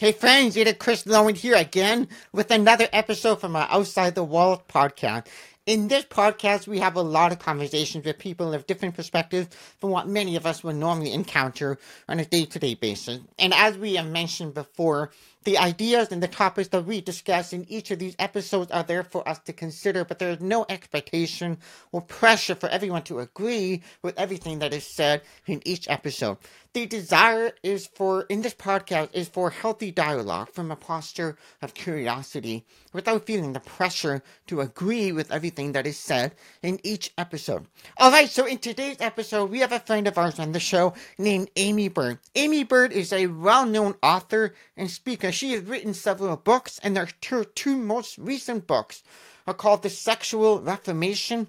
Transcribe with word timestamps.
Hey 0.00 0.12
friends, 0.12 0.56
it 0.56 0.66
is 0.66 0.76
Chris 0.78 1.04
Lowen 1.04 1.36
here 1.36 1.54
again 1.54 2.08
with 2.32 2.50
another 2.50 2.88
episode 2.90 3.38
from 3.38 3.54
our 3.54 3.68
Outside 3.70 4.14
the 4.14 4.24
Walls 4.24 4.60
podcast. 4.66 5.26
In 5.66 5.88
this 5.88 6.06
podcast, 6.06 6.66
we 6.66 6.78
have 6.78 6.96
a 6.96 7.02
lot 7.02 7.32
of 7.32 7.38
conversations 7.38 8.06
with 8.06 8.18
people 8.18 8.54
of 8.54 8.66
different 8.66 8.94
perspectives 8.94 9.54
from 9.78 9.90
what 9.90 10.08
many 10.08 10.36
of 10.36 10.46
us 10.46 10.64
would 10.64 10.76
normally 10.76 11.12
encounter 11.12 11.76
on 12.08 12.18
a 12.18 12.24
day 12.24 12.46
to 12.46 12.58
day 12.58 12.72
basis. 12.72 13.20
And 13.38 13.52
as 13.52 13.76
we 13.76 13.96
have 13.96 14.06
mentioned 14.06 14.54
before, 14.54 15.10
the 15.44 15.56
ideas 15.56 16.12
and 16.12 16.22
the 16.22 16.28
topics 16.28 16.68
that 16.68 16.84
we 16.84 17.00
discuss 17.00 17.54
in 17.54 17.64
each 17.70 17.90
of 17.90 17.98
these 17.98 18.14
episodes 18.18 18.70
are 18.70 18.82
there 18.82 19.02
for 19.02 19.26
us 19.26 19.38
to 19.40 19.54
consider, 19.54 20.04
but 20.04 20.18
there 20.18 20.30
is 20.30 20.40
no 20.40 20.66
expectation 20.68 21.56
or 21.92 22.02
pressure 22.02 22.54
for 22.54 22.68
everyone 22.68 23.02
to 23.04 23.20
agree 23.20 23.82
with 24.02 24.18
everything 24.18 24.58
that 24.58 24.74
is 24.74 24.84
said 24.84 25.22
in 25.46 25.62
each 25.64 25.88
episode. 25.88 26.36
The 26.72 26.86
desire 26.86 27.52
is 27.62 27.88
for, 27.88 28.22
in 28.28 28.42
this 28.42 28.54
podcast, 28.54 29.08
is 29.12 29.28
for 29.28 29.50
healthy 29.50 29.90
dialogue 29.90 30.50
from 30.52 30.70
a 30.70 30.76
posture 30.76 31.36
of 31.62 31.74
curiosity 31.74 32.64
without 32.92 33.26
feeling 33.26 33.54
the 33.54 33.60
pressure 33.60 34.22
to 34.46 34.60
agree 34.60 35.10
with 35.10 35.32
everything 35.32 35.72
that 35.72 35.86
is 35.86 35.98
said 35.98 36.32
in 36.62 36.78
each 36.84 37.12
episode. 37.18 37.66
Alright, 38.00 38.28
so 38.28 38.46
in 38.46 38.58
today's 38.58 38.98
episode, 39.00 39.50
we 39.50 39.60
have 39.60 39.72
a 39.72 39.80
friend 39.80 40.06
of 40.06 40.18
ours 40.18 40.38
on 40.38 40.52
the 40.52 40.60
show 40.60 40.92
named 41.18 41.50
Aimee 41.56 41.88
Byrd. 41.88 42.18
Aimee 42.36 42.64
Byrd 42.64 42.92
is 42.92 43.12
a 43.12 43.26
well 43.26 43.66
known 43.66 43.94
author 44.02 44.54
and 44.76 44.90
speaker. 44.90 45.29
She 45.32 45.52
has 45.52 45.62
written 45.64 45.94
several 45.94 46.36
books, 46.36 46.80
and 46.82 46.96
her 46.96 47.08
two, 47.20 47.44
two 47.44 47.76
most 47.76 48.18
recent 48.18 48.66
books 48.66 49.02
are 49.46 49.54
called 49.54 49.82
The 49.82 49.90
Sexual 49.90 50.60
Reformation 50.60 51.48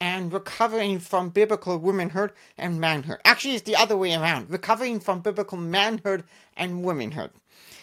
and 0.00 0.32
recovering 0.32 0.98
from 0.98 1.30
biblical 1.30 1.78
womanhood 1.78 2.32
and 2.56 2.80
manhood. 2.80 3.18
Actually, 3.24 3.54
it's 3.54 3.64
the 3.64 3.76
other 3.76 3.96
way 3.96 4.14
around 4.14 4.50
recovering 4.50 5.00
from 5.00 5.20
biblical 5.20 5.58
manhood 5.58 6.24
and 6.56 6.84
womanhood. 6.84 7.30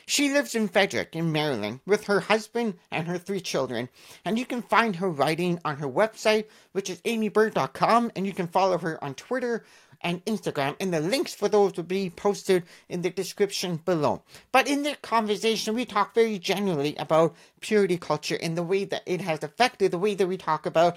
She 0.07 0.31
lives 0.31 0.53
in 0.53 0.67
Frederick, 0.67 1.15
in 1.15 1.31
Maryland, 1.31 1.79
with 1.85 2.05
her 2.05 2.19
husband 2.19 2.75
and 2.91 3.07
her 3.07 3.17
three 3.17 3.41
children. 3.41 3.89
And 4.23 4.37
you 4.37 4.45
can 4.45 4.61
find 4.61 4.97
her 4.97 5.09
writing 5.09 5.59
on 5.65 5.77
her 5.77 5.87
website, 5.87 6.45
which 6.73 6.91
is 6.91 7.01
aimeebyrd.com, 7.01 8.11
and 8.15 8.27
you 8.27 8.33
can 8.33 8.47
follow 8.47 8.77
her 8.77 9.03
on 9.03 9.15
Twitter 9.15 9.65
and 10.05 10.23
Instagram. 10.23 10.77
And 10.79 10.93
the 10.93 11.01
links 11.01 11.33
for 11.33 11.49
those 11.49 11.75
will 11.75 11.83
be 11.83 12.09
posted 12.09 12.63
in 12.87 13.01
the 13.01 13.09
description 13.09 13.77
below. 13.83 14.21
But 14.53 14.69
in 14.69 14.83
this 14.83 14.97
conversation, 15.01 15.75
we 15.75 15.83
talk 15.83 16.13
very 16.13 16.39
generally 16.39 16.95
about 16.95 17.35
purity 17.59 17.97
culture 17.97 18.37
and 18.41 18.55
the 18.55 18.63
way 18.63 18.85
that 18.85 19.03
it 19.05 19.19
has 19.19 19.43
affected 19.43 19.91
the 19.91 19.97
way 19.97 20.15
that 20.15 20.27
we 20.27 20.37
talk 20.37 20.65
about 20.65 20.95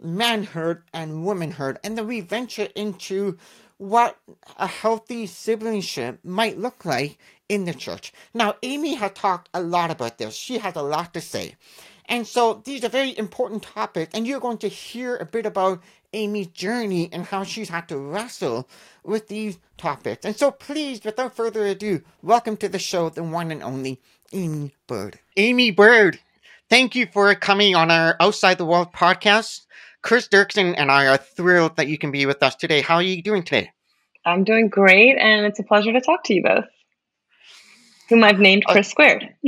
manhood 0.00 0.82
and 0.92 1.24
womanhood, 1.24 1.78
and 1.82 1.96
then 1.96 2.06
we 2.06 2.20
venture 2.20 2.68
into 2.74 3.38
what 3.78 4.18
a 4.58 4.66
healthy 4.66 5.26
siblingship 5.26 6.18
might 6.24 6.58
look 6.58 6.84
like 6.84 7.18
in 7.48 7.64
the 7.64 7.74
church. 7.74 8.12
Now, 8.34 8.56
Aimee 8.62 8.94
has 8.94 9.12
talked 9.12 9.48
a 9.52 9.62
lot 9.62 9.90
about 9.90 10.18
this. 10.18 10.34
She 10.34 10.58
has 10.58 10.76
a 10.76 10.82
lot 10.82 11.12
to 11.14 11.20
say. 11.20 11.56
And 12.08 12.26
so 12.26 12.62
these 12.64 12.84
are 12.84 12.88
very 12.88 13.16
important 13.18 13.62
topics, 13.62 14.14
and 14.14 14.26
you're 14.26 14.40
going 14.40 14.58
to 14.58 14.68
hear 14.68 15.16
a 15.16 15.26
bit 15.26 15.44
about 15.44 15.82
Aimee's 16.12 16.46
journey 16.48 17.08
and 17.12 17.24
how 17.24 17.42
she's 17.42 17.68
had 17.68 17.88
to 17.88 17.98
wrestle 17.98 18.68
with 19.04 19.28
these 19.28 19.58
topics. 19.76 20.24
And 20.24 20.36
so 20.36 20.50
please, 20.50 21.04
without 21.04 21.34
further 21.34 21.66
ado, 21.66 22.02
welcome 22.22 22.56
to 22.58 22.68
the 22.68 22.78
show, 22.78 23.08
the 23.08 23.22
one 23.22 23.50
and 23.50 23.62
only 23.62 24.00
Aimee 24.32 24.74
Byrd. 24.86 25.18
Aimee 25.36 25.72
Byrd, 25.72 26.20
thank 26.70 26.94
you 26.94 27.06
for 27.12 27.34
coming 27.34 27.74
on 27.74 27.90
our 27.90 28.16
Outside 28.20 28.58
the 28.58 28.64
Walls 28.64 28.88
podcast. 28.94 29.66
Chris 30.02 30.28
Dirksen 30.28 30.74
and 30.76 30.90
I 30.90 31.08
are 31.08 31.16
thrilled 31.16 31.76
that 31.76 31.88
you 31.88 31.98
can 31.98 32.12
be 32.12 32.26
with 32.26 32.42
us 32.42 32.54
today. 32.54 32.80
How 32.82 32.96
are 32.96 33.02
you 33.02 33.22
doing 33.22 33.42
today? 33.42 33.72
I'm 34.24 34.44
doing 34.44 34.68
great, 34.68 35.16
and 35.18 35.46
it's 35.46 35.58
a 35.58 35.64
pleasure 35.64 35.92
to 35.92 36.00
talk 36.00 36.24
to 36.24 36.34
you 36.34 36.42
both. 36.42 36.64
Whom 38.08 38.22
I've 38.22 38.38
named 38.38 38.64
uh, 38.66 38.72
Chris 38.72 38.86
uh, 38.86 38.90
Squared. 38.90 39.34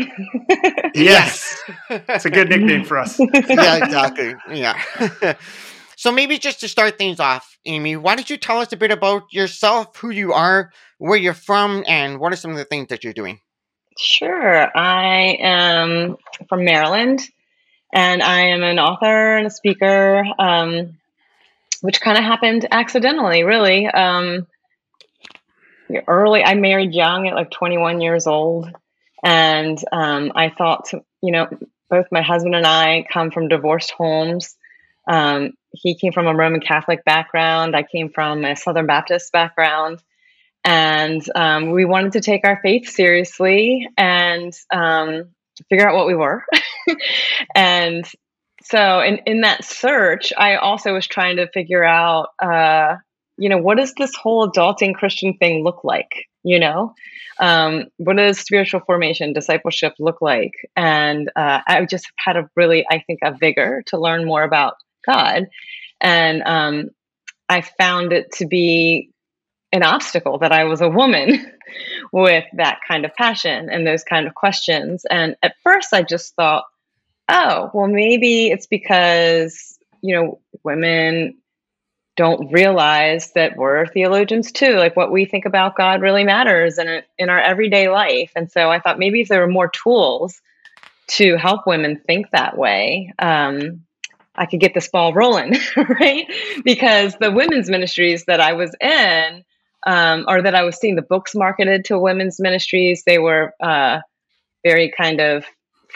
yes, 0.95 1.57
it's 1.91 2.25
a 2.25 2.31
good 2.31 2.49
nickname 2.49 2.85
for 2.85 2.99
us. 2.99 3.19
yeah, 3.49 3.85
exactly. 3.85 4.35
Yeah. 4.51 4.81
so 5.97 6.11
maybe 6.11 6.39
just 6.39 6.61
to 6.61 6.69
start 6.69 6.99
things 6.99 7.21
off, 7.21 7.57
Aimee, 7.65 7.97
why 7.97 8.17
don't 8.17 8.29
you 8.29 8.37
tell 8.37 8.59
us 8.59 8.73
a 8.73 8.77
bit 8.77 8.91
about 8.91 9.33
yourself, 9.33 9.97
who 9.99 10.11
you 10.11 10.33
are, 10.33 10.73
where 10.99 11.19
you're 11.19 11.35
from, 11.35 11.85
and 11.87 12.19
what 12.19 12.33
are 12.33 12.37
some 12.37 12.51
of 12.51 12.57
the 12.57 12.65
things 12.65 12.89
that 12.89 13.05
you're 13.05 13.13
doing? 13.13 13.41
Sure. 13.97 14.77
I 14.77 15.37
am 15.41 16.17
from 16.49 16.65
Maryland 16.65 17.21
and 17.93 18.23
I 18.23 18.41
am 18.49 18.63
an 18.63 18.79
author 18.79 19.37
and 19.37 19.47
a 19.47 19.51
speaker, 19.51 20.25
um, 20.39 20.99
which 21.81 22.01
kind 22.01 22.19
of 22.19 22.25
happened 22.25 22.67
accidentally, 22.71 23.45
really. 23.45 23.87
Um, 23.87 24.47
early, 26.07 26.43
I 26.43 26.55
married 26.55 26.95
young 26.95 27.29
at 27.29 27.35
like 27.35 27.51
21 27.51 28.01
years 28.01 28.27
old, 28.27 28.71
and 29.25 29.79
um, 29.93 30.33
I 30.35 30.51
thought, 30.51 30.91
you 31.23 31.33
know, 31.33 31.49
both 31.91 32.07
my 32.13 32.23
husband 32.23 32.55
and 32.55 32.67
I 32.67 33.07
come 33.11 33.31
from 33.31 33.49
divorced 33.49 33.91
homes. 33.91 34.57
Um, 35.09 35.53
he 35.73 35.97
came 35.97 36.13
from 36.13 36.27
a 36.27 36.35
Roman 36.35 36.61
Catholic 36.61 37.05
background. 37.05 37.75
I 37.75 37.83
came 37.83 38.11
from 38.11 38.45
a 38.45 38.57
Southern 38.57 38.87
Baptist 38.87 39.33
background. 39.33 40.03
And 40.65 41.23
um, 41.35 41.71
we 41.71 41.85
wanted 41.85 42.13
to 42.13 42.21
take 42.21 42.45
our 42.45 42.61
faith 42.63 42.89
seriously 42.89 43.89
and 43.97 44.53
um, 44.73 45.31
figure 45.69 45.89
out 45.89 45.97
what 45.97 46.07
we 46.07 46.15
were. 46.15 46.45
and 47.55 48.07
so 48.63 49.01
in, 49.01 49.21
in 49.25 49.41
that 49.43 49.65
search, 49.65 50.33
I 50.37 50.57
also 50.57 50.93
was 50.93 51.07
trying 51.07 51.37
to 51.37 51.49
figure 51.49 51.85
out, 51.85 52.29
uh, 52.43 52.97
you 53.39 53.49
know, 53.49 53.59
what 53.59 53.79
does 53.79 53.95
this 53.95 54.15
whole 54.15 54.51
adulting 54.51 54.95
Christian 54.95 55.35
thing 55.35 55.65
look 55.65 55.85
like? 55.85 56.29
You 56.43 56.59
know, 56.59 56.95
um, 57.41 57.85
what 57.97 58.17
does 58.17 58.39
spiritual 58.39 58.81
formation, 58.81 59.33
discipleship 59.33 59.95
look 59.99 60.21
like? 60.21 60.53
And 60.77 61.31
uh, 61.37 61.61
I 61.67 61.85
just 61.85 62.11
had 62.17 62.37
a 62.37 62.51
really, 62.57 62.85
I 62.91 63.03
think, 63.07 63.21
a 63.23 63.33
vigor 63.33 63.83
to 63.87 63.99
learn 63.99 64.25
more 64.25 64.43
about 64.43 64.75
God. 65.07 65.47
And 66.01 66.43
um, 66.43 66.91
I 67.49 67.61
found 67.61 68.13
it 68.13 68.33
to 68.35 68.47
be 68.47 69.11
an 69.73 69.83
obstacle 69.83 70.39
that 70.39 70.53
I 70.53 70.65
was 70.65 70.81
a 70.81 70.89
woman 70.89 71.53
with 72.13 72.45
that 72.55 72.81
kind 72.87 73.05
of 73.05 73.15
passion 73.15 73.69
and 73.71 73.87
those 73.87 74.05
kind 74.05 74.27
of 74.27 74.35
questions. 74.35 75.05
And 75.11 75.37
at 75.43 75.55
first, 75.63 75.93
I 75.93 76.03
just 76.03 76.35
thought, 76.35 76.65
oh, 77.29 77.71
well, 77.75 77.89
maybe 77.89 78.49
it's 78.49 78.67
because, 78.67 79.79
you 80.01 80.15
know, 80.15 80.41
women 80.65 81.37
don't 82.19 82.53
realize 82.53 83.31
that 83.37 83.57
we're 83.57 83.87
theologians 83.87 84.51
too. 84.51 84.75
Like 84.75 84.97
what 84.97 85.13
we 85.13 85.25
think 85.25 85.45
about 85.45 85.77
God 85.77 86.03
really 86.03 86.25
matters 86.25 86.77
in, 86.77 87.03
in 87.17 87.29
our 87.31 87.39
everyday 87.39 87.89
life. 87.89 88.33
And 88.35 88.51
so 88.51 88.69
I 88.69 88.81
thought 88.81 88.99
maybe 88.99 89.21
if 89.21 89.29
there 89.29 89.41
were 89.41 89.47
more 89.47 89.71
tools 89.71 90.43
to 91.13 91.37
help 91.37 91.65
women 91.65 92.03
think 92.05 92.31
that 92.33 92.59
way, 92.59 93.15
um, 93.21 93.85
I 94.35 94.47
could 94.47 94.59
get 94.59 94.75
this 94.75 94.89
ball 94.89 95.15
rolling, 95.15 95.55
right? 95.77 96.27
Because 96.65 97.15
the 97.21 97.31
women's 97.31 97.71
ministries 97.71 98.25
that 98.25 98.41
I 98.41 98.55
was 98.55 98.75
in, 98.81 99.45
um, 99.87 100.25
or 100.27 100.43
that 100.43 100.57
I 100.57 100.65
was 100.65 100.77
seeing 100.77 100.97
the 100.97 101.03
books 101.03 101.37
marketed 101.37 101.85
to 101.85 102.01
women's 102.01 102.41
ministries, 102.41 103.05
they 103.07 103.21
were 103.21 103.55
uh, 103.63 104.01
very 104.65 104.91
kind 104.91 105.21
of 105.21 105.45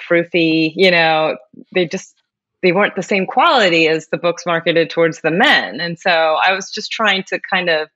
froofy, 0.08 0.72
you 0.76 0.92
know, 0.92 1.36
they 1.74 1.86
just 1.86 2.14
they 2.62 2.72
weren't 2.72 2.94
the 2.94 3.02
same 3.02 3.26
quality 3.26 3.88
as 3.88 4.08
the 4.08 4.16
books 4.16 4.46
marketed 4.46 4.88
towards 4.88 5.20
the 5.20 5.30
men. 5.30 5.80
And 5.80 5.98
so 5.98 6.10
I 6.10 6.52
was 6.52 6.70
just 6.70 6.92
trying 6.92 7.24
to 7.24 7.40
kind 7.40 7.68
of 7.68 7.88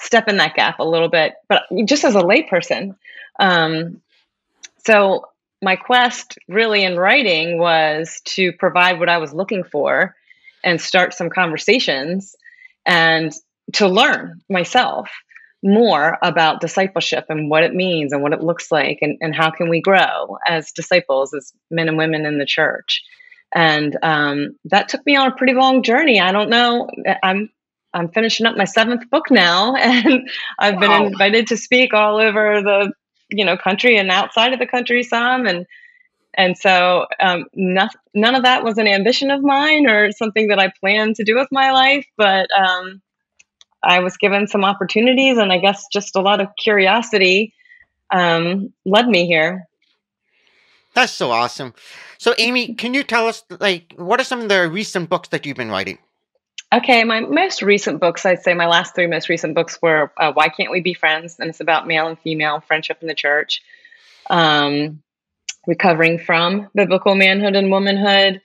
step 0.00 0.28
in 0.28 0.36
that 0.36 0.54
gap 0.54 0.78
a 0.78 0.88
little 0.88 1.08
bit, 1.08 1.34
but 1.48 1.64
just 1.84 2.04
as 2.04 2.14
a 2.14 2.20
layperson. 2.20 2.96
Um, 3.40 4.00
so 4.86 5.26
my 5.62 5.76
quest 5.76 6.38
really 6.48 6.84
in 6.84 6.96
writing 6.96 7.58
was 7.58 8.20
to 8.24 8.52
provide 8.52 8.98
what 8.98 9.08
I 9.08 9.18
was 9.18 9.32
looking 9.32 9.64
for 9.64 10.14
and 10.62 10.80
start 10.80 11.14
some 11.14 11.30
conversations 11.30 12.36
and 12.86 13.32
to 13.74 13.88
learn 13.88 14.42
myself 14.48 15.10
more 15.62 16.18
about 16.22 16.60
discipleship 16.60 17.24
and 17.30 17.48
what 17.48 17.62
it 17.62 17.74
means 17.74 18.12
and 18.12 18.22
what 18.22 18.34
it 18.34 18.42
looks 18.42 18.70
like 18.70 18.98
and, 19.00 19.16
and 19.22 19.34
how 19.34 19.50
can 19.50 19.70
we 19.70 19.80
grow 19.80 20.36
as 20.46 20.72
disciples 20.72 21.32
as 21.32 21.52
men 21.70 21.88
and 21.88 21.96
women 21.96 22.26
in 22.26 22.38
the 22.38 22.44
church 22.44 23.02
and 23.54 23.96
um, 24.02 24.56
that 24.66 24.88
took 24.88 25.04
me 25.06 25.16
on 25.16 25.28
a 25.28 25.36
pretty 25.36 25.54
long 25.54 25.82
journey 25.82 26.20
i 26.20 26.32
don't 26.32 26.50
know 26.50 26.88
i'm 27.22 27.50
i'm 27.92 28.08
finishing 28.08 28.46
up 28.46 28.56
my 28.56 28.64
seventh 28.64 29.08
book 29.10 29.30
now 29.30 29.74
and 29.78 30.28
i've 30.58 30.74
wow. 30.74 30.80
been 30.80 31.12
invited 31.12 31.46
to 31.46 31.56
speak 31.56 31.92
all 31.94 32.18
over 32.18 32.62
the 32.62 32.92
you 33.30 33.44
know 33.44 33.56
country 33.56 33.96
and 33.96 34.10
outside 34.10 34.52
of 34.52 34.58
the 34.58 34.66
country 34.66 35.02
some 35.02 35.46
and 35.46 35.66
and 36.36 36.58
so 36.58 37.06
um, 37.20 37.44
none, 37.54 37.90
none 38.12 38.34
of 38.34 38.42
that 38.42 38.64
was 38.64 38.76
an 38.76 38.88
ambition 38.88 39.30
of 39.30 39.40
mine 39.40 39.88
or 39.88 40.12
something 40.12 40.48
that 40.48 40.58
i 40.58 40.72
planned 40.80 41.16
to 41.16 41.24
do 41.24 41.34
with 41.36 41.48
my 41.50 41.70
life 41.70 42.06
but 42.16 42.48
um, 42.56 43.00
I 43.84 44.00
was 44.00 44.16
given 44.16 44.46
some 44.46 44.64
opportunities, 44.64 45.38
and 45.38 45.52
I 45.52 45.58
guess 45.58 45.86
just 45.92 46.16
a 46.16 46.20
lot 46.20 46.40
of 46.40 46.48
curiosity 46.56 47.52
um, 48.10 48.72
led 48.84 49.06
me 49.06 49.26
here. 49.26 49.66
That's 50.94 51.12
so 51.12 51.30
awesome. 51.30 51.74
So, 52.18 52.34
Aimee, 52.38 52.74
can 52.74 52.94
you 52.94 53.02
tell 53.02 53.26
us, 53.28 53.44
like, 53.60 53.94
what 53.96 54.20
are 54.20 54.24
some 54.24 54.40
of 54.40 54.48
the 54.48 54.68
recent 54.68 55.10
books 55.10 55.28
that 55.30 55.44
you've 55.44 55.56
been 55.56 55.70
writing? 55.70 55.98
Okay, 56.72 57.04
my 57.04 57.20
most 57.20 57.62
recent 57.62 58.00
books, 58.00 58.24
I'd 58.26 58.42
say 58.42 58.54
my 58.54 58.66
last 58.66 58.94
three 58.94 59.06
most 59.06 59.28
recent 59.28 59.54
books 59.54 59.78
were 59.82 60.12
uh, 60.16 60.32
Why 60.32 60.48
Can't 60.48 60.70
We 60.70 60.80
Be 60.80 60.94
Friends? 60.94 61.36
And 61.38 61.50
it's 61.50 61.60
about 61.60 61.86
male 61.86 62.08
and 62.08 62.18
female 62.18 62.60
friendship 62.60 62.98
in 63.02 63.08
the 63.08 63.14
church. 63.14 63.62
um, 64.30 65.02
recovering 65.66 66.18
from 66.18 66.68
biblical 66.74 67.14
manhood 67.14 67.56
and 67.56 67.70
womanhood, 67.70 68.40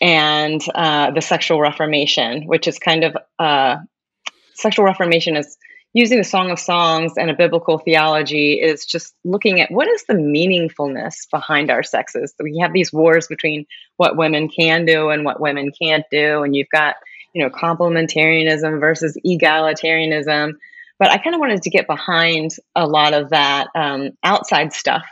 and 0.00 0.60
uh, 0.74 1.10
the 1.12 1.22
sexual 1.22 1.60
reformation, 1.60 2.46
which 2.46 2.68
is 2.68 2.78
kind 2.78 3.04
of 3.04 3.16
uh, 3.38 3.76
sexual 4.54 4.84
reformation 4.84 5.36
is 5.36 5.56
using 5.96 6.18
the 6.18 6.24
Song 6.24 6.50
of 6.50 6.58
Songs 6.58 7.14
and 7.16 7.30
a 7.30 7.34
biblical 7.34 7.78
theology 7.78 8.60
is 8.60 8.84
just 8.84 9.14
looking 9.24 9.62
at 9.62 9.70
what 9.70 9.88
is 9.88 10.04
the 10.04 10.12
meaningfulness 10.12 11.26
behind 11.30 11.70
our 11.70 11.82
sexes. 11.82 12.34
We 12.38 12.58
have 12.58 12.74
these 12.74 12.92
wars 12.92 13.26
between 13.28 13.64
what 13.96 14.14
women 14.14 14.50
can 14.50 14.84
do 14.84 15.08
and 15.08 15.24
what 15.24 15.40
women 15.40 15.72
can't 15.80 16.04
do, 16.10 16.42
and 16.42 16.54
you've 16.54 16.68
got 16.70 16.96
you 17.32 17.42
know 17.42 17.48
complementarianism 17.48 18.78
versus 18.78 19.18
egalitarianism. 19.26 20.52
But 20.98 21.12
I 21.12 21.16
kind 21.16 21.34
of 21.34 21.40
wanted 21.40 21.62
to 21.62 21.70
get 21.70 21.86
behind 21.86 22.50
a 22.74 22.86
lot 22.86 23.14
of 23.14 23.30
that 23.30 23.68
um, 23.74 24.10
outside 24.22 24.74
stuff 24.74 25.06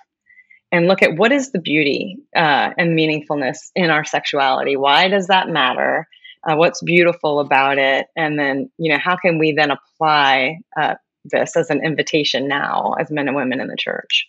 and 0.71 0.87
look 0.87 1.03
at 1.03 1.17
what 1.17 1.33
is 1.33 1.51
the 1.51 1.61
beauty 1.61 2.19
uh, 2.37 2.71
and 2.77 2.99
meaningfulness 2.99 3.71
in 3.75 3.89
our 3.89 4.05
sexuality. 4.05 4.77
Why 4.77 5.09
does 5.09 5.29
that 5.29 5.49
matter? 5.49 6.07
Uh, 6.47 6.57
what's 6.57 6.83
beautiful 6.83 7.41
about 7.41 7.79
it? 7.79 8.07
And 8.17 8.39
then, 8.39 8.71
you 8.79 8.93
know, 8.93 8.99
how 8.99 9.17
can 9.17 9.39
we 9.39 9.53
then 9.53 9.71
apply 9.71 10.59
uh, 10.79 10.95
this 11.25 11.57
as 11.57 11.71
an 11.71 11.85
invitation 11.85 12.49
now 12.49 12.95
as 13.01 13.11
men 13.11 13.29
and 13.29 13.37
women 13.37 13.61
in 13.61 13.69
the 13.69 13.77
church? 13.77 14.27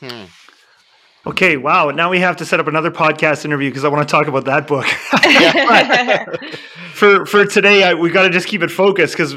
Hmm. 0.00 0.24
Okay, 1.26 1.56
wow. 1.56 1.90
Now 1.90 2.10
we 2.10 2.20
have 2.20 2.36
to 2.38 2.46
set 2.46 2.60
up 2.60 2.66
another 2.66 2.90
podcast 2.90 3.44
interview 3.44 3.70
because 3.70 3.84
I 3.84 3.88
want 3.88 4.06
to 4.06 4.12
talk 4.12 4.26
about 4.26 4.44
that 4.44 4.66
book. 4.66 4.84
for 6.92 7.24
for 7.24 7.46
today, 7.46 7.82
I, 7.82 7.94
we 7.94 8.10
got 8.10 8.24
to 8.24 8.30
just 8.30 8.46
keep 8.46 8.62
it 8.62 8.70
focused 8.70 9.14
because, 9.14 9.34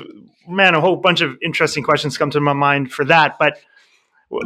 man, 0.48 0.76
a 0.76 0.82
whole 0.82 0.98
bunch 0.98 1.22
of 1.22 1.38
interesting 1.42 1.84
questions 1.84 2.18
come 2.18 2.30
to 2.32 2.42
my 2.42 2.52
mind 2.52 2.92
for 2.92 3.06
that. 3.06 3.38
But 3.40 3.60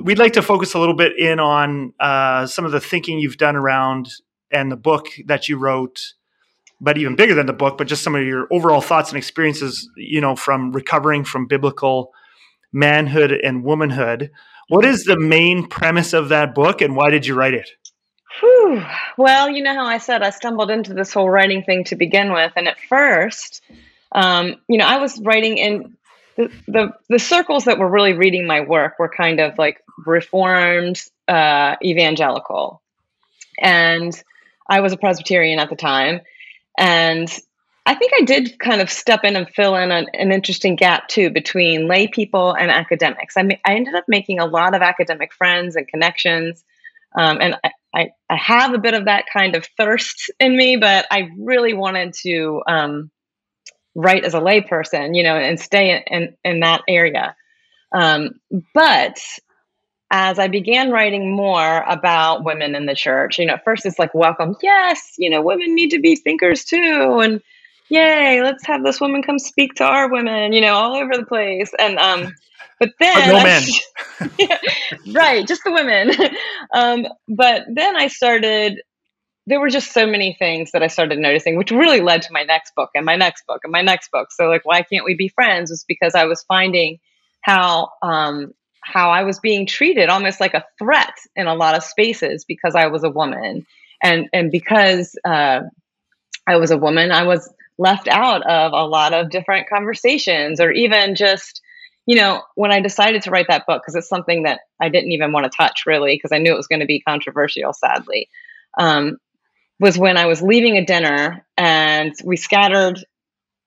we'd 0.03 0.19
like 0.19 0.33
to 0.33 0.43
focus 0.43 0.75
a 0.75 0.79
little 0.79 0.95
bit 0.95 1.17
in 1.17 1.39
on 1.39 1.93
uh, 1.99 2.45
some 2.45 2.65
of 2.65 2.71
the 2.71 2.79
thinking 2.79 3.17
you've 3.17 3.37
done 3.37 3.55
around 3.55 4.09
and 4.51 4.71
the 4.71 4.77
book 4.77 5.07
that 5.25 5.49
you 5.49 5.57
wrote 5.57 6.13
but 6.81 6.97
even 6.97 7.15
bigger 7.15 7.35
than 7.35 7.45
the 7.45 7.53
book 7.53 7.77
but 7.77 7.87
just 7.87 8.03
some 8.03 8.15
of 8.15 8.25
your 8.25 8.47
overall 8.51 8.81
thoughts 8.81 9.09
and 9.09 9.17
experiences 9.17 9.89
you 9.95 10.19
know 10.19 10.35
from 10.35 10.71
recovering 10.71 11.23
from 11.23 11.45
biblical 11.47 12.11
manhood 12.73 13.31
and 13.31 13.63
womanhood. 13.63 14.31
What 14.69 14.85
is 14.85 15.03
the 15.03 15.19
main 15.19 15.67
premise 15.67 16.13
of 16.13 16.29
that 16.29 16.55
book 16.55 16.81
and 16.81 16.95
why 16.95 17.09
did 17.09 17.25
you 17.25 17.35
write 17.35 17.53
it? 17.53 17.69
Whew. 18.39 18.81
well 19.17 19.49
you 19.49 19.61
know 19.61 19.73
how 19.73 19.85
i 19.85 19.97
said 19.97 20.23
i 20.23 20.29
stumbled 20.29 20.71
into 20.71 20.93
this 20.93 21.11
whole 21.13 21.29
writing 21.29 21.63
thing 21.63 21.83
to 21.85 21.97
begin 21.97 22.31
with 22.31 22.53
and 22.55 22.65
at 22.69 22.79
first 22.79 23.61
um, 24.13 24.55
you 24.69 24.77
know 24.77 24.85
i 24.85 24.97
was 24.97 25.19
writing 25.19 25.57
in 25.57 25.97
the, 26.37 26.93
the, 27.09 27.19
circles 27.19 27.65
that 27.65 27.77
were 27.77 27.89
really 27.89 28.13
reading 28.13 28.47
my 28.47 28.61
work 28.61 28.97
were 28.97 29.09
kind 29.09 29.41
of 29.41 29.57
like 29.57 29.83
reformed 30.05 30.99
uh, 31.27 31.75
evangelical. 31.83 32.81
And 33.59 34.13
i 34.69 34.79
was 34.79 34.93
a 34.93 34.97
presbyterian 34.97 35.59
at 35.59 35.69
the 35.69 35.75
time 35.75 36.21
and 36.77 37.37
i 37.85 37.93
think 37.93 38.11
i 38.19 38.23
did 38.23 38.57
kind 38.59 38.81
of 38.81 38.89
step 38.89 39.23
in 39.23 39.35
and 39.35 39.49
fill 39.49 39.75
in 39.75 39.91
an, 39.91 40.07
an 40.13 40.31
interesting 40.31 40.75
gap 40.75 41.07
too 41.07 41.29
between 41.29 41.87
lay 41.87 42.07
people 42.07 42.53
and 42.53 42.71
academics 42.71 43.35
I, 43.37 43.43
ma- 43.43 43.55
I 43.65 43.75
ended 43.75 43.95
up 43.95 44.05
making 44.07 44.39
a 44.39 44.45
lot 44.45 44.75
of 44.75 44.81
academic 44.81 45.33
friends 45.33 45.75
and 45.75 45.87
connections 45.87 46.63
um, 47.17 47.39
and 47.41 47.55
I, 47.63 47.71
I, 47.93 48.09
I, 48.29 48.37
have 48.37 48.73
a 48.73 48.77
bit 48.77 48.93
of 48.93 49.03
that 49.03 49.25
kind 49.33 49.55
of 49.55 49.67
thirst 49.77 50.31
in 50.39 50.55
me 50.55 50.77
but 50.77 51.05
i 51.11 51.29
really 51.37 51.73
wanted 51.73 52.13
to 52.23 52.61
um, 52.67 53.11
write 53.95 54.23
as 54.23 54.33
a 54.33 54.39
layperson, 54.39 55.15
you 55.15 55.23
know, 55.23 55.35
and 55.35 55.59
stay 55.59 56.03
in, 56.07 56.35
in 56.43 56.59
that 56.61 56.81
area. 56.87 57.35
Um, 57.93 58.39
but 58.73 59.19
as 60.11 60.37
I 60.37 60.49
began 60.49 60.91
writing 60.91 61.33
more 61.33 61.83
about 61.87 62.43
women 62.43 62.75
in 62.75 62.85
the 62.85 62.93
church, 62.93 63.39
you 63.39 63.45
know, 63.45 63.57
first 63.63 63.85
it's 63.85 63.97
like, 63.97 64.13
welcome, 64.13 64.57
yes, 64.61 65.13
you 65.17 65.29
know, 65.29 65.41
women 65.41 65.73
need 65.73 65.91
to 65.91 65.99
be 65.99 66.17
thinkers 66.17 66.65
too. 66.65 67.19
And 67.23 67.41
yay, 67.87 68.43
let's 68.43 68.65
have 68.67 68.83
this 68.83 68.99
woman 68.99 69.23
come 69.23 69.39
speak 69.39 69.75
to 69.75 69.85
our 69.85 70.11
women, 70.11 70.51
you 70.51 70.59
know, 70.59 70.73
all 70.73 70.95
over 70.95 71.15
the 71.15 71.25
place. 71.25 71.71
And, 71.79 71.97
um, 71.97 72.33
but 72.77 72.89
then, 72.99 73.29
no 73.29 73.41
men. 73.41 73.63
yeah, 74.37 74.57
right, 75.13 75.47
just 75.47 75.63
the 75.63 75.71
women. 75.71 76.11
um, 76.73 77.07
but 77.29 77.63
then 77.73 77.95
I 77.95 78.07
started 78.07 78.81
there 79.47 79.59
were 79.59 79.69
just 79.69 79.91
so 79.91 80.05
many 80.05 80.35
things 80.37 80.71
that 80.71 80.83
I 80.83 80.87
started 80.87 81.17
noticing, 81.17 81.57
which 81.57 81.71
really 81.71 81.99
led 81.99 82.21
to 82.23 82.31
my 82.31 82.43
next 82.43 82.75
book 82.75 82.91
and 82.93 83.05
my 83.05 83.15
next 83.15 83.45
book 83.47 83.61
and 83.63 83.71
my 83.71 83.81
next 83.81 84.11
book. 84.11 84.27
So 84.31 84.47
like, 84.47 84.65
why 84.65 84.83
can't 84.83 85.03
we 85.03 85.15
be 85.15 85.29
friends? 85.29 85.71
Was 85.71 85.83
because 85.87 86.13
I 86.15 86.25
was 86.25 86.43
finding 86.43 86.99
how 87.41 87.89
um, 88.03 88.53
how 88.81 89.11
I 89.11 89.23
was 89.23 89.39
being 89.39 89.65
treated 89.65 90.09
almost 90.09 90.39
like 90.39 90.53
a 90.53 90.65
threat 90.77 91.13
in 91.35 91.47
a 91.47 91.55
lot 91.55 91.75
of 91.75 91.83
spaces 91.83 92.45
because 92.45 92.75
I 92.75 92.87
was 92.87 93.03
a 93.03 93.09
woman, 93.09 93.65
and 94.01 94.29
and 94.33 94.51
because 94.51 95.17
uh, 95.25 95.61
I 96.47 96.57
was 96.57 96.71
a 96.71 96.77
woman, 96.77 97.11
I 97.11 97.23
was 97.23 97.51
left 97.77 98.07
out 98.07 98.45
of 98.45 98.73
a 98.73 98.85
lot 98.85 99.13
of 99.13 99.29
different 99.29 99.69
conversations, 99.69 100.59
or 100.59 100.71
even 100.71 101.15
just 101.15 101.61
you 102.05 102.15
know 102.15 102.41
when 102.55 102.71
I 102.71 102.79
decided 102.79 103.23
to 103.23 103.31
write 103.31 103.47
that 103.49 103.65
book 103.67 103.81
because 103.81 103.95
it's 103.95 104.09
something 104.09 104.43
that 104.43 104.61
I 104.79 104.89
didn't 104.89 105.11
even 105.11 105.31
want 105.31 105.45
to 105.45 105.55
touch 105.55 105.83
really 105.85 106.15
because 106.15 106.31
I 106.31 106.39
knew 106.39 106.53
it 106.53 106.57
was 106.57 106.67
going 106.67 106.81
to 106.81 106.85
be 106.85 107.01
controversial, 107.01 107.73
sadly. 107.73 108.29
Um, 108.77 109.17
was 109.79 109.97
when 109.97 110.15
I 110.15 110.27
was 110.27 110.43
leaving 110.43 110.77
a 110.77 110.85
dinner 110.85 111.43
and 111.57 112.13
we 112.23 112.37
scattered 112.37 113.03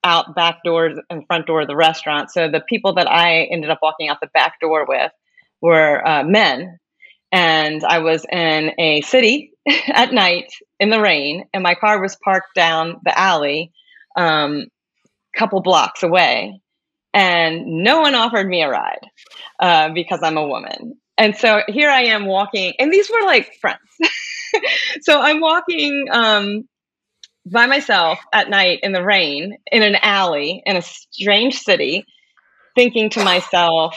out 0.05 0.35
back 0.35 0.63
doors 0.63 0.97
and 1.09 1.25
front 1.27 1.47
door 1.47 1.61
of 1.61 1.67
the 1.67 1.75
restaurant. 1.75 2.31
So 2.31 2.49
the 2.49 2.61
people 2.61 2.93
that 2.93 3.11
I 3.11 3.43
ended 3.51 3.71
up 3.71 3.79
walking 3.81 4.07
out 4.07 4.21
the 4.21 4.29
back 4.33 4.59
door 4.61 4.85
with 4.87 5.11
were 5.61 6.07
uh, 6.07 6.23
men. 6.23 6.79
And 7.31 7.83
I 7.83 7.99
was 7.99 8.23
in 8.31 8.71
a 8.79 9.01
city 9.01 9.51
at 9.87 10.13
night 10.13 10.53
in 10.79 10.89
the 10.89 11.01
rain, 11.01 11.45
and 11.53 11.63
my 11.63 11.75
car 11.75 11.99
was 11.99 12.15
parked 12.23 12.55
down 12.55 13.01
the 13.03 13.19
alley, 13.19 13.71
a 14.15 14.21
um, 14.21 14.67
couple 15.35 15.61
blocks 15.61 16.03
away. 16.03 16.61
And 17.13 17.83
no 17.83 18.01
one 18.01 18.13
offered 18.13 18.47
me 18.47 18.61
a 18.61 18.69
ride 18.69 19.05
uh, 19.59 19.89
because 19.89 20.19
I'm 20.21 20.37
a 20.37 20.47
woman. 20.47 20.95
And 21.17 21.35
so 21.35 21.61
here 21.67 21.89
I 21.89 22.03
am 22.03 22.25
walking, 22.25 22.73
and 22.77 22.93
these 22.93 23.09
were 23.09 23.25
like 23.25 23.53
friends. 23.59 23.79
so 25.01 25.19
I'm 25.19 25.39
walking 25.39 26.07
um, 26.11 26.67
by 27.45 27.65
myself 27.67 28.19
at 28.33 28.49
night 28.49 28.79
in 28.81 28.91
the 28.91 29.03
rain 29.03 29.57
in 29.71 29.83
an 29.83 29.95
alley 30.01 30.63
in 30.65 30.75
a 30.75 30.81
strange 30.81 31.57
city, 31.57 32.05
thinking 32.75 33.09
to 33.11 33.23
myself, 33.23 33.95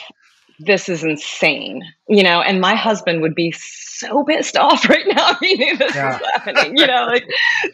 this 0.60 0.88
is 0.88 1.04
insane, 1.04 1.82
you 2.08 2.22
know, 2.22 2.40
and 2.40 2.60
my 2.60 2.74
husband 2.74 3.22
would 3.22 3.34
be 3.34 3.52
so 3.52 4.24
pissed 4.24 4.56
off 4.58 4.88
right 4.88 5.06
now 5.06 5.30
if 5.30 5.38
he 5.38 5.54
knew 5.56 5.76
this 5.76 5.94
yeah. 5.94 6.18
was 6.18 6.30
happening, 6.34 6.76
you 6.76 6.86
know, 6.86 7.06
like, 7.06 7.24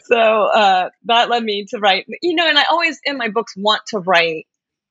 so 0.05 0.17
uh, 0.17 0.91
that 1.05 1.31
led 1.31 1.43
me 1.43 1.65
to 1.71 1.79
write, 1.79 2.07
you 2.23 2.35
know, 2.35 2.47
and 2.47 2.59
I 2.59 2.65
always 2.71 3.01
in 3.05 3.17
my 3.17 3.29
books 3.29 3.55
want 3.57 3.83
to 3.89 3.99
write 3.99 4.47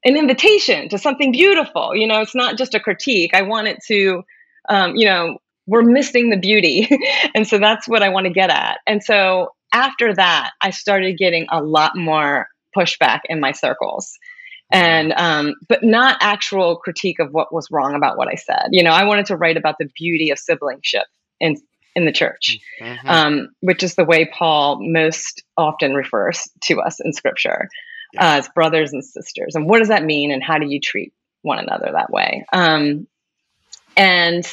an 0.06 0.18
invitation 0.18 0.90
to 0.90 0.98
something 0.98 1.32
beautiful, 1.32 1.96
you 1.96 2.08
know, 2.08 2.22
it's 2.22 2.36
not 2.36 2.58
just 2.58 2.74
a 2.74 2.80
critique. 2.80 3.34
I 3.34 3.44
want 3.44 3.68
it 3.68 3.80
to, 3.88 4.24
um, 4.70 4.96
you 4.96 5.06
know, 5.06 5.38
we're 5.66 5.84
missing 5.84 6.30
the 6.30 6.38
beauty. 6.38 6.90
and 7.36 7.48
so 7.48 7.58
that's 7.58 7.88
what 7.88 8.04
I 8.04 8.10
want 8.10 8.26
to 8.26 8.34
get 8.34 8.50
at. 8.50 8.80
And 8.86 9.02
so 9.02 9.50
after 9.74 10.14
that, 10.14 10.52
I 10.62 10.70
started 10.70 11.18
getting 11.18 11.48
a 11.52 11.62
lot 11.62 11.98
more 11.98 12.48
pushback 12.78 13.22
in 13.26 13.40
my 13.40 13.52
circles. 13.52 14.18
And, 14.72 15.14
um, 15.14 15.54
but 15.68 15.84
not 15.84 16.18
actual 16.22 16.78
critique 16.78 17.20
of 17.20 17.32
what 17.32 17.54
was 17.54 17.68
wrong 17.70 17.94
about 17.94 18.18
what 18.18 18.28
I 18.28 18.36
said. 18.36 18.70
You 18.72 18.82
know, 18.82 18.90
I 18.90 19.04
wanted 19.04 19.28
to 19.28 19.36
write 19.36 19.58
about 19.58 19.76
the 19.78 19.88
beauty 19.96 20.32
of 20.32 20.40
siblingship 20.40 21.04
in, 21.40 21.58
in 21.96 22.06
the 22.06 22.12
church, 22.12 22.58
mm-hmm. 22.82 23.08
um, 23.08 23.50
which 23.60 23.84
is 23.84 23.94
the 23.94 24.06
way 24.06 24.26
Paul 24.26 24.80
most 24.82 25.44
often 25.58 25.94
refers 25.94 26.50
to 26.62 26.82
us 26.82 27.00
in 27.00 27.14
scripture 27.14 27.70
yeah. 28.14 28.36
uh, 28.36 28.38
as 28.40 28.50
brothers 28.50 28.94
and 28.94 29.06
sisters. 29.06 29.54
And 29.54 29.68
what 29.68 29.78
does 29.78 29.90
that 29.90 30.04
mean? 30.04 30.32
And 30.32 30.42
how 30.42 30.58
do 30.58 30.66
you 30.68 30.80
treat 30.80 31.14
one 31.44 31.60
another 31.60 31.92
that 31.94 32.10
way? 32.10 32.46
Um, 32.52 33.06
and 33.96 34.44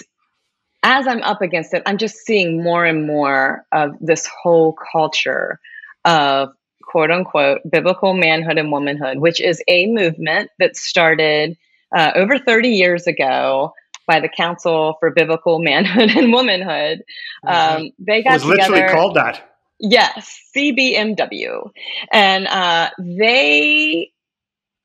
as 0.83 1.07
I'm 1.07 1.23
up 1.23 1.43
against 1.43 1.75
it, 1.75 1.83
I'm 1.87 1.99
just 1.99 2.17
seeing 2.17 2.63
more 2.63 2.85
and 2.85 3.07
more 3.07 3.65
of 3.73 3.93
this 4.01 4.27
whole 4.27 4.77
culture 4.93 5.61
of 6.05 6.51
quote 6.83 7.11
unquote 7.11 7.61
biblical 7.71 8.15
manhood 8.15 8.59
and 8.59 8.73
womanhood, 8.73 9.19
which 9.19 9.41
is 9.41 9.63
a 9.69 9.87
movement 9.87 10.51
that 10.59 10.77
started 10.77 11.57
uh, 11.95 12.13
over 12.15 12.39
30 12.39 12.71
years 12.71 13.07
ago 13.07 13.73
by 14.07 14.21
the 14.21 14.29
Council 14.29 14.97
for 14.99 15.11
Biblical 15.11 15.59
Manhood 15.63 16.11
and 16.11 16.33
Womanhood. 16.33 17.05
Mm-hmm. 17.45 17.83
Um, 17.83 17.91
they 17.99 18.23
got 18.23 18.41
it 18.41 18.45
was 18.47 18.55
together, 18.55 18.73
literally 18.73 18.93
called 18.93 19.17
that. 19.17 19.47
Yes, 19.79 20.39
CBMW, 20.55 21.71
and 22.13 22.47
uh, 22.47 22.91
they 22.99 24.11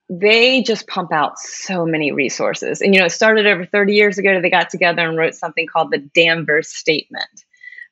they 0.09 0.62
just 0.62 0.88
pump 0.88 1.12
out 1.12 1.39
so 1.39 1.85
many 1.85 2.12
resources. 2.12 2.81
And, 2.81 2.93
you 2.93 3.00
know, 3.00 3.07
it 3.07 3.12
started 3.12 3.47
over 3.47 3.65
30 3.65 3.93
years 3.93 4.17
ago. 4.17 4.33
That 4.33 4.41
they 4.41 4.50
got 4.50 4.69
together 4.69 5.07
and 5.07 5.17
wrote 5.17 5.35
something 5.35 5.67
called 5.67 5.91
the 5.91 5.97
Danvers 5.97 6.69
Statement 6.69 7.45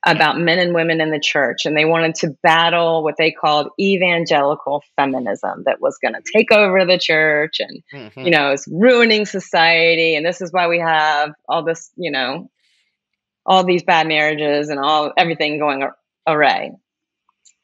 about 0.06 0.38
men 0.38 0.60
and 0.60 0.74
women 0.74 1.00
in 1.02 1.12
the 1.12 1.20
church. 1.20 1.66
And 1.66 1.78
they 1.78 1.86
wanted 1.86 2.16
to 2.16 2.36
battle 2.44 3.04
what 3.04 3.16
they 3.18 3.32
called 3.32 3.70
evangelical 3.80 4.84
feminism 4.96 5.64
that 5.66 5.80
was 5.80 5.98
going 5.98 6.14
to 6.14 6.22
take 6.36 6.52
over 6.52 6.86
the 6.86 6.98
church 6.98 7.60
and, 7.60 7.82
mm-hmm. 7.94 8.20
you 8.20 8.32
know, 8.32 8.52
it's 8.52 8.68
ruining 8.68 9.26
society. 9.26 10.16
And 10.16 10.26
this 10.26 10.42
is 10.42 10.52
why 10.52 10.68
we 10.68 10.80
have 10.80 11.32
all 11.48 11.64
this, 11.64 11.90
you 11.96 12.12
know, 12.12 12.50
all 13.46 13.64
these 13.64 13.84
bad 13.84 14.08
marriages 14.08 14.70
and 14.70 14.80
all 14.80 15.14
everything 15.18 15.58
going 15.58 15.88
array. 16.28 16.72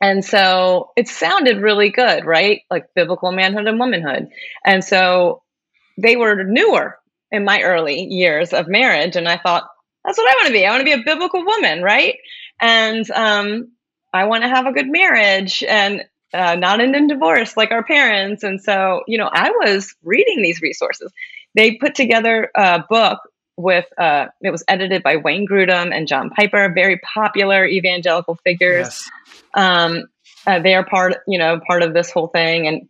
And 0.01 0.23
so 0.23 0.91
it 0.95 1.07
sounded 1.07 1.61
really 1.61 1.89
good, 1.89 2.25
right? 2.25 2.61
Like 2.71 2.93
biblical 2.95 3.31
manhood 3.31 3.67
and 3.67 3.79
womanhood. 3.79 4.29
And 4.63 4.83
so 4.83 5.41
they 5.97 6.15
were 6.15 6.43
newer 6.43 6.97
in 7.31 7.43
my 7.43 7.61
early 7.61 8.03
years 8.03 8.53
of 8.53 8.67
marriage. 8.67 9.15
And 9.15 9.27
I 9.27 9.37
thought, 9.37 9.67
that's 10.05 10.17
what 10.17 10.29
I 10.29 10.35
want 10.35 10.47
to 10.47 10.53
be. 10.53 10.65
I 10.65 10.69
want 10.71 10.81
to 10.81 10.85
be 10.85 10.93
a 10.93 11.03
biblical 11.03 11.45
woman, 11.45 11.83
right? 11.83 12.15
And 12.61 13.09
um, 13.11 13.71
I 14.13 14.25
want 14.25 14.43
to 14.43 14.49
have 14.49 14.65
a 14.65 14.71
good 14.71 14.87
marriage 14.87 15.63
and 15.63 16.03
uh, 16.33 16.55
not 16.55 16.79
end 16.79 16.95
in 16.95 17.07
divorce 17.07 17.57
like 17.57 17.71
our 17.71 17.83
parents. 17.83 18.43
And 18.43 18.61
so, 18.61 19.01
you 19.07 19.17
know, 19.17 19.29
I 19.31 19.49
was 19.49 19.93
reading 20.03 20.41
these 20.41 20.61
resources. 20.61 21.11
They 21.55 21.75
put 21.75 21.95
together 21.95 22.49
a 22.55 22.83
book 22.89 23.19
with, 23.57 23.85
uh, 23.97 24.27
it 24.41 24.51
was 24.51 24.63
edited 24.67 25.03
by 25.03 25.17
Wayne 25.17 25.45
Grudem 25.45 25.93
and 25.93 26.07
John 26.07 26.29
Piper, 26.29 26.71
very 26.73 26.99
popular 26.99 27.65
evangelical 27.65 28.35
figures. 28.35 28.87
Yes. 28.87 29.09
Um, 29.53 30.05
uh, 30.45 30.59
they 30.59 30.73
are 30.75 30.85
part, 30.85 31.17
you 31.27 31.37
know, 31.37 31.59
part 31.65 31.83
of 31.83 31.93
this 31.93 32.11
whole 32.11 32.27
thing. 32.27 32.67
And 32.67 32.87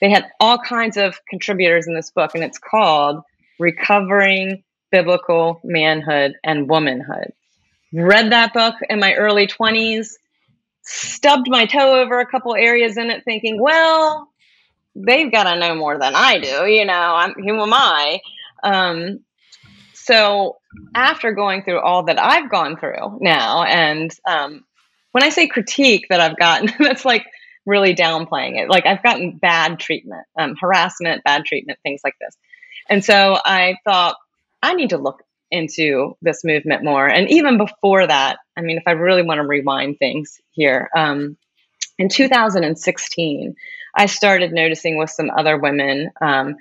they 0.00 0.10
had 0.10 0.26
all 0.38 0.58
kinds 0.58 0.96
of 0.96 1.18
contributors 1.28 1.86
in 1.86 1.94
this 1.94 2.10
book, 2.10 2.32
and 2.34 2.42
it's 2.42 2.58
called 2.58 3.22
Recovering 3.58 4.62
Biblical 4.90 5.60
Manhood 5.62 6.34
and 6.42 6.68
Womanhood. 6.68 7.32
Read 7.92 8.32
that 8.32 8.54
book 8.54 8.76
in 8.88 8.98
my 9.00 9.14
early 9.14 9.46
20s, 9.46 10.08
stubbed 10.82 11.48
my 11.48 11.66
toe 11.66 12.00
over 12.00 12.20
a 12.20 12.26
couple 12.26 12.54
areas 12.54 12.96
in 12.96 13.10
it, 13.10 13.24
thinking, 13.24 13.60
well, 13.60 14.28
they've 14.94 15.30
got 15.30 15.44
to 15.44 15.58
know 15.58 15.74
more 15.74 15.98
than 15.98 16.14
I 16.14 16.38
do. 16.38 16.66
You 16.66 16.84
know, 16.84 16.92
I'm, 16.94 17.34
who 17.34 17.60
am 17.60 17.72
I? 17.74 18.20
Um, 18.62 19.20
so 19.94 20.58
after 20.94 21.32
going 21.32 21.62
through 21.62 21.80
all 21.80 22.04
that 22.04 22.20
I've 22.20 22.50
gone 22.50 22.76
through 22.78 23.18
now, 23.20 23.64
and 23.64 24.10
um, 24.26 24.64
when 25.12 25.24
I 25.24 25.30
say 25.30 25.46
critique 25.46 26.06
that 26.10 26.20
I've 26.20 26.38
gotten, 26.38 26.70
that's 26.78 27.04
like 27.04 27.24
really 27.66 27.94
downplaying 27.94 28.58
it. 28.58 28.68
Like 28.68 28.86
I've 28.86 29.02
gotten 29.02 29.38
bad 29.38 29.78
treatment, 29.78 30.26
um, 30.38 30.56
harassment, 30.60 31.24
bad 31.24 31.44
treatment, 31.44 31.78
things 31.82 32.00
like 32.04 32.14
this. 32.20 32.36
And 32.88 33.04
so 33.04 33.38
I 33.44 33.76
thought 33.84 34.16
I 34.62 34.74
need 34.74 34.90
to 34.90 34.98
look 34.98 35.22
into 35.50 36.16
this 36.22 36.44
movement 36.44 36.84
more. 36.84 37.06
And 37.06 37.30
even 37.30 37.58
before 37.58 38.06
that, 38.06 38.38
I 38.56 38.60
mean, 38.60 38.78
if 38.78 38.84
I 38.86 38.92
really 38.92 39.22
want 39.22 39.38
to 39.38 39.46
rewind 39.46 39.98
things 39.98 40.40
here, 40.52 40.88
um, 40.96 41.36
in 41.98 42.08
2016, 42.08 43.54
I 43.94 44.06
started 44.06 44.52
noticing 44.52 44.96
with 44.96 45.10
some 45.10 45.30
other 45.30 45.58
women 45.58 46.10
um, 46.20 46.56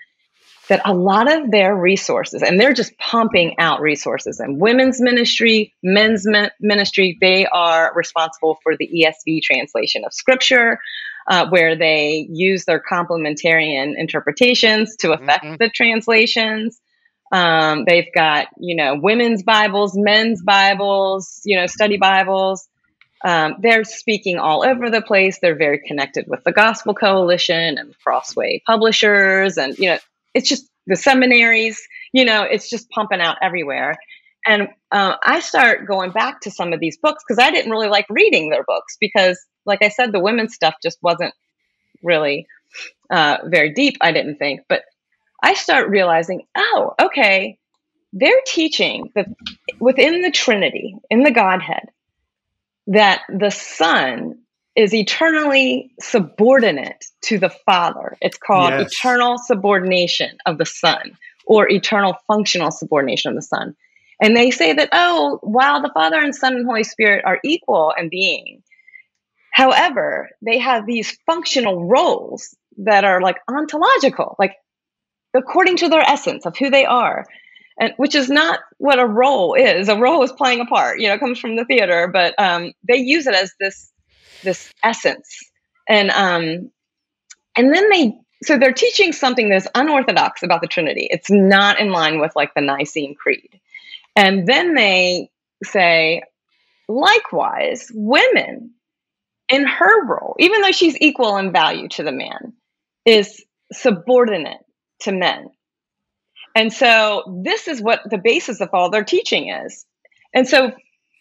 that 0.70 0.82
a 0.86 0.94
lot 0.94 1.32
of 1.32 1.52
their 1.52 1.76
resources, 1.76 2.42
and 2.44 2.60
they're 2.60 2.74
just 2.74 2.98
pumping 2.98 3.56
out 3.60 3.82
resources 3.82 4.40
and 4.40 4.62
women's 4.62 5.02
ministry, 5.02 5.74
men's 5.84 6.26
ministry, 6.60 7.18
they 7.20 7.46
are 7.48 7.92
responsible 7.96 8.60
for 8.64 8.78
the 8.78 8.88
ESV 8.88 9.42
translation 9.42 10.06
of 10.06 10.14
scripture, 10.14 10.80
uh, 11.28 11.48
where 11.50 11.76
they 11.76 12.28
use 12.32 12.66
their 12.66 12.82
complementarian 12.82 13.94
interpretations 13.98 14.96
to 14.98 15.12
affect 15.12 15.44
mm-hmm. 15.44 15.56
the 15.60 15.70
translations. 15.70 16.80
Um, 17.32 17.86
they've 17.86 18.12
got, 18.14 18.48
you 18.58 18.76
know, 18.76 18.96
women's 18.96 19.44
Bibles, 19.44 19.96
men's 19.96 20.42
Bibles, 20.42 21.42
you 21.46 21.58
know, 21.58 21.68
study 21.68 21.98
Bibles. 21.98 22.68
Um, 23.24 23.56
they're 23.60 23.84
speaking 23.84 24.38
all 24.38 24.64
over 24.64 24.90
the 24.90 25.02
place. 25.02 25.40
They're 25.40 25.56
very 25.56 25.80
connected 25.80 26.26
with 26.28 26.44
the 26.44 26.52
Gospel 26.52 26.94
Coalition 26.94 27.78
and 27.78 27.94
Crossway 28.04 28.62
Publishers, 28.66 29.58
and 29.58 29.78
you 29.78 29.90
know, 29.90 29.98
it's 30.34 30.50
just 30.50 30.70
the 30.88 30.96
seminaries. 30.96 31.82
You 32.14 32.26
know, 32.26 32.44
it's 32.44 32.70
just 32.70 32.90
pumping 32.90 33.22
out 33.22 33.38
everywhere. 33.42 33.96
And 34.46 34.70
uh, 34.92 35.16
I 35.22 35.42
start 35.42 35.88
going 35.88 36.12
back 36.12 36.42
to 36.42 36.52
some 36.52 36.74
of 36.74 36.80
these 36.80 36.98
books 36.98 37.24
because 37.28 37.44
I 37.44 37.52
didn't 37.52 37.72
really 37.72 37.90
like 37.90 38.06
reading 38.10 38.50
their 38.50 38.64
books 38.64 38.98
because, 39.00 39.40
like 39.66 39.84
I 39.84 39.90
said, 39.90 40.12
the 40.12 40.20
women's 40.20 40.56
stuff 40.56 40.76
just 40.82 40.98
wasn't 41.02 41.34
really 42.02 42.48
uh, 43.10 43.38
very 43.46 43.74
deep. 43.74 43.98
I 44.02 44.12
didn't 44.12 44.38
think, 44.38 44.62
but 44.70 44.84
I 45.44 45.54
start 45.54 45.90
realizing, 45.90 46.44
oh, 46.56 46.94
okay, 47.02 47.58
they're 48.14 48.42
teaching 48.46 49.12
that 49.16 49.28
within 49.80 50.22
the 50.22 50.32
Trinity, 50.32 50.96
in 51.10 51.24
the 51.24 51.32
Godhead, 51.32 51.90
that 52.88 53.22
the 53.30 53.52
Son 53.52 54.40
is 54.76 54.94
eternally 54.94 55.92
subordinate 56.00 57.06
to 57.22 57.38
the 57.38 57.50
Father. 57.50 58.18
It's 58.22 58.38
called 58.38 58.72
yes. 58.72 58.92
eternal 58.92 59.38
subordination 59.38 60.38
of 60.46 60.58
the 60.58 60.66
Son 60.66 61.18
or 61.46 61.70
eternal 61.70 62.16
functional 62.28 62.72
subordination 62.72 63.30
of 63.30 63.36
the 63.36 63.42
Son. 63.42 63.76
And 64.22 64.36
they 64.36 64.52
say 64.52 64.74
that, 64.74 64.90
oh, 64.92 65.40
while 65.42 65.82
the 65.82 65.92
Father 65.94 66.20
and 66.20 66.36
Son 66.36 66.56
and 66.56 66.66
Holy 66.66 66.84
Spirit 66.84 67.26
are 67.26 67.40
equal 67.44 67.94
in 67.98 68.10
being, 68.10 68.62
however, 69.52 70.30
they 70.42 70.60
have 70.60 70.86
these 70.86 71.18
functional 71.26 71.88
roles 71.88 72.56
that 72.78 73.04
are 73.04 73.22
like 73.22 73.38
ontological, 73.50 74.36
like 74.40 74.56
according 75.34 75.78
to 75.78 75.90
their 75.90 76.02
essence 76.02 76.46
of 76.46 76.58
who 76.58 76.70
they 76.70 76.86
are 76.86 77.26
and 77.80 77.94
which 77.98 78.16
is 78.16 78.30
not 78.30 78.60
what 78.78 79.00
a 79.00 79.06
role 79.06 79.54
is 79.54 79.90
a 79.90 79.98
role 79.98 80.24
is 80.24 80.32
playing 80.32 80.60
a 80.60 80.66
part 80.66 81.00
you 81.00 81.08
know 81.08 81.14
it 81.14 81.20
comes 81.20 81.40
from 81.40 81.56
the 81.56 81.66
theater 81.66 82.08
but 82.12 82.34
um, 82.40 82.74
they 82.88 82.98
use 82.98 83.28
it 83.28 83.36
as 83.36 83.54
this 83.60 83.92
this 84.44 84.74
essence 84.84 85.52
and 85.88 86.10
um 86.12 86.72
and 87.56 87.74
then 87.74 87.90
they 87.90 88.14
so 88.42 88.58
they're 88.58 88.74
teaching 88.74 89.12
something 89.12 89.50
that's 89.50 89.68
unorthodox 89.76 90.44
about 90.44 90.62
the 90.62 90.68
trinity 90.68 91.08
it's 91.10 91.30
not 91.30 91.80
in 91.80 91.92
line 91.92 92.20
with 92.20 92.32
like 92.36 92.54
the 92.54 92.62
nicene 92.62 93.16
creed 93.16 93.60
and 94.16 94.48
then 94.48 94.76
they 94.76 95.30
say 95.64 96.22
likewise 96.88 97.92
women 97.94 98.72
in 99.50 99.66
her 99.66 100.06
role 100.06 100.36
even 100.40 100.62
though 100.62 100.72
she's 100.72 100.98
equal 101.02 101.38
in 101.38 101.52
value 101.52 101.88
to 101.88 102.04
the 102.04 102.12
man 102.12 102.54
is 103.06 103.44
subordinate 103.72 104.64
to 105.02 105.12
men. 105.12 105.50
And 106.56 106.74
so 106.74 107.42
this 107.44 107.68
is 107.68 107.82
what 107.82 108.02
the 108.10 108.18
basis 108.18 108.62
of 108.62 108.70
all 108.74 108.90
their 108.90 109.04
teaching 109.04 109.50
is. 109.50 109.86
And 110.34 110.48
so 110.48 110.72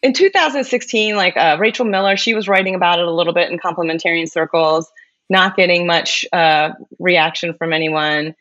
in 0.02 0.12
2016, 0.12 1.16
like 1.16 1.36
uh, 1.36 1.56
Rachel 1.58 1.84
Miller, 1.84 2.16
she 2.16 2.34
was 2.34 2.48
writing 2.48 2.74
about 2.74 2.98
it 2.98 3.06
a 3.06 3.12
little 3.12 3.32
bit 3.32 3.50
in 3.50 3.58
complementarian 3.58 4.30
circles, 4.30 4.90
not 5.28 5.56
getting 5.56 5.86
much 5.86 6.24
uh, 6.32 6.70
reaction 6.98 7.54
from 7.54 7.72
anyone. 7.72 8.34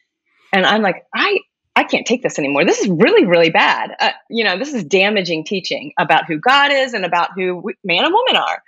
And 0.53 0.65
I'm 0.65 0.81
like, 0.81 1.05
I, 1.13 1.39
I 1.75 1.83
can't 1.83 2.05
take 2.05 2.23
this 2.23 2.39
anymore. 2.39 2.65
This 2.65 2.79
is 2.79 2.87
really, 2.87 3.25
really 3.25 3.49
bad. 3.49 3.95
Uh, 3.99 4.11
you 4.29 4.43
know, 4.43 4.57
this 4.57 4.73
is 4.73 4.83
damaging 4.83 5.43
teaching 5.43 5.93
about 5.97 6.25
who 6.25 6.39
God 6.39 6.71
is 6.71 6.93
and 6.93 7.05
about 7.05 7.31
who 7.35 7.57
we, 7.57 7.73
man 7.83 8.05
and 8.05 8.13
woman 8.13 8.35
are. 8.35 8.63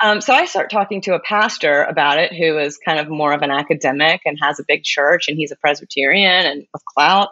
Um, 0.00 0.20
so 0.20 0.32
I 0.32 0.44
start 0.44 0.70
talking 0.70 1.00
to 1.02 1.14
a 1.14 1.20
pastor 1.20 1.82
about 1.82 2.18
it 2.18 2.32
who 2.32 2.56
is 2.58 2.78
kind 2.78 3.00
of 3.00 3.08
more 3.08 3.32
of 3.32 3.42
an 3.42 3.50
academic 3.50 4.20
and 4.24 4.38
has 4.40 4.60
a 4.60 4.64
big 4.66 4.84
church 4.84 5.28
and 5.28 5.36
he's 5.36 5.50
a 5.50 5.56
Presbyterian 5.56 6.46
and 6.46 6.66
with 6.72 6.84
clout. 6.84 7.30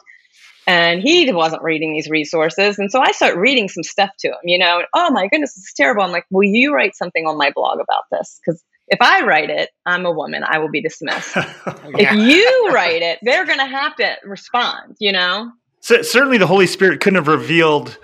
And 0.67 1.01
he 1.01 1.31
wasn't 1.33 1.63
reading 1.63 1.93
these 1.93 2.11
resources. 2.11 2.79
And 2.79 2.91
so 2.91 3.01
I 3.01 3.13
start 3.13 3.37
reading 3.37 3.69
some 3.69 3.85
stuff 3.85 4.11
to 4.21 4.29
him, 4.29 4.39
you 4.45 4.59
know, 4.59 4.83
oh 4.95 5.11
my 5.13 5.29
goodness, 5.29 5.55
this 5.55 5.65
is 5.65 5.73
terrible. 5.77 6.03
I'm 6.03 6.11
like, 6.11 6.27
will 6.31 6.49
you 6.49 6.75
write 6.75 6.97
something 6.97 7.25
on 7.27 7.39
my 7.39 7.53
blog 7.55 7.79
about 7.79 8.03
this? 8.11 8.41
Because 8.45 8.63
if 8.89 8.99
I 9.01 9.25
write 9.25 9.51
it, 9.51 9.71
I'm 9.85 10.07
a 10.07 10.11
woman, 10.11 10.43
I 10.45 10.59
will 10.59 10.71
be 10.71 10.81
dismissed. 10.81 11.37
yeah. 11.37 11.47
If 11.95 12.13
you 12.15 12.71
write 12.73 13.03
it, 13.03 13.19
they're 13.23 13.47
going 13.47 13.59
to 13.59 13.67
have 13.67 13.95
to 13.97 14.17
respond, 14.25 14.97
you 14.99 15.13
know? 15.13 15.53
So, 15.81 16.03
certainly 16.03 16.39
the 16.39 16.47
Holy 16.49 16.67
Spirit 16.67 17.01
couldn't 17.01 17.17
have 17.17 17.29
revealed 17.29 17.97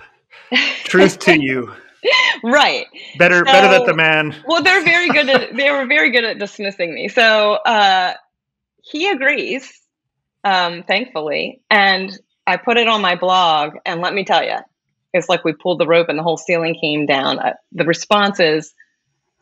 truth 0.85 1.19
to 1.19 1.41
you 1.41 1.73
right. 2.43 2.85
Better, 3.17 3.39
so, 3.39 3.43
better 3.45 3.67
that 3.69 3.85
the 3.85 3.93
man. 3.93 4.35
well, 4.45 4.61
they're 4.61 4.83
very 4.83 5.09
good 5.09 5.29
at. 5.29 5.55
They 5.55 5.71
were 5.71 5.85
very 5.85 6.11
good 6.11 6.23
at 6.23 6.39
dismissing 6.39 6.93
me. 6.93 7.07
So 7.07 7.53
uh, 7.53 8.13
he 8.81 9.09
agrees, 9.09 9.71
um, 10.43 10.83
thankfully, 10.83 11.61
and 11.69 12.17
I 12.45 12.57
put 12.57 12.77
it 12.77 12.87
on 12.87 13.01
my 13.01 13.15
blog. 13.15 13.75
And 13.85 14.01
let 14.01 14.13
me 14.13 14.25
tell 14.25 14.43
you, 14.43 14.57
it's 15.13 15.29
like 15.29 15.43
we 15.43 15.53
pulled 15.53 15.79
the 15.79 15.87
rope 15.87 16.09
and 16.09 16.17
the 16.17 16.23
whole 16.23 16.37
ceiling 16.37 16.77
came 16.79 17.05
down. 17.05 17.39
Uh, 17.39 17.53
the 17.71 17.85
responses. 17.85 18.73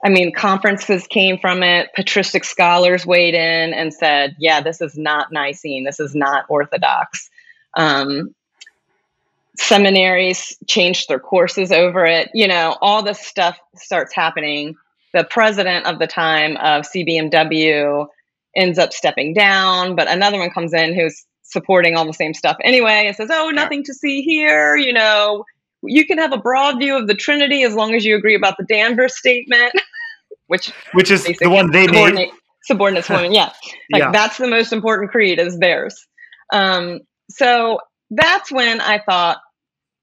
I 0.03 0.09
mean, 0.09 0.33
conferences 0.33 1.05
came 1.07 1.37
from 1.37 1.63
it. 1.63 1.89
Patristic 1.95 2.43
scholars 2.43 3.05
weighed 3.05 3.35
in 3.35 3.73
and 3.73 3.93
said, 3.93 4.35
"Yeah, 4.39 4.61
this 4.61 4.81
is 4.81 4.97
not 4.97 5.31
Nicene. 5.31 5.83
This 5.83 5.99
is 5.99 6.15
not 6.15 6.45
Orthodox." 6.49 7.29
Um, 7.75 8.33
seminaries 9.55 10.57
changed 10.67 11.07
their 11.07 11.19
courses 11.19 11.71
over 11.71 12.05
it. 12.05 12.29
You 12.33 12.47
know, 12.47 12.77
all 12.81 13.03
this 13.03 13.19
stuff 13.19 13.59
starts 13.75 14.13
happening. 14.13 14.75
The 15.13 15.23
president 15.23 15.85
of 15.85 15.99
the 15.99 16.07
time 16.07 16.57
of 16.57 16.85
CBMW 16.85 18.07
ends 18.55 18.79
up 18.79 18.93
stepping 18.93 19.33
down, 19.33 19.95
but 19.95 20.07
another 20.07 20.39
one 20.39 20.49
comes 20.49 20.73
in 20.73 20.93
who's 20.93 21.25
supporting 21.51 21.95
all 21.95 22.05
the 22.05 22.13
same 22.13 22.33
stuff 22.33 22.57
anyway 22.63 23.03
and 23.05 23.15
says, 23.15 23.29
Oh, 23.31 23.49
nothing 23.49 23.83
to 23.83 23.93
see 23.93 24.21
here. 24.21 24.75
You 24.75 24.93
know, 24.93 25.45
you 25.83 26.05
can 26.05 26.17
have 26.17 26.33
a 26.33 26.37
broad 26.37 26.79
view 26.79 26.97
of 26.97 27.07
the 27.07 27.15
Trinity 27.15 27.63
as 27.63 27.73
long 27.73 27.93
as 27.93 28.05
you 28.05 28.15
agree 28.15 28.35
about 28.35 28.57
the 28.57 28.65
Danvers 28.65 29.17
statement, 29.17 29.73
which 30.47 30.71
which 30.93 31.11
is 31.11 31.23
the 31.23 31.49
one 31.49 31.71
they 31.71 31.87
subordinate, 31.87 32.29
made. 32.29 32.39
Subordinates 32.63 33.09
women, 33.09 33.33
yeah. 33.33 33.51
Like 33.91 34.03
yeah. 34.03 34.11
that's 34.11 34.37
the 34.37 34.47
most 34.47 34.73
important 34.73 35.11
creed 35.11 35.39
is 35.39 35.57
theirs. 35.59 36.07
Um, 36.53 36.99
so 37.29 37.79
that's 38.11 38.51
when 38.51 38.81
I 38.81 38.99
thought, 38.99 39.37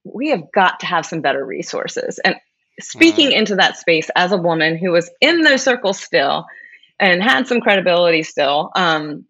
we 0.04 0.30
have 0.30 0.50
got 0.54 0.80
to 0.80 0.86
have 0.86 1.04
some 1.04 1.20
better 1.20 1.44
resources. 1.44 2.18
And 2.24 2.36
speaking 2.80 3.32
into 3.32 3.56
that 3.56 3.76
space 3.76 4.08
as 4.16 4.32
a 4.32 4.36
woman 4.36 4.78
who 4.78 4.90
was 4.90 5.10
in 5.20 5.42
those 5.42 5.62
circles 5.62 6.00
still 6.00 6.46
and 6.98 7.22
had 7.22 7.46
some 7.46 7.60
credibility 7.60 8.22
still, 8.22 8.70
um, 8.74 9.26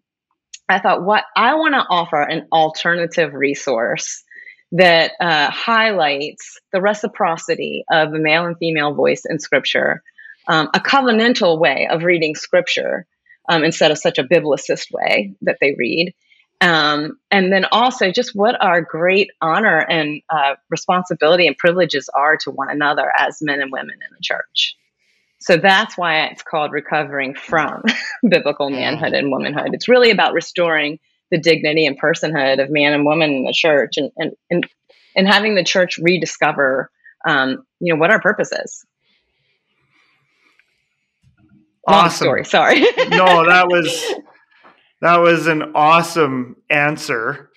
I 0.69 0.79
thought, 0.79 1.03
what 1.03 1.23
I 1.35 1.55
want 1.55 1.73
to 1.73 1.85
offer 1.89 2.21
an 2.21 2.47
alternative 2.51 3.33
resource 3.33 4.23
that 4.71 5.13
uh, 5.19 5.49
highlights 5.49 6.59
the 6.71 6.81
reciprocity 6.81 7.83
of 7.91 8.11
the 8.11 8.19
male 8.19 8.45
and 8.45 8.57
female 8.57 8.93
voice 8.93 9.23
in 9.27 9.39
Scripture, 9.39 10.03
um, 10.47 10.69
a 10.73 10.79
covenantal 10.79 11.59
way 11.59 11.87
of 11.89 12.03
reading 12.03 12.35
Scripture 12.35 13.07
um, 13.49 13.63
instead 13.63 13.89
of 13.89 13.97
such 13.97 14.19
a 14.19 14.23
biblicist 14.23 14.91
way 14.91 15.33
that 15.41 15.57
they 15.59 15.75
read. 15.77 16.13
Um, 16.61 17.17
and 17.31 17.51
then 17.51 17.65
also 17.71 18.11
just 18.11 18.35
what 18.35 18.61
our 18.61 18.81
great 18.81 19.31
honor 19.41 19.79
and 19.79 20.21
uh, 20.29 20.55
responsibility 20.69 21.47
and 21.47 21.57
privileges 21.57 22.09
are 22.13 22.37
to 22.37 22.51
one 22.51 22.69
another 22.69 23.11
as 23.17 23.39
men 23.41 23.61
and 23.61 23.71
women 23.71 23.95
in 23.95 24.13
the 24.15 24.21
church. 24.21 24.75
So 25.39 25.57
that's 25.57 25.97
why 25.97 26.25
it's 26.25 26.43
called 26.43 26.71
recovering 26.71 27.33
from 27.33 27.83
biblical 28.29 28.69
manhood 28.69 29.13
and 29.13 29.31
womanhood. 29.31 29.69
It's 29.73 29.87
really 29.87 30.11
about 30.11 30.33
restoring 30.33 30.99
the 31.31 31.39
dignity 31.39 31.85
and 31.85 31.99
personhood 31.99 32.61
of 32.61 32.69
man 32.69 32.93
and 32.93 33.05
woman 33.05 33.29
in 33.31 33.43
the 33.43 33.53
church 33.53 33.97
and, 33.97 34.11
and, 34.17 34.31
and, 34.49 34.67
and 35.15 35.27
having 35.27 35.55
the 35.55 35.63
church 35.63 35.97
rediscover, 36.01 36.89
um, 37.27 37.63
you 37.79 37.93
know, 37.93 37.99
what 37.99 38.11
our 38.11 38.19
purpose 38.19 38.51
is. 38.51 38.85
Long 41.87 42.05
Awesome. 42.05 42.25
story. 42.25 42.45
Sorry. 42.45 42.79
no, 43.09 43.45
that 43.45 43.67
was 43.67 44.13
that 45.01 45.17
was 45.17 45.47
an 45.47 45.71
awesome 45.75 46.57
answer. 46.69 47.49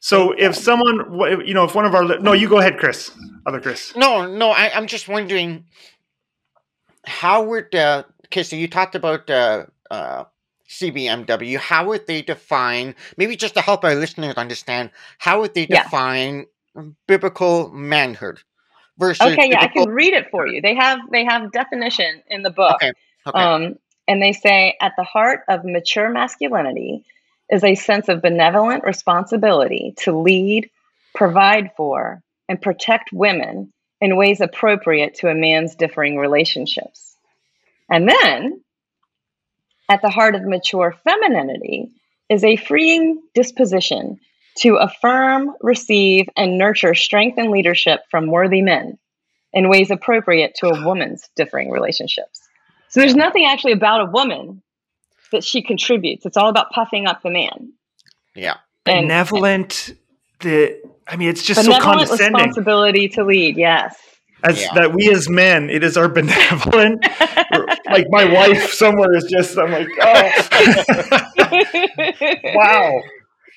So 0.00 0.32
if 0.32 0.54
someone, 0.54 1.18
you 1.44 1.54
know, 1.54 1.64
if 1.64 1.74
one 1.74 1.84
of 1.84 1.94
our, 1.94 2.18
no, 2.18 2.32
you 2.32 2.48
go 2.48 2.58
ahead, 2.58 2.78
Chris. 2.78 3.10
Other 3.46 3.60
Chris. 3.60 3.94
No, 3.96 4.26
no, 4.26 4.50
I, 4.50 4.70
I'm 4.74 4.86
just 4.86 5.08
wondering 5.08 5.64
how 7.08 7.44
would 7.44 7.74
uh, 7.74 8.04
okay, 8.26 8.42
so 8.42 8.56
you 8.56 8.68
talked 8.68 8.94
about 8.94 9.28
uh, 9.30 9.66
uh, 9.90 10.24
CBMW. 10.68 11.58
How 11.58 11.86
would 11.88 12.06
they 12.06 12.22
define? 12.22 12.94
Maybe 13.16 13.36
just 13.36 13.54
to 13.54 13.60
help 13.60 13.84
our 13.84 13.94
listeners 13.94 14.34
understand, 14.36 14.90
how 15.18 15.40
would 15.40 15.54
they 15.54 15.66
Yeah. 15.68 15.82
define 15.82 16.46
biblical 17.06 17.70
manhood 17.72 18.40
versus? 18.98 19.38
okay, 19.38 19.50
yeah, 19.50 19.62
I 19.62 19.68
can 19.68 19.88
read 19.88 20.14
it 20.14 20.30
for 20.30 20.46
you. 20.46 20.60
They 20.60 20.74
have 20.74 21.00
they 21.10 21.24
have 21.24 21.52
definition 21.52 22.22
in 22.28 22.42
the 22.42 22.50
book. 22.50 22.76
Okay, 22.76 22.92
okay. 23.26 23.44
Um, 23.44 23.76
and 24.06 24.22
they 24.22 24.32
say 24.32 24.76
at 24.80 24.94
the 24.96 25.04
heart 25.04 25.42
of 25.48 25.64
mature 25.64 26.08
masculinity 26.10 27.04
is 27.50 27.64
a 27.64 27.74
sense 27.74 28.08
of 28.08 28.22
benevolent 28.22 28.84
responsibility 28.84 29.94
to 29.98 30.18
lead, 30.18 30.70
provide 31.14 31.70
for, 31.76 32.22
and 32.48 32.60
protect 32.60 33.12
women 33.12 33.72
in 34.00 34.16
ways 34.16 34.40
appropriate 34.40 35.14
to 35.16 35.28
a 35.28 35.34
man's 35.34 35.74
differing 35.74 36.16
relationships. 36.16 37.16
And 37.90 38.08
then 38.08 38.62
at 39.88 40.02
the 40.02 40.10
heart 40.10 40.34
of 40.34 40.42
mature 40.42 40.94
femininity 41.04 41.90
is 42.28 42.44
a 42.44 42.56
freeing 42.56 43.22
disposition 43.34 44.20
to 44.58 44.76
affirm, 44.76 45.52
receive, 45.60 46.28
and 46.36 46.58
nurture 46.58 46.94
strength 46.94 47.38
and 47.38 47.50
leadership 47.50 48.00
from 48.10 48.26
worthy 48.26 48.60
men 48.60 48.98
in 49.52 49.68
ways 49.68 49.90
appropriate 49.90 50.54
to 50.56 50.68
a 50.68 50.84
woman's 50.84 51.28
differing 51.36 51.70
relationships. 51.70 52.40
So 52.88 53.00
there's 53.00 53.14
nothing 53.14 53.46
actually 53.46 53.72
about 53.72 54.08
a 54.08 54.10
woman 54.10 54.62
that 55.32 55.44
she 55.44 55.62
contributes. 55.62 56.26
It's 56.26 56.36
all 56.36 56.48
about 56.48 56.70
puffing 56.70 57.06
up 57.06 57.22
the 57.22 57.30
man. 57.30 57.72
yeah. 58.34 58.56
And 58.86 59.04
benevolent. 59.06 59.94
The 60.40 60.80
I 61.08 61.16
mean, 61.16 61.28
it's 61.28 61.42
just 61.42 61.64
so 61.64 61.78
condescending. 61.80 62.34
responsibility 62.34 63.08
to 63.10 63.24
lead. 63.24 63.56
Yes. 63.56 63.96
As 64.44 64.60
Yeah. 64.60 64.74
that 64.74 64.94
we 64.94 65.10
as 65.10 65.28
men, 65.28 65.68
it 65.70 65.82
is 65.82 65.96
our 65.96 66.08
benevolent. 66.18 67.02
like 67.90 68.06
my 68.10 68.24
wife 68.32 68.72
somewhere 68.72 69.14
is 69.16 69.24
just. 69.24 69.58
I'm 69.58 69.72
like, 69.72 69.88
oh, 70.00 70.30
wow. 72.54 73.02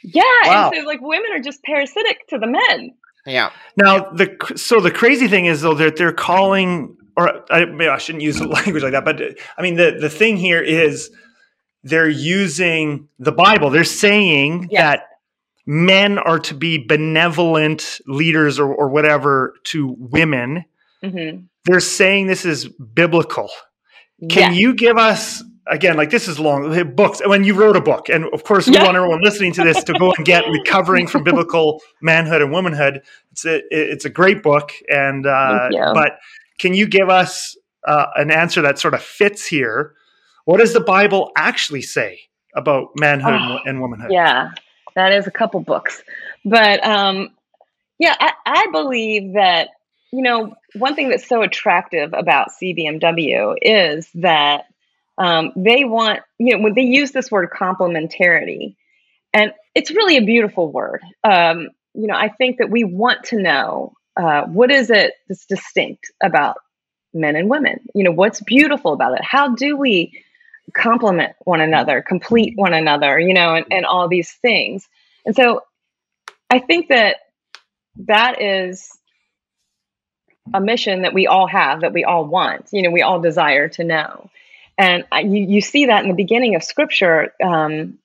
Yeah. 0.04 0.24
Wow. 0.46 0.72
And 0.74 0.82
so 0.82 0.88
like 0.88 1.02
women 1.02 1.28
are 1.34 1.40
just 1.40 1.62
parasitic 1.64 2.28
to 2.30 2.38
the 2.40 2.48
men. 2.48 2.92
Yeah. 3.26 3.52
Now 3.78 4.10
the 4.12 4.36
so 4.56 4.80
the 4.80 4.92
crazy 4.92 5.28
thing 5.28 5.46
is 5.46 5.62
though 5.62 5.76
that 5.76 5.96
they're 5.98 6.14
calling 6.14 6.98
or 7.18 7.44
I, 7.52 7.66
maybe 7.66 7.88
I 7.90 7.98
shouldn't 7.98 8.24
use 8.24 8.42
language 8.42 8.82
like 8.84 8.94
that, 8.94 9.06
but 9.06 9.22
I 9.58 9.62
mean 9.62 9.76
the 9.76 9.98
the 10.00 10.10
thing 10.10 10.38
here 10.38 10.62
is 10.62 11.12
they're 11.84 12.10
using 12.10 13.08
the 13.20 13.32
Bible. 13.32 13.70
They're 13.70 13.84
saying 13.84 14.70
Yeah. 14.72 14.92
that 14.92 15.04
men 15.66 16.18
are 16.18 16.40
to 16.40 16.54
be 16.54 16.78
benevolent 16.86 18.00
leaders 18.08 18.60
or, 18.60 18.74
or 18.74 18.90
whatever 18.90 19.54
to 19.66 19.96
women. 20.00 20.66
hmm 21.04 21.42
They're 21.66 21.80
saying 21.80 22.28
this 22.28 22.46
is 22.46 22.68
biblical. 22.68 23.50
Can 24.30 24.54
yeah. 24.54 24.58
you 24.60 24.76
give 24.76 24.98
us 24.98 25.44
again, 25.68 25.96
like 25.96 26.10
this 26.10 26.28
is 26.28 26.40
long 26.40 26.94
books. 26.96 27.22
When 27.26 27.44
you 27.44 27.54
wrote 27.56 27.76
a 27.76 27.82
book, 27.82 28.10
and 28.10 28.26
of 28.34 28.44
course, 28.44 28.68
we 28.68 28.74
Yeah. 28.74 28.84
want 28.84 28.98
everyone 28.98 29.22
listening 29.24 29.54
to 29.54 29.64
this 29.64 29.84
to 29.86 29.94
go 29.94 30.14
and 30.14 30.26
get 30.26 30.44
"Recovering 30.48 31.08
from 31.08 31.24
Biblical 31.30 31.82
Manhood 32.02 32.42
and 32.42 32.52
Womanhood." 32.52 33.02
It's 33.32 33.46
a 33.46 33.62
it's 33.72 34.06
a 34.06 34.10
great 34.10 34.44
book, 34.44 34.72
and 34.90 35.26
uh, 35.26 35.70
but 35.94 36.20
can 36.60 36.74
you 36.74 36.88
give 36.88 37.10
us 37.10 37.56
uh, 37.88 38.08
an 38.16 38.30
answer 38.32 38.62
that 38.62 38.78
sort 38.80 38.94
of 38.94 39.02
fits 39.02 39.46
here? 39.48 39.94
What 40.46 40.58
does 40.60 40.74
the 40.74 40.82
Bible 40.82 41.32
actually 41.38 41.82
say 41.82 42.20
about 42.56 42.90
manhood 43.00 43.40
Oh, 43.42 43.58
and 43.66 43.82
womanhood? 43.82 44.12
Yeah, 44.12 44.50
that 44.96 45.14
is 45.14 45.28
a 45.28 45.32
couple 45.32 45.60
books. 45.62 46.02
But 46.46 46.86
um, 46.86 47.30
yeah, 48.00 48.16
I, 48.20 48.34
I 48.46 48.68
believe 48.72 49.34
that, 49.34 49.70
you 50.12 50.24
know, 50.24 50.56
one 50.76 50.96
thing 50.96 51.10
that's 51.10 51.28
so 51.28 51.42
attractive 51.42 52.14
about 52.14 52.50
CBMW 52.62 53.56
is 53.62 54.10
that 54.16 54.66
um, 55.18 55.52
they 55.56 55.84
want, 55.84 56.22
you 56.40 56.56
know, 56.56 56.64
when 56.64 56.74
they 56.74 56.82
use 56.82 57.12
this 57.12 57.30
word 57.30 57.50
complementarity, 57.52 58.76
and 59.34 59.54
it's 59.76 59.92
really 59.92 60.18
a 60.18 60.26
beautiful 60.26 60.72
word. 60.72 61.02
Um, 61.24 61.70
you 61.94 62.08
know, 62.08 62.16
I 62.16 62.30
think 62.30 62.58
that 62.58 62.70
we 62.70 62.84
want 62.84 63.26
to 63.26 63.42
know 63.42 63.94
uh, 64.18 64.44
what 64.44 64.72
is 64.72 64.90
it 64.90 65.14
that's 65.28 65.46
distinct 65.46 66.12
about 66.22 66.58
men 67.14 67.36
and 67.36 67.50
women? 67.50 67.80
You 67.94 68.04
know, 68.04 68.12
what's 68.12 68.42
beautiful 68.42 68.94
about 68.94 69.14
it? 69.14 69.24
How 69.24 69.56
do 69.56 69.78
we 69.78 70.24
complement 70.74 71.34
one 71.44 71.62
another, 71.62 72.02
complete 72.02 72.54
one 72.56 72.74
another, 72.74 73.20
you 73.20 73.34
know, 73.34 73.56
and, 73.56 73.66
and 73.72 73.86
all 73.86 74.08
these 74.08 74.32
things. 74.32 74.88
And 75.26 75.36
so 75.36 75.62
I 76.50 76.60
think 76.60 76.90
that 76.90 77.18
that 78.08 78.42
is 78.42 78.90
a 80.54 80.62
mission 80.62 81.04
that 81.04 81.14
we 81.14 81.28
all 81.28 81.48
have, 81.48 81.82
that 81.82 81.94
we 81.94 82.04
all 82.04 82.26
want, 82.26 82.70
you 82.72 82.82
know, 82.82 82.92
we 82.92 83.02
all 83.02 83.20
desire 83.20 83.68
to 83.70 83.84
know. 83.84 84.30
And 84.78 85.06
you, 85.24 85.46
you 85.48 85.62
see 85.62 85.88
that 85.88 86.04
in 86.04 86.10
the 86.10 86.16
beginning 86.16 86.56
of 86.56 86.64
scripture 86.64 87.34
um, 87.44 88.00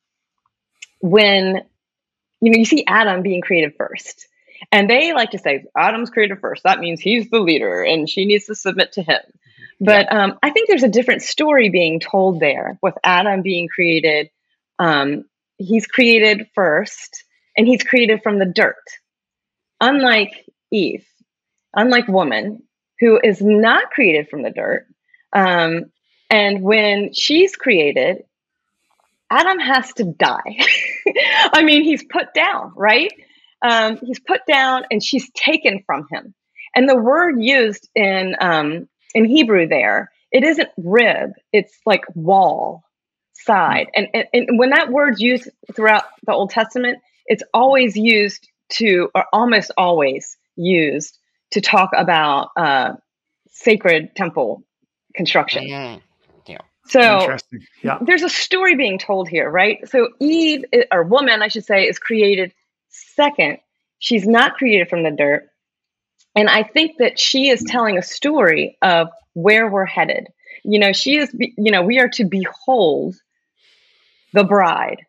when, 1.01 1.65
you 2.41 2.53
know, 2.53 2.59
you 2.59 2.65
see 2.65 2.85
Adam 2.87 3.23
being 3.23 3.41
created 3.41 3.75
first. 3.77 4.27
And 4.73 4.91
they 4.91 5.13
like 5.13 5.31
to 5.31 5.39
say, 5.39 5.65
Adam's 5.77 6.11
created 6.11 6.41
first. 6.41 6.65
That 6.65 6.81
means 6.81 7.01
he's 7.01 7.31
the 7.31 7.41
leader 7.41 7.83
and 7.83 8.09
she 8.09 8.25
needs 8.25 8.47
to 8.47 8.55
submit 8.55 8.93
to 8.93 9.03
him. 9.03 9.21
But 9.81 10.13
um, 10.13 10.39
I 10.43 10.51
think 10.51 10.69
there's 10.69 10.83
a 10.83 10.89
different 10.89 11.23
story 11.23 11.69
being 11.69 12.01
told 12.01 12.41
there 12.41 12.79
with 12.83 12.95
Adam 13.05 13.43
being 13.43 13.69
created. 13.69 14.31
Um, 14.79 15.25
he's 15.59 15.87
created 15.87 16.49
first 16.55 17.25
and 17.57 17.67
he's 17.67 17.83
created 17.83 18.23
from 18.23 18.39
the 18.39 18.47
dirt. 18.47 18.77
Unlike 19.81 20.33
Eve, 20.71 21.07
unlike 21.75 22.09
woman, 22.09 22.63
who 23.01 23.21
is 23.23 23.43
not 23.43 23.91
created 23.91 24.29
from 24.29 24.43
the 24.43 24.51
dirt. 24.51 24.87
Um, 25.33 25.93
and 26.31 26.63
when 26.63 27.13
she's 27.13 27.55
created, 27.55 28.25
Adam 29.31 29.59
has 29.59 29.93
to 29.95 30.05
die. 30.05 30.59
I 31.53 31.63
mean, 31.63 31.83
he's 31.83 32.05
put 32.05 32.33
down, 32.35 32.73
right? 32.77 33.13
Um, 33.63 33.99
he's 33.99 34.21
put 34.21 34.41
down 34.47 34.85
and 34.91 35.03
she's 35.03 35.31
taken 35.33 35.83
from 35.85 36.07
him. 36.11 36.35
And 36.75 36.89
the 36.89 36.97
word 36.97 37.43
used 37.43 37.89
in 37.95 38.37
um, 38.41 38.89
in 39.17 39.25
Hebrew 39.25 39.67
there, 39.67 40.11
it 40.31 40.45
isn't 40.45 40.69
rib, 40.77 41.33
it's 41.53 41.77
like 41.85 42.03
wall, 42.15 42.85
side. 43.35 43.89
And, 43.95 44.09
and, 44.15 44.27
and 44.33 44.59
when 44.59 44.71
that 44.71 44.91
word's 44.91 45.21
used 45.21 45.49
throughout 45.75 46.05
the 46.25 46.33
Old 46.33 46.51
Testament, 46.51 46.99
it's 47.27 47.43
always 47.53 47.97
used 47.97 48.49
to, 48.75 49.09
or 49.15 49.25
almost 49.33 49.73
always 49.77 50.37
used 50.57 51.19
to 51.53 51.61
talk 51.61 51.91
about 51.97 52.51
uh, 52.57 52.93
sacred 53.49 54.15
temple 54.15 54.65
construction. 55.15 55.65
Mm. 55.65 56.01
So 56.89 57.21
Interesting. 57.21 57.61
Yeah. 57.83 57.99
there's 58.01 58.23
a 58.23 58.29
story 58.29 58.77
being 58.77 58.99
told 58.99 59.29
here, 59.29 59.51
right? 59.51 59.89
So 59.89 60.09
Eve, 60.21 60.65
or 60.93 61.03
woman, 61.03 61.43
I 61.43 61.49
should 61.49 61.65
say, 61.65 61.85
is 61.85 61.99
created 61.99 62.53
second. 62.89 63.59
She's 63.99 64.27
not 64.27 64.55
created 64.55 64.89
from 64.89 65.03
the 65.03 65.11
dirt. 65.11 65.49
And 66.37 66.51
I 66.51 66.63
think 66.63 66.99
that 66.99 67.19
she 67.19 67.49
is 67.49 67.65
telling 67.67 67.97
a 67.97 68.03
story 68.03 68.77
of 68.83 69.09
where 69.33 69.69
we're 69.69 69.87
headed. 69.87 70.29
You 70.65 70.79
know, 70.79 70.93
she 70.93 71.17
is, 71.17 71.35
you 71.35 71.71
know, 71.71 71.83
we 71.83 71.99
are 71.99 72.09
to 72.11 72.25
behold 72.25 73.17
the 74.35 74.45
bride. 74.45 75.07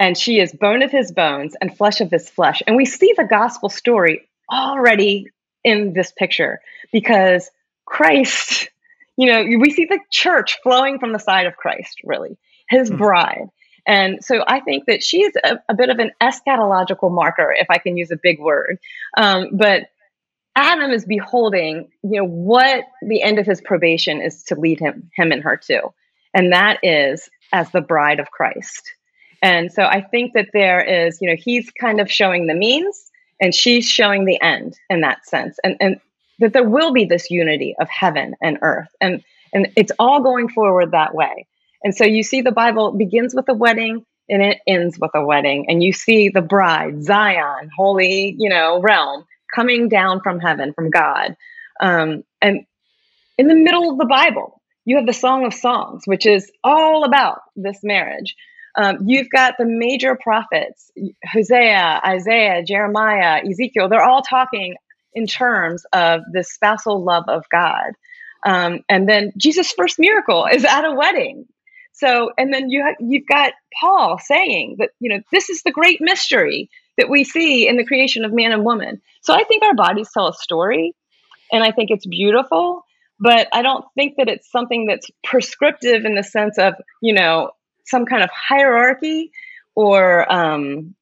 And 0.00 0.16
she 0.16 0.40
is 0.40 0.52
bone 0.52 0.82
of 0.82 0.90
his 0.90 1.12
bones 1.12 1.54
and 1.60 1.76
flesh 1.76 2.00
of 2.00 2.10
his 2.10 2.28
flesh. 2.28 2.62
And 2.66 2.76
we 2.76 2.84
see 2.86 3.14
the 3.16 3.24
gospel 3.24 3.68
story 3.68 4.28
already 4.50 5.28
in 5.62 5.92
this 5.92 6.10
picture 6.10 6.60
because 6.92 7.50
Christ, 7.84 8.70
you 9.16 9.30
know, 9.30 9.44
we 9.58 9.70
see 9.70 9.84
the 9.84 10.00
church 10.10 10.58
flowing 10.62 10.98
from 10.98 11.12
the 11.12 11.18
side 11.18 11.46
of 11.46 11.56
Christ, 11.56 12.00
really, 12.02 12.36
his 12.68 12.90
mm. 12.90 12.98
bride. 12.98 13.48
And 13.86 14.24
so 14.24 14.42
I 14.46 14.60
think 14.60 14.86
that 14.86 15.02
she 15.02 15.22
is 15.22 15.34
a, 15.44 15.58
a, 15.68 15.74
bit 15.74 15.90
of 15.90 15.98
an 15.98 16.10
eschatological 16.20 17.12
marker, 17.12 17.54
if 17.56 17.66
I 17.68 17.76
can 17.76 17.98
use 17.98 18.10
a 18.10 18.16
big 18.16 18.40
word. 18.40 18.78
Um, 19.16 19.50
but 19.52 19.88
Adam 20.56 20.90
is 20.90 21.04
beholding, 21.04 21.88
you 22.02 22.20
know, 22.20 22.26
what 22.26 22.84
the 23.02 23.22
end 23.22 23.38
of 23.38 23.46
his 23.46 23.60
probation 23.60 24.20
is 24.20 24.42
to 24.44 24.54
lead 24.54 24.78
him, 24.78 25.10
him 25.16 25.32
and 25.32 25.42
her 25.42 25.56
to. 25.56 25.82
And 26.32 26.52
that 26.52 26.78
is 26.82 27.28
as 27.52 27.70
the 27.70 27.80
bride 27.80 28.20
of 28.20 28.30
Christ. 28.30 28.82
And 29.42 29.72
so 29.72 29.82
I 29.82 30.00
think 30.00 30.32
that 30.34 30.48
there 30.52 30.80
is, 30.80 31.18
you 31.20 31.28
know, 31.28 31.36
he's 31.36 31.70
kind 31.80 32.00
of 32.00 32.10
showing 32.10 32.46
the 32.46 32.54
means 32.54 33.10
and 33.40 33.54
she's 33.54 33.86
showing 33.86 34.24
the 34.24 34.40
end 34.40 34.78
in 34.88 35.00
that 35.02 35.26
sense. 35.26 35.58
And 35.62 35.76
and 35.80 36.00
that 36.40 36.52
there 36.52 36.68
will 36.68 36.92
be 36.92 37.04
this 37.04 37.30
unity 37.30 37.74
of 37.78 37.88
heaven 37.88 38.34
and 38.40 38.58
earth. 38.62 38.88
And 39.00 39.22
and 39.52 39.68
it's 39.76 39.92
all 39.98 40.22
going 40.22 40.48
forward 40.48 40.92
that 40.92 41.14
way. 41.14 41.46
And 41.82 41.94
so 41.94 42.04
you 42.04 42.22
see 42.22 42.40
the 42.40 42.52
Bible 42.52 42.92
begins 42.92 43.34
with 43.34 43.48
a 43.48 43.54
wedding 43.54 44.04
and 44.28 44.42
it 44.42 44.60
ends 44.66 44.98
with 44.98 45.10
a 45.14 45.24
wedding. 45.24 45.66
And 45.68 45.82
you 45.82 45.92
see 45.92 46.30
the 46.30 46.40
bride, 46.40 47.04
Zion, 47.04 47.70
holy, 47.76 48.34
you 48.38 48.48
know, 48.48 48.80
realm 48.80 49.26
coming 49.54 49.88
down 49.88 50.20
from 50.20 50.40
heaven, 50.40 50.72
from 50.74 50.90
God. 50.90 51.36
Um, 51.80 52.24
and 52.42 52.66
in 53.38 53.48
the 53.48 53.54
middle 53.54 53.90
of 53.90 53.98
the 53.98 54.06
Bible, 54.06 54.60
you 54.84 54.96
have 54.96 55.06
the 55.06 55.12
Song 55.12 55.44
of 55.44 55.54
Songs, 55.54 56.02
which 56.06 56.26
is 56.26 56.50
all 56.62 57.04
about 57.04 57.40
this 57.56 57.80
marriage. 57.82 58.36
Um, 58.76 58.98
you've 59.06 59.30
got 59.30 59.54
the 59.58 59.64
major 59.66 60.16
prophets, 60.16 60.90
Hosea, 61.32 62.00
Isaiah, 62.04 62.62
Jeremiah, 62.64 63.40
Ezekiel, 63.48 63.88
they're 63.88 64.02
all 64.02 64.22
talking 64.22 64.74
in 65.14 65.26
terms 65.26 65.84
of 65.92 66.22
the 66.32 66.42
spousal 66.42 67.04
love 67.04 67.24
of 67.28 67.44
God. 67.50 67.92
Um, 68.44 68.80
and 68.88 69.08
then 69.08 69.32
Jesus' 69.36 69.72
first 69.72 69.98
miracle 69.98 70.46
is 70.52 70.64
at 70.64 70.84
a 70.84 70.92
wedding. 70.92 71.46
So, 71.92 72.32
and 72.36 72.52
then 72.52 72.68
you 72.68 72.82
ha- 72.82 72.96
you've 72.98 73.26
got 73.28 73.52
Paul 73.80 74.18
saying 74.18 74.76
that 74.80 74.90
you 74.98 75.08
know 75.08 75.20
this 75.32 75.48
is 75.48 75.62
the 75.62 75.70
great 75.70 76.00
mystery 76.00 76.68
that 76.96 77.08
we 77.08 77.24
see 77.24 77.68
in 77.68 77.76
the 77.76 77.84
creation 77.84 78.24
of 78.24 78.32
man 78.32 78.52
and 78.52 78.64
woman. 78.64 79.00
So 79.22 79.34
I 79.34 79.44
think 79.44 79.62
our 79.62 79.74
bodies 79.74 80.10
tell 80.12 80.28
a 80.28 80.34
story, 80.34 80.94
and 81.52 81.62
I 81.62 81.72
think 81.72 81.90
it's 81.90 82.06
beautiful. 82.06 82.84
But 83.20 83.48
I 83.52 83.62
don't 83.62 83.84
think 83.94 84.16
that 84.16 84.28
it's 84.28 84.50
something 84.50 84.86
that's 84.86 85.08
prescriptive 85.22 86.04
in 86.04 86.14
the 86.14 86.24
sense 86.24 86.58
of 86.58 86.74
you 87.00 87.14
know 87.14 87.52
some 87.86 88.06
kind 88.06 88.22
of 88.22 88.30
hierarchy 88.30 89.32
or 89.74 90.30
um, 90.32 90.94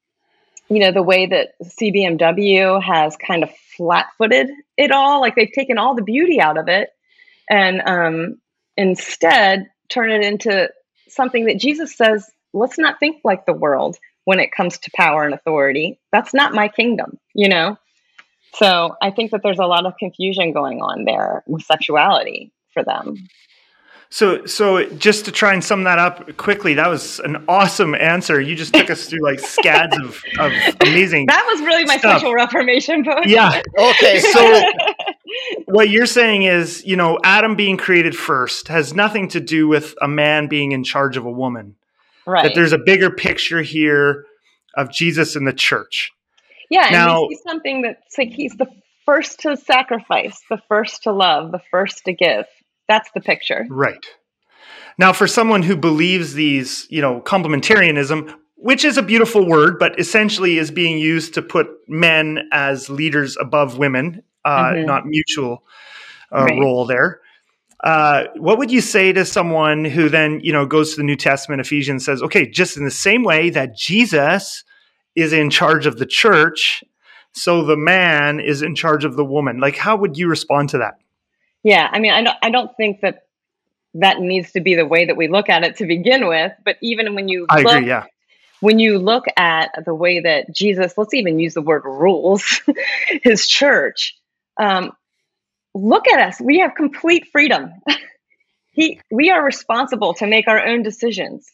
you 0.69 0.79
know 0.79 0.93
the 0.93 1.03
way 1.03 1.27
that 1.27 1.55
CBMW 1.63 2.83
has 2.83 3.17
kind 3.17 3.43
of 3.43 3.51
flat-footed 3.77 4.51
it 4.77 4.91
all. 4.91 5.21
Like 5.21 5.35
they've 5.35 5.53
taken 5.53 5.79
all 5.79 5.95
the 5.95 6.03
beauty 6.03 6.41
out 6.41 6.59
of 6.59 6.69
it 6.69 6.91
and 7.49 7.83
um, 7.87 8.41
instead 8.77 9.69
turn 9.89 10.11
it 10.11 10.23
into 10.25 10.71
something 11.09 11.47
that 11.47 11.59
Jesus 11.59 11.97
says, 11.97 12.31
let's 12.53 12.79
not 12.79 12.99
think 12.99 13.21
like 13.25 13.47
the 13.47 13.53
world 13.53 13.97
when 14.25 14.41
it 14.41 14.53
comes 14.53 14.79
to 14.79 14.91
power 14.95 15.25
and 15.25 15.35
authority. 15.35 15.99
That's 16.13 16.33
not 16.35 16.55
my 16.55 16.69
kingdom, 16.69 17.19
you 17.35 17.49
know? 17.49 17.77
So 18.55 18.97
I 19.03 19.11
think 19.11 19.31
that 19.31 19.43
there's 19.43 19.59
a 19.59 19.67
lot 19.67 19.87
of 19.87 19.97
confusion 19.99 20.53
going 20.53 20.81
on 20.81 21.05
there 21.05 21.43
with 21.47 21.63
sexuality 21.63 22.53
for 22.73 22.85
them. 22.85 23.17
So, 24.13 24.45
so 24.45 24.85
just 24.91 25.25
to 25.25 25.33
try 25.33 25.55
and 25.55 25.65
sum 25.65 25.85
that 25.85 25.99
up 25.99 26.37
quickly, 26.37 26.75
that 26.75 26.89
was 26.89 27.19
an 27.21 27.43
awesome 27.49 27.95
answer. 27.95 28.43
You 28.43 28.55
just 28.55 28.75
took 28.75 28.91
us 28.91 29.07
through 29.07 29.23
like 29.23 29.41
scads 29.41 29.97
of, 29.97 30.23
of 30.39 30.53
amazing. 30.83 31.27
That 31.29 31.47
was 31.51 31.63
really 31.63 31.87
my 31.87 31.97
stuff. 31.97 32.21
sexual 32.21 32.35
reformation 32.35 33.05
post. 33.05 33.27
Yeah. 33.29 33.63
Okay. 33.79 34.21
So, 34.33 34.63
what 35.65 35.89
you're 35.89 36.05
saying 36.05 36.43
is, 36.43 36.85
you 36.85 36.95
know, 36.95 37.19
Adam 37.25 37.57
being 37.57 37.79
created 37.79 38.15
first 38.15 38.69
has 38.69 38.93
nothing 38.93 39.29
to 39.29 39.41
do 39.41 39.67
with 39.67 39.95
a 40.03 40.09
man 40.09 40.47
being 40.47 40.73
in 40.73 40.85
charge 40.85 41.17
of 41.17 41.25
a 41.25 41.31
woman. 41.31 41.77
Right. 42.27 42.45
That 42.45 42.55
there's 42.55 42.73
a 42.73 42.79
bigger 42.79 43.11
picture 43.11 43.63
here 43.63 44.25
of 44.77 44.93
Jesus 44.93 45.37
and 45.37 45.47
the 45.47 45.53
church. 45.53 46.11
Yeah, 46.71 46.89
now, 46.91 47.21
and 47.21 47.29
we 47.29 47.35
see 47.35 47.43
something 47.47 47.83
that's 47.83 48.19
like 48.19 48.31
he's 48.31 48.57
the 48.57 48.67
first 49.05 49.41
to 49.41 49.57
sacrifice, 49.57 50.41
the 50.49 50.61
first 50.69 51.03
to 51.03 51.13
love, 51.13 51.53
the 51.53 51.61
first 51.71 52.05
to 52.07 52.13
give. 52.13 52.47
That's 52.89 53.11
the 53.15 53.21
picture. 53.21 53.67
Right. 53.69 54.05
Now, 54.99 55.13
for 55.13 55.27
someone 55.27 55.63
who 55.63 55.77
believes 55.77 56.35
these, 56.35 56.87
you 56.91 57.01
know, 57.01 57.21
complementarianism, 57.21 58.35
which 58.57 58.85
is 58.85 58.97
a 58.97 59.03
beautiful 59.03 59.47
word, 59.47 59.79
but 59.79 59.99
essentially 59.99 60.59
is 60.59 60.71
being 60.71 60.99
used 60.99 61.35
to 61.35 61.43
put 61.43 61.69
men 61.89 62.49
as 62.53 62.89
leaders 62.89 63.37
above 63.41 63.79
women, 63.79 64.23
uh, 64.45 64.73
mm-hmm. 64.73 64.87
not 64.87 65.07
mutual 65.07 65.65
uh, 66.31 66.45
right. 66.45 66.61
role 66.61 66.87
there. 66.87 67.21
Uh, 67.83 68.25
what 68.37 68.59
would 68.59 68.71
you 68.71 68.81
say 68.81 69.13
to 69.13 69.25
someone 69.25 69.85
who 69.85 70.09
then, 70.09 70.41
you 70.43 70.53
know, 70.53 70.65
goes 70.65 70.91
to 70.93 70.97
the 70.99 71.03
New 71.03 71.17
Testament, 71.17 71.61
Ephesians 71.61 72.05
says, 72.05 72.23
okay, 72.23 72.49
just 72.49 72.77
in 72.77 72.85
the 72.85 72.91
same 72.91 73.25
way 73.25 73.51
that 73.51 73.77
Jesus 73.77 74.63
is 75.17 75.33
in 75.33 75.51
charge 75.51 75.85
of 75.87 75.99
the 75.99 76.07
church, 76.07 76.85
so 77.33 77.65
the 77.65 77.77
man 77.77 78.39
is 78.39 78.63
in 78.63 78.77
charge 78.77 79.05
of 79.05 79.17
the 79.17 79.25
woman. 79.25 79.59
Like, 79.59 79.77
how 79.77 79.97
would 79.97 80.17
you 80.17 80.29
respond 80.29 80.69
to 80.71 80.79
that? 80.79 80.99
Yeah, 81.65 81.89
I 81.91 81.99
mean, 81.99 82.13
I 82.13 82.23
don't, 82.23 82.37
I 82.43 82.51
don't 82.51 82.77
think 82.77 83.01
that 83.01 83.27
that 83.95 84.21
needs 84.21 84.53
to 84.53 84.61
be 84.61 84.75
the 84.75 84.87
way 84.87 85.05
that 85.07 85.17
we 85.17 85.29
look 85.29 85.49
at 85.49 85.65
it 85.65 85.77
to 85.77 85.87
begin 85.87 86.27
with. 86.27 86.53
But 86.65 86.77
even 86.81 87.15
when 87.15 87.29
you 87.29 87.47
I 87.49 87.63
look, 87.63 87.75
agree, 87.75 87.89
yeah. 87.89 88.05
When 88.61 88.79
you 88.79 88.99
look 88.99 89.25
at 89.37 89.71
the 89.85 89.95
way 89.95 90.21
that 90.21 90.55
Jesus, 90.55 90.97
let's 90.97 91.15
even 91.15 91.41
use 91.41 91.55
the 91.55 91.63
word 91.63 91.83
rules, 91.85 92.61
his 93.23 93.49
church, 93.49 94.17
um, 94.57 94.93
look 95.75 96.09
at 96.09 96.21
us. 96.21 96.41
We 96.41 96.61
have 96.61 96.75
complete 96.75 97.29
freedom. 97.33 97.71
he, 98.71 99.01
we 99.11 99.31
are 99.31 99.45
responsible 99.45 100.15
to 100.15 100.27
make 100.27 100.49
our 100.49 100.67
own 100.67 100.83
decisions. 100.83 101.47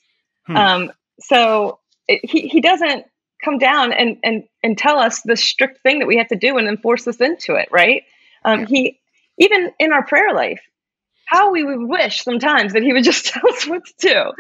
Hmm. 0.47 0.57
Um, 0.57 0.93
so 1.21 1.79
it, 2.07 2.21
he, 2.29 2.49
he 2.49 2.61
doesn't 2.61 3.05
come 3.45 3.59
down 3.59 3.93
and, 3.93 4.19
and, 4.25 4.45
and 4.63 4.77
tell 4.77 4.99
us 4.99 5.23
the 5.23 5.37
strict 5.37 5.83
thing 5.83 6.01
that 6.01 6.07
we 6.07 6.17
have 6.17 6.29
to 6.29 6.37
do 6.37 6.59
and 6.59 6.69
enforce 6.69 7.07
us 7.07 7.21
into 7.21 7.55
it, 7.55 7.69
right? 7.71 8.03
Um, 8.45 8.61
yeah. 8.61 8.67
He 8.67 9.01
even 9.39 9.73
in 9.79 9.93
our 9.93 10.05
prayer 10.05 10.35
life, 10.35 10.61
how 11.27 11.53
we 11.53 11.63
would 11.63 11.89
wish 11.89 12.23
sometimes 12.23 12.73
that 12.73 12.83
he 12.83 12.93
would 12.93 13.05
just 13.11 13.27
tell 13.27 13.49
us 13.49 13.67
what 13.67 13.85
to 13.87 13.95
do, 13.99 14.33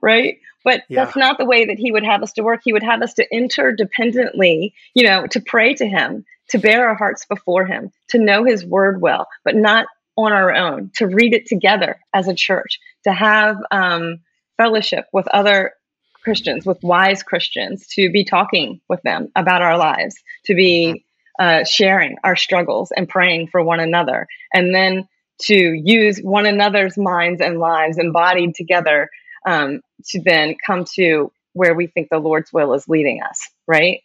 right? 0.00 0.38
But 0.64 0.82
yeah. 0.88 1.04
that's 1.04 1.16
not 1.16 1.38
the 1.38 1.44
way 1.44 1.66
that 1.66 1.78
he 1.78 1.92
would 1.92 2.04
have 2.04 2.22
us 2.22 2.32
to 2.34 2.42
work. 2.42 2.60
He 2.64 2.72
would 2.72 2.82
have 2.82 3.00
us 3.02 3.14
to 3.14 3.28
interdependently, 3.32 4.72
you 4.94 5.06
know, 5.06 5.26
to 5.28 5.40
pray 5.40 5.74
to 5.74 5.86
him, 5.86 6.24
to 6.50 6.58
bare 6.58 6.88
our 6.88 6.94
hearts 6.94 7.24
before 7.26 7.66
him, 7.66 7.90
to 8.08 8.18
know 8.18 8.44
his 8.44 8.64
word 8.64 9.00
well, 9.00 9.26
but 9.44 9.56
not 9.56 9.86
on 10.16 10.32
our 10.32 10.54
own, 10.54 10.90
to 10.96 11.06
read 11.06 11.34
it 11.34 11.46
together 11.46 11.98
as 12.14 12.28
a 12.28 12.34
church, 12.34 12.78
to 13.04 13.12
have 13.12 13.56
um, 13.70 14.20
fellowship 14.56 15.06
with 15.12 15.28
other 15.28 15.72
Christians, 16.22 16.64
with 16.64 16.82
wise 16.82 17.22
Christians, 17.22 17.86
to 17.88 18.10
be 18.10 18.24
talking 18.24 18.80
with 18.88 19.02
them 19.02 19.30
about 19.36 19.62
our 19.62 19.76
lives, 19.76 20.16
to 20.46 20.54
be 20.54 20.86
mm-hmm 20.86 20.96
uh, 21.38 21.64
sharing 21.64 22.16
our 22.24 22.36
struggles 22.36 22.90
and 22.96 23.08
praying 23.08 23.48
for 23.48 23.62
one 23.62 23.80
another, 23.80 24.26
and 24.54 24.74
then 24.74 25.06
to 25.38 25.54
use 25.54 26.18
one 26.18 26.46
another's 26.46 26.96
minds 26.96 27.42
and 27.42 27.58
lives 27.58 27.98
embodied 27.98 28.54
together 28.54 29.10
um, 29.46 29.80
to 30.02 30.20
then 30.22 30.56
come 30.66 30.84
to 30.94 31.30
where 31.52 31.74
we 31.74 31.86
think 31.88 32.08
the 32.08 32.18
Lord's 32.18 32.52
will 32.52 32.72
is 32.72 32.88
leading 32.88 33.20
us, 33.22 33.50
right? 33.66 34.00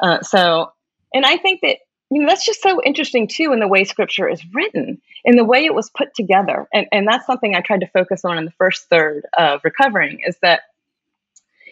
Uh, 0.00 0.20
so, 0.20 0.72
and 1.14 1.24
I 1.24 1.38
think 1.38 1.60
that 1.62 1.78
you 2.10 2.20
know 2.20 2.28
that's 2.28 2.44
just 2.44 2.62
so 2.62 2.82
interesting 2.82 3.28
too 3.28 3.52
in 3.52 3.60
the 3.60 3.68
way 3.68 3.84
Scripture 3.84 4.28
is 4.28 4.42
written, 4.52 5.00
in 5.24 5.36
the 5.36 5.44
way 5.44 5.64
it 5.64 5.74
was 5.74 5.90
put 5.96 6.14
together, 6.14 6.66
and 6.72 6.86
and 6.92 7.08
that's 7.08 7.26
something 7.26 7.54
I 7.54 7.60
tried 7.60 7.80
to 7.80 7.88
focus 7.88 8.24
on 8.24 8.36
in 8.36 8.44
the 8.44 8.52
first 8.58 8.88
third 8.90 9.26
of 9.36 9.60
recovering 9.64 10.20
is 10.26 10.36
that 10.42 10.60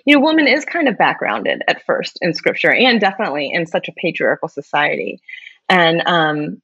you 0.04 0.14
know, 0.14 0.20
woman 0.20 0.48
is 0.48 0.64
kind 0.64 0.88
of 0.88 0.98
backgrounded 0.98 1.62
at 1.68 1.84
first 1.84 2.18
in 2.20 2.34
scripture 2.34 2.72
and 2.72 3.00
definitely 3.00 3.50
in 3.52 3.66
such 3.66 3.88
a 3.88 3.92
patriarchal 3.92 4.48
society. 4.48 5.20
And, 5.68 6.02
um, 6.06 6.62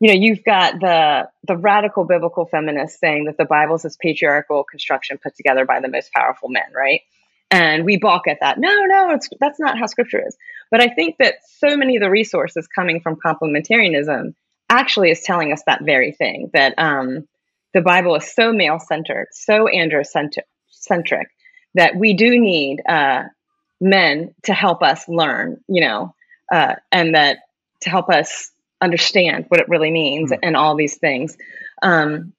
you 0.00 0.08
know, 0.08 0.14
you've 0.14 0.42
got 0.42 0.80
the 0.80 1.28
the 1.46 1.56
radical 1.56 2.04
biblical 2.04 2.46
feminists 2.46 2.98
saying 2.98 3.26
that 3.26 3.36
the 3.38 3.44
Bible 3.44 3.76
is 3.76 3.82
this 3.82 3.96
patriarchal 4.00 4.64
construction 4.64 5.18
put 5.22 5.36
together 5.36 5.64
by 5.64 5.80
the 5.80 5.88
most 5.88 6.12
powerful 6.12 6.48
men, 6.48 6.64
right? 6.74 7.02
And 7.52 7.84
we 7.84 7.98
balk 7.98 8.26
at 8.26 8.38
that. 8.40 8.58
No, 8.58 8.86
no, 8.86 9.16
that's 9.38 9.60
not 9.60 9.78
how 9.78 9.84
scripture 9.86 10.26
is. 10.26 10.36
But 10.70 10.80
I 10.80 10.88
think 10.88 11.16
that 11.18 11.34
so 11.58 11.76
many 11.76 11.96
of 11.96 12.02
the 12.02 12.08
resources 12.08 12.66
coming 12.66 13.02
from 13.02 13.16
complementarianism 13.16 14.34
actually 14.70 15.10
is 15.10 15.20
telling 15.20 15.52
us 15.52 15.62
that 15.66 15.84
very 15.84 16.12
thing 16.12 16.50
that 16.54 16.74
um, 16.78 17.28
the 17.74 17.82
Bible 17.82 18.16
is 18.16 18.32
so 18.34 18.54
male 18.54 18.78
centered, 18.78 19.28
so 19.32 19.66
androcentric, 19.66 21.26
that 21.74 21.94
we 21.94 22.14
do 22.14 22.40
need 22.40 22.80
uh, 22.88 23.24
men 23.82 24.34
to 24.44 24.54
help 24.54 24.82
us 24.82 25.06
learn, 25.06 25.60
you 25.68 25.82
know, 25.82 26.14
uh, 26.50 26.76
and 26.90 27.14
that 27.14 27.40
to 27.80 27.90
help 27.90 28.08
us 28.08 28.50
understand 28.80 29.44
what 29.48 29.60
it 29.60 29.68
really 29.68 29.90
means 29.90 30.30
mm-hmm. 30.30 30.40
and 30.42 30.56
all 30.56 30.74
these 30.74 30.96
things. 30.96 31.36
Um, 31.82 32.32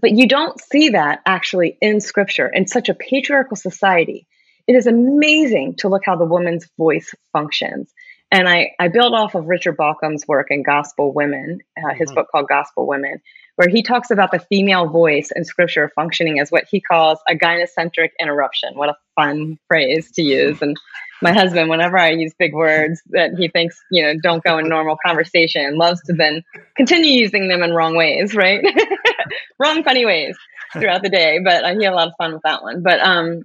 but 0.00 0.12
you 0.12 0.26
don't 0.26 0.58
see 0.58 0.90
that 0.90 1.20
actually 1.26 1.76
in 1.82 2.00
scripture 2.00 2.48
in 2.48 2.66
such 2.66 2.88
a 2.88 2.94
patriarchal 2.94 3.56
society. 3.56 4.26
It 4.68 4.76
is 4.76 4.86
amazing 4.86 5.76
to 5.76 5.88
look 5.88 6.02
how 6.04 6.14
the 6.14 6.26
woman's 6.26 6.68
voice 6.76 7.14
functions 7.32 7.90
And 8.30 8.46
I, 8.46 8.72
I 8.78 8.88
build 8.88 9.14
off 9.14 9.34
of 9.34 9.46
Richard 9.46 9.78
Bauckham's 9.78 10.28
work 10.28 10.48
in 10.50 10.62
Gospel 10.62 11.14
Women, 11.14 11.60
uh, 11.78 11.94
his 11.94 12.08
mm-hmm. 12.08 12.16
book 12.16 12.28
called 12.30 12.48
Gospel 12.48 12.86
Women, 12.86 13.22
where 13.56 13.68
he 13.68 13.82
talks 13.82 14.10
about 14.10 14.30
the 14.30 14.38
female 14.38 14.86
voice 14.86 15.30
in 15.34 15.46
scripture 15.46 15.90
functioning 15.94 16.38
as 16.38 16.50
what 16.50 16.64
he 16.70 16.82
calls 16.82 17.18
a 17.26 17.34
gynocentric 17.34 18.10
interruption. 18.20 18.74
What 18.74 18.90
a 18.90 18.96
fun 19.16 19.58
phrase 19.66 20.10
to 20.12 20.22
use. 20.22 20.60
And 20.60 20.76
my 21.22 21.32
husband, 21.32 21.70
whenever 21.70 21.98
I 21.98 22.10
use 22.10 22.34
big 22.38 22.52
words 22.52 23.00
that 23.10 23.32
he 23.38 23.48
thinks, 23.48 23.82
you 23.90 24.02
know, 24.02 24.14
don't 24.22 24.44
go 24.44 24.58
in 24.58 24.68
normal 24.68 24.98
conversation, 25.04 25.78
loves 25.78 26.02
to 26.02 26.12
then 26.12 26.44
continue 26.76 27.12
using 27.12 27.48
them 27.48 27.62
in 27.62 27.72
wrong 27.72 27.96
ways, 27.96 28.34
right? 28.34 28.62
wrong, 29.58 29.82
funny 29.82 30.04
ways 30.04 30.36
throughout 30.74 31.02
the 31.02 31.08
day. 31.08 31.38
But 31.42 31.64
uh, 31.64 31.74
he 31.74 31.84
had 31.84 31.94
a 31.94 31.96
lot 31.96 32.08
of 32.08 32.14
fun 32.18 32.34
with 32.34 32.42
that 32.42 32.62
one. 32.62 32.82
But 32.82 33.00
um, 33.00 33.44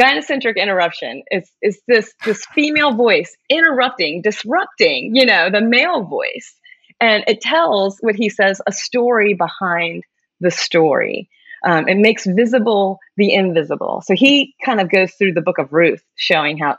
gynocentric 0.00 0.56
interruption 0.56 1.22
is 1.30 1.50
is 1.62 1.80
this 1.86 2.12
this 2.24 2.44
female 2.46 2.94
voice 2.94 3.36
interrupting, 3.48 4.22
disrupting, 4.22 5.14
you 5.14 5.26
know, 5.26 5.50
the 5.50 5.60
male 5.60 6.04
voice, 6.04 6.54
and 7.00 7.24
it 7.26 7.40
tells 7.40 7.98
what 8.00 8.14
he 8.14 8.28
says 8.28 8.60
a 8.66 8.72
story 8.72 9.34
behind 9.34 10.04
the 10.40 10.50
story. 10.50 11.28
Um, 11.66 11.88
it 11.88 11.96
makes 11.96 12.26
visible 12.26 12.98
the 13.16 13.32
invisible. 13.32 14.02
So 14.04 14.14
he 14.14 14.54
kind 14.64 14.80
of 14.80 14.90
goes 14.90 15.12
through 15.14 15.32
the 15.32 15.40
book 15.40 15.58
of 15.58 15.72
Ruth, 15.72 16.02
showing 16.16 16.58
how 16.58 16.72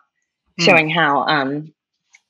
mm. 0.60 0.65
showing 0.65 0.89
how 0.89 1.26
um, 1.26 1.74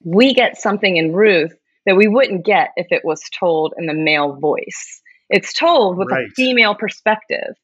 we 0.04 0.34
get 0.34 0.58
something 0.58 0.98
in 0.98 1.14
Ruth 1.14 1.54
that 1.86 1.96
we 1.96 2.08
wouldn't 2.08 2.46
get 2.46 2.70
if 2.76 2.88
it 2.92 3.04
was 3.04 3.22
told 3.38 3.74
in 3.78 3.86
the 3.86 3.94
male 3.94 4.36
voice. 4.36 5.02
It's 5.30 5.54
told 5.54 5.98
with 5.98 6.10
right. 6.12 6.26
a 6.26 6.30
female 6.36 6.76
perspective. 6.76 7.56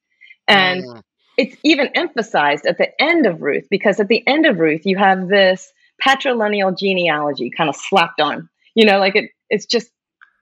And 0.47 0.83
mm. 0.83 1.01
It's 1.37 1.55
even 1.63 1.87
emphasized 1.95 2.65
at 2.65 2.77
the 2.77 2.89
end 3.01 3.25
of 3.25 3.41
Ruth, 3.41 3.67
because 3.69 3.99
at 3.99 4.07
the 4.07 4.25
end 4.27 4.45
of 4.45 4.59
Ruth, 4.59 4.85
you 4.85 4.97
have 4.97 5.27
this 5.27 5.71
patrilineal 6.05 6.77
genealogy 6.77 7.49
kind 7.49 7.69
of 7.69 7.75
slapped 7.75 8.19
on. 8.19 8.49
You 8.75 8.85
know, 8.85 8.99
like 8.99 9.15
it, 9.15 9.31
it's 9.49 9.65
just 9.65 9.91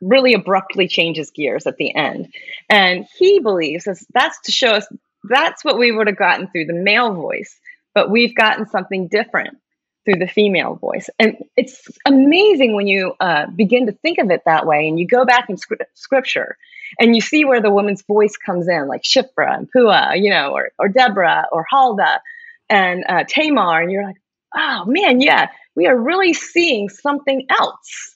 really 0.02 0.34
abruptly 0.34 0.88
changes 0.88 1.32
gears 1.32 1.67
at 1.67 1.78
the 1.78 1.93
end. 1.93 2.34
And 2.69 3.06
he 3.17 3.39
believes 3.39 3.88
that's 4.13 4.39
to 4.41 4.52
show 4.52 4.71
us 4.71 4.88
that's 5.25 5.65
what 5.65 5.78
we 5.78 5.91
would 5.91 6.08
have 6.08 6.17
gotten 6.17 6.47
through 6.47 6.65
the 6.65 6.73
male 6.73 7.13
voice, 7.13 7.60
but 7.93 8.10
we've 8.10 8.36
gotten 8.36 8.65
something 8.67 9.08
different 9.10 9.58
through 10.06 10.19
the 10.19 10.28
female 10.28 10.75
voice. 10.75 11.10
And 11.19 11.38
it's 11.58 11.86
amazing 12.06 12.73
when 12.73 12.88
you 12.88 13.13
uh, 13.19 13.47
begin 13.47 13.88
to 13.88 13.91
think 13.91 14.17
of 14.17 14.32
it 14.32 14.43
that 14.45 14.65
way 14.65 14.88
and 14.88 14.97
you 14.97 15.06
go 15.06 15.25
back 15.25 15.49
in 15.49 15.58
scripture 15.93 16.58
and 16.97 17.15
you 17.15 17.21
see 17.21 17.45
where 17.45 17.62
the 17.62 17.71
woman's 17.71 18.04
voice 18.04 18.38
comes 18.38 18.67
in, 18.67 18.88
like 18.88 19.04
Shiphrah 19.04 19.58
and 19.58 19.69
Puah, 19.71 20.15
you 20.15 20.30
know, 20.30 20.54
or, 20.54 20.71
or 20.80 20.88
Deborah 20.88 21.47
or 21.52 21.65
Huldah 21.69 22.21
and 22.69 23.04
uh, 23.08 23.23
Tamar. 23.28 23.82
And 23.82 23.91
you're 23.91 24.06
like, 24.06 24.21
oh 24.56 24.86
man, 24.86 25.21
yeah, 25.21 25.49
we 25.75 25.88
are 25.88 25.97
really 25.97 26.34
seeing 26.34 26.89
something 26.89 27.45
else 27.49 28.15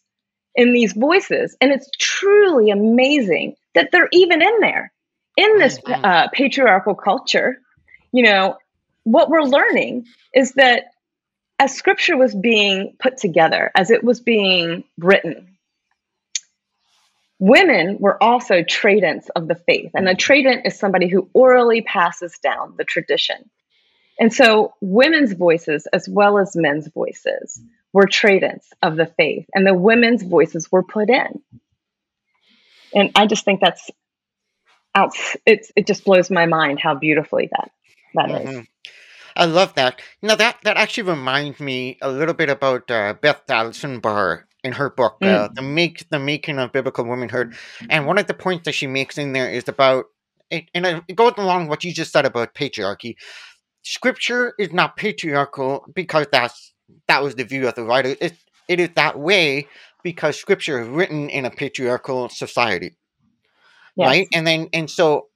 in 0.56 0.74
these 0.74 0.94
voices. 0.94 1.56
And 1.62 1.72
it's 1.72 1.90
truly 1.98 2.70
amazing 2.70 3.56
that 3.76 3.92
they're 3.92 4.10
even 4.12 4.42
in 4.42 4.60
there 4.60 4.92
in 5.38 5.58
this 5.58 5.80
mm-hmm. 5.80 6.06
uh, 6.06 6.28
patriarchal 6.32 6.96
culture. 6.96 7.58
You 8.12 8.24
know, 8.24 8.58
what 9.04 9.30
we're 9.30 9.44
learning 9.44 10.06
is 10.34 10.54
that 10.54 10.86
as 11.60 11.76
scripture 11.76 12.18
was 12.18 12.36
being 12.36 12.96
put 13.00 13.18
together, 13.18 13.72
as 13.76 13.90
it 13.90 14.04
was 14.04 14.20
being 14.20 14.84
written, 14.98 15.53
women 17.44 17.98
were 18.00 18.22
also 18.24 18.62
tradents 18.62 19.26
of 19.36 19.50
the 19.50 19.56
faith. 19.56 19.92
And 19.94 20.08
a 20.08 20.16
tradent 20.16 20.66
is 20.66 20.80
somebody 20.80 21.10
who 21.10 21.30
orally 21.34 21.82
passes 21.82 22.40
down 22.42 22.76
the 22.78 22.86
tradition. 22.86 23.50
And 24.18 24.34
so 24.34 24.76
women's 24.80 25.34
voices, 25.34 25.86
as 25.92 26.08
well 26.08 26.40
as 26.40 26.56
men's 26.56 26.88
voices, 26.88 27.60
were 27.92 28.08
tradents 28.08 28.68
of 28.82 28.96
the 28.96 29.08
faith, 29.18 29.46
and 29.54 29.68
the 29.68 29.74
women's 29.74 30.24
voices 30.24 30.72
were 30.72 30.84
put 30.84 31.10
in. 31.10 31.42
And 32.96 33.12
I 33.16 33.28
just 33.28 33.44
think 33.44 33.60
that's 33.60 33.90
out. 34.96 35.14
It's 35.46 35.72
it 35.76 35.86
just 35.86 36.06
blows 36.06 36.30
my 36.32 36.46
mind 36.46 36.80
how 36.80 36.96
beautifully 36.96 37.50
that 37.52 37.72
that 38.14 38.30
mm-hmm. 38.30 38.60
is. 38.60 38.68
I 39.36 39.46
love 39.46 39.74
that. 39.74 40.00
Now 40.22 40.36
that 40.36 40.60
that 40.64 40.78
actually 40.78 41.10
reminds 41.10 41.60
me 41.60 41.98
a 42.02 42.10
little 42.10 42.36
bit 42.36 42.50
about 42.50 42.90
uh, 42.90 43.16
Beth 43.20 43.50
Allison 43.50 44.00
Barr 44.00 44.48
in 44.64 44.74
her 44.74 44.90
book, 44.90 45.20
mm. 45.22 45.28
uh, 45.28 45.50
the 45.54 45.62
make 45.62 46.10
the 46.10 46.20
making 46.20 46.60
of 46.60 46.72
biblical 46.72 47.06
womanhood, 47.06 47.56
and 47.90 48.08
one 48.08 48.18
of 48.18 48.28
the 48.28 48.34
points 48.34 48.66
that 48.66 48.74
she 48.74 48.88
makes 48.88 49.18
in 49.18 49.34
there 49.34 49.50
is 49.50 49.68
about, 49.68 50.06
it, 50.50 50.66
and 50.74 50.86
it 51.08 51.16
goes 51.16 51.34
along 51.38 51.68
what 51.68 51.84
you 51.84 51.94
just 51.94 52.12
said 52.12 52.26
about 52.26 52.54
patriarchy. 52.54 53.16
Scripture 53.82 54.54
is 54.58 54.72
not 54.72 54.96
patriarchal 54.96 55.86
because 55.94 56.28
that's 56.32 56.74
that 57.08 57.22
was 57.22 57.36
the 57.36 57.44
view 57.44 57.68
of 57.68 57.76
the 57.76 57.84
writer. 57.84 58.16
It, 58.20 58.34
it 58.68 58.80
is 58.80 58.90
that 58.96 59.20
way 59.20 59.68
because 60.04 60.40
scripture 60.40 60.82
is 60.82 60.88
written 60.88 61.30
in 61.30 61.46
a 61.46 61.50
patriarchal 61.50 62.30
society. 62.30 62.96
Yes. 63.96 64.08
Right? 64.08 64.28
And 64.34 64.46
then, 64.46 64.70
and 64.74 64.90
so 64.90 65.28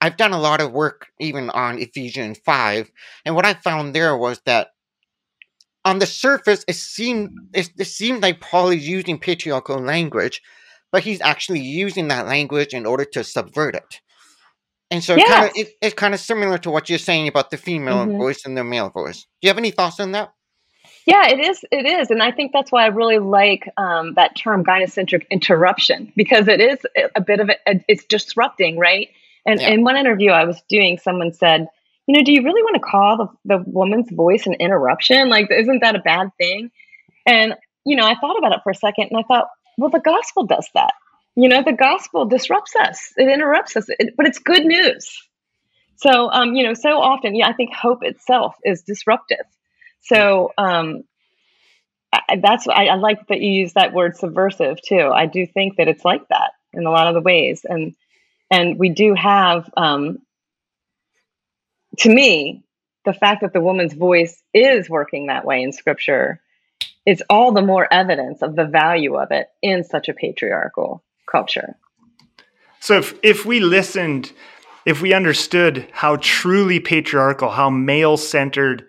I've 0.00 0.16
done 0.16 0.32
a 0.32 0.40
lot 0.40 0.60
of 0.60 0.72
work 0.72 1.08
even 1.20 1.50
on 1.50 1.78
Ephesians 1.78 2.38
5. 2.44 2.90
And 3.24 3.34
what 3.34 3.46
I 3.46 3.54
found 3.54 3.94
there 3.94 4.16
was 4.16 4.40
that 4.44 4.68
on 5.86 6.00
the 6.00 6.06
surface, 6.06 6.64
it 6.66 6.74
seemed, 6.74 7.30
it, 7.54 7.70
it 7.78 7.86
seemed 7.86 8.20
like 8.20 8.40
Paul 8.40 8.70
is 8.70 8.86
using 8.86 9.18
patriarchal 9.18 9.78
language, 9.78 10.42
but 10.90 11.04
he's 11.04 11.20
actually 11.20 11.60
using 11.60 12.08
that 12.08 12.26
language 12.26 12.74
in 12.74 12.84
order 12.84 13.04
to 13.04 13.22
subvert 13.22 13.76
it. 13.76 14.00
And 14.90 15.02
so 15.02 15.14
yes. 15.14 15.28
kind 15.28 15.50
of, 15.50 15.56
it, 15.56 15.68
it's 15.80 15.94
kind 15.94 16.12
of 16.12 16.18
similar 16.18 16.58
to 16.58 16.70
what 16.70 16.90
you're 16.90 16.98
saying 16.98 17.28
about 17.28 17.50
the 17.50 17.56
female 17.56 18.04
mm-hmm. 18.04 18.18
voice 18.18 18.44
and 18.44 18.56
the 18.58 18.64
male 18.64 18.90
voice. 18.90 19.22
Do 19.40 19.46
you 19.46 19.48
have 19.48 19.58
any 19.58 19.70
thoughts 19.70 20.00
on 20.00 20.10
that? 20.12 20.32
Yeah, 21.06 21.28
it 21.28 21.38
is. 21.38 21.64
It 21.70 21.86
is, 21.86 22.10
and 22.10 22.20
I 22.20 22.32
think 22.32 22.52
that's 22.52 22.72
why 22.72 22.82
I 22.82 22.88
really 22.88 23.20
like 23.20 23.70
um, 23.76 24.14
that 24.14 24.34
term 24.34 24.64
gynocentric 24.64 25.30
interruption 25.30 26.12
because 26.16 26.48
it 26.48 26.60
is 26.60 26.78
a 27.14 27.20
bit 27.20 27.38
of 27.38 27.48
a, 27.48 27.84
it's 27.86 28.04
disrupting, 28.06 28.76
right? 28.76 29.08
And 29.46 29.60
yeah. 29.60 29.68
in 29.70 29.84
one 29.84 29.96
interview 29.96 30.32
I 30.32 30.44
was 30.44 30.60
doing, 30.68 30.98
someone 30.98 31.32
said, 31.32 31.68
"You 32.06 32.16
know, 32.16 32.24
do 32.24 32.32
you 32.32 32.42
really 32.42 32.62
want 32.62 32.74
to 32.76 32.80
call 32.80 33.16
the, 33.16 33.56
the 33.56 33.64
woman's 33.66 34.10
voice 34.10 34.46
an 34.46 34.54
interruption? 34.54 35.28
Like, 35.28 35.50
isn't 35.50 35.80
that 35.80 35.96
a 35.96 36.00
bad 36.00 36.30
thing?" 36.38 36.70
And 37.26 37.54
you 37.84 37.96
know, 37.96 38.06
I 38.06 38.14
thought 38.16 38.38
about 38.38 38.52
it 38.52 38.60
for 38.64 38.70
a 38.70 38.74
second, 38.74 39.08
and 39.10 39.18
I 39.18 39.22
thought, 39.22 39.48
well, 39.78 39.90
the 39.90 40.00
gospel 40.00 40.44
does 40.44 40.68
that. 40.74 40.92
You 41.36 41.48
know, 41.48 41.62
the 41.62 41.72
gospel 41.72 42.24
disrupts 42.26 42.74
us; 42.76 43.12
it 43.16 43.28
interrupts 43.28 43.76
us, 43.76 43.86
it, 43.88 44.14
but 44.16 44.26
it's 44.26 44.38
good 44.38 44.64
news. 44.64 45.10
So, 45.96 46.30
um, 46.30 46.54
you 46.54 46.64
know, 46.64 46.74
so 46.74 47.00
often, 47.00 47.34
yeah, 47.34 47.48
I 47.48 47.54
think 47.54 47.72
hope 47.72 48.02
itself 48.02 48.54
is 48.64 48.82
disruptive 48.82 49.46
so 50.06 50.52
um, 50.56 51.02
I, 52.12 52.40
that's 52.42 52.66
I, 52.68 52.86
I 52.86 52.94
like 52.94 53.26
that 53.28 53.40
you 53.40 53.50
use 53.50 53.72
that 53.74 53.92
word 53.92 54.16
subversive 54.16 54.80
too. 54.80 55.10
I 55.12 55.26
do 55.26 55.46
think 55.46 55.76
that 55.76 55.88
it's 55.88 56.04
like 56.04 56.26
that 56.28 56.52
in 56.72 56.86
a 56.86 56.90
lot 56.90 57.08
of 57.08 57.14
the 57.14 57.20
ways, 57.20 57.66
and 57.68 57.94
and 58.50 58.78
we 58.78 58.90
do 58.90 59.14
have, 59.14 59.68
um, 59.76 60.18
to 61.98 62.08
me, 62.08 62.64
the 63.04 63.12
fact 63.12 63.42
that 63.42 63.52
the 63.52 63.60
woman's 63.60 63.94
voice 63.94 64.42
is 64.52 64.90
working 64.90 65.26
that 65.26 65.44
way 65.44 65.62
in 65.62 65.72
Scripture 65.72 66.40
is 67.06 67.22
all 67.30 67.52
the 67.52 67.62
more 67.62 67.86
evidence 67.92 68.42
of 68.42 68.56
the 68.56 68.64
value 68.64 69.16
of 69.16 69.30
it 69.30 69.46
in 69.62 69.84
such 69.84 70.08
a 70.08 70.14
patriarchal 70.14 71.04
culture. 71.30 71.76
So 72.80 72.98
if 72.98 73.18
if 73.22 73.46
we 73.46 73.60
listened, 73.60 74.32
if 74.84 75.00
we 75.00 75.12
understood 75.12 75.88
how 75.92 76.16
truly 76.16 76.80
patriarchal, 76.80 77.50
how 77.50 77.70
male 77.70 78.16
centered 78.16 78.84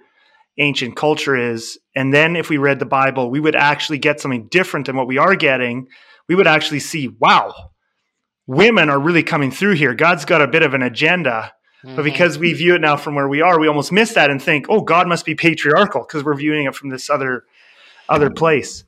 ancient 0.57 0.95
culture 0.95 1.35
is. 1.35 1.77
And 1.95 2.13
then 2.13 2.35
if 2.35 2.49
we 2.49 2.57
read 2.57 2.79
the 2.79 2.85
Bible, 2.85 3.29
we 3.29 3.39
would 3.39 3.55
actually 3.55 3.99
get 3.99 4.19
something 4.19 4.47
different 4.49 4.87
than 4.87 4.95
what 4.95 5.07
we 5.07 5.17
are 5.17 5.35
getting. 5.35 5.87
We 6.27 6.35
would 6.35 6.47
actually 6.47 6.79
see, 6.79 7.07
wow, 7.07 7.71
women 8.47 8.89
are 8.89 8.99
really 8.99 9.23
coming 9.23 9.51
through 9.51 9.75
here. 9.75 9.93
God's 9.93 10.25
got 10.25 10.41
a 10.41 10.47
bit 10.47 10.63
of 10.63 10.73
an 10.73 10.81
agenda. 10.81 11.53
Mm-hmm. 11.85 11.95
But 11.95 12.03
because 12.03 12.37
we 12.37 12.53
view 12.53 12.75
it 12.75 12.81
now 12.81 12.97
from 12.97 13.15
where 13.15 13.27
we 13.27 13.41
are, 13.41 13.59
we 13.59 13.67
almost 13.67 13.91
miss 13.91 14.13
that 14.13 14.29
and 14.29 14.41
think, 14.41 14.65
oh, 14.69 14.81
God 14.81 15.07
must 15.07 15.25
be 15.25 15.35
patriarchal 15.35 16.01
because 16.01 16.23
we're 16.23 16.35
viewing 16.35 16.65
it 16.65 16.75
from 16.75 16.89
this 16.89 17.09
other 17.09 17.45
other 18.09 18.29
place. 18.29 18.83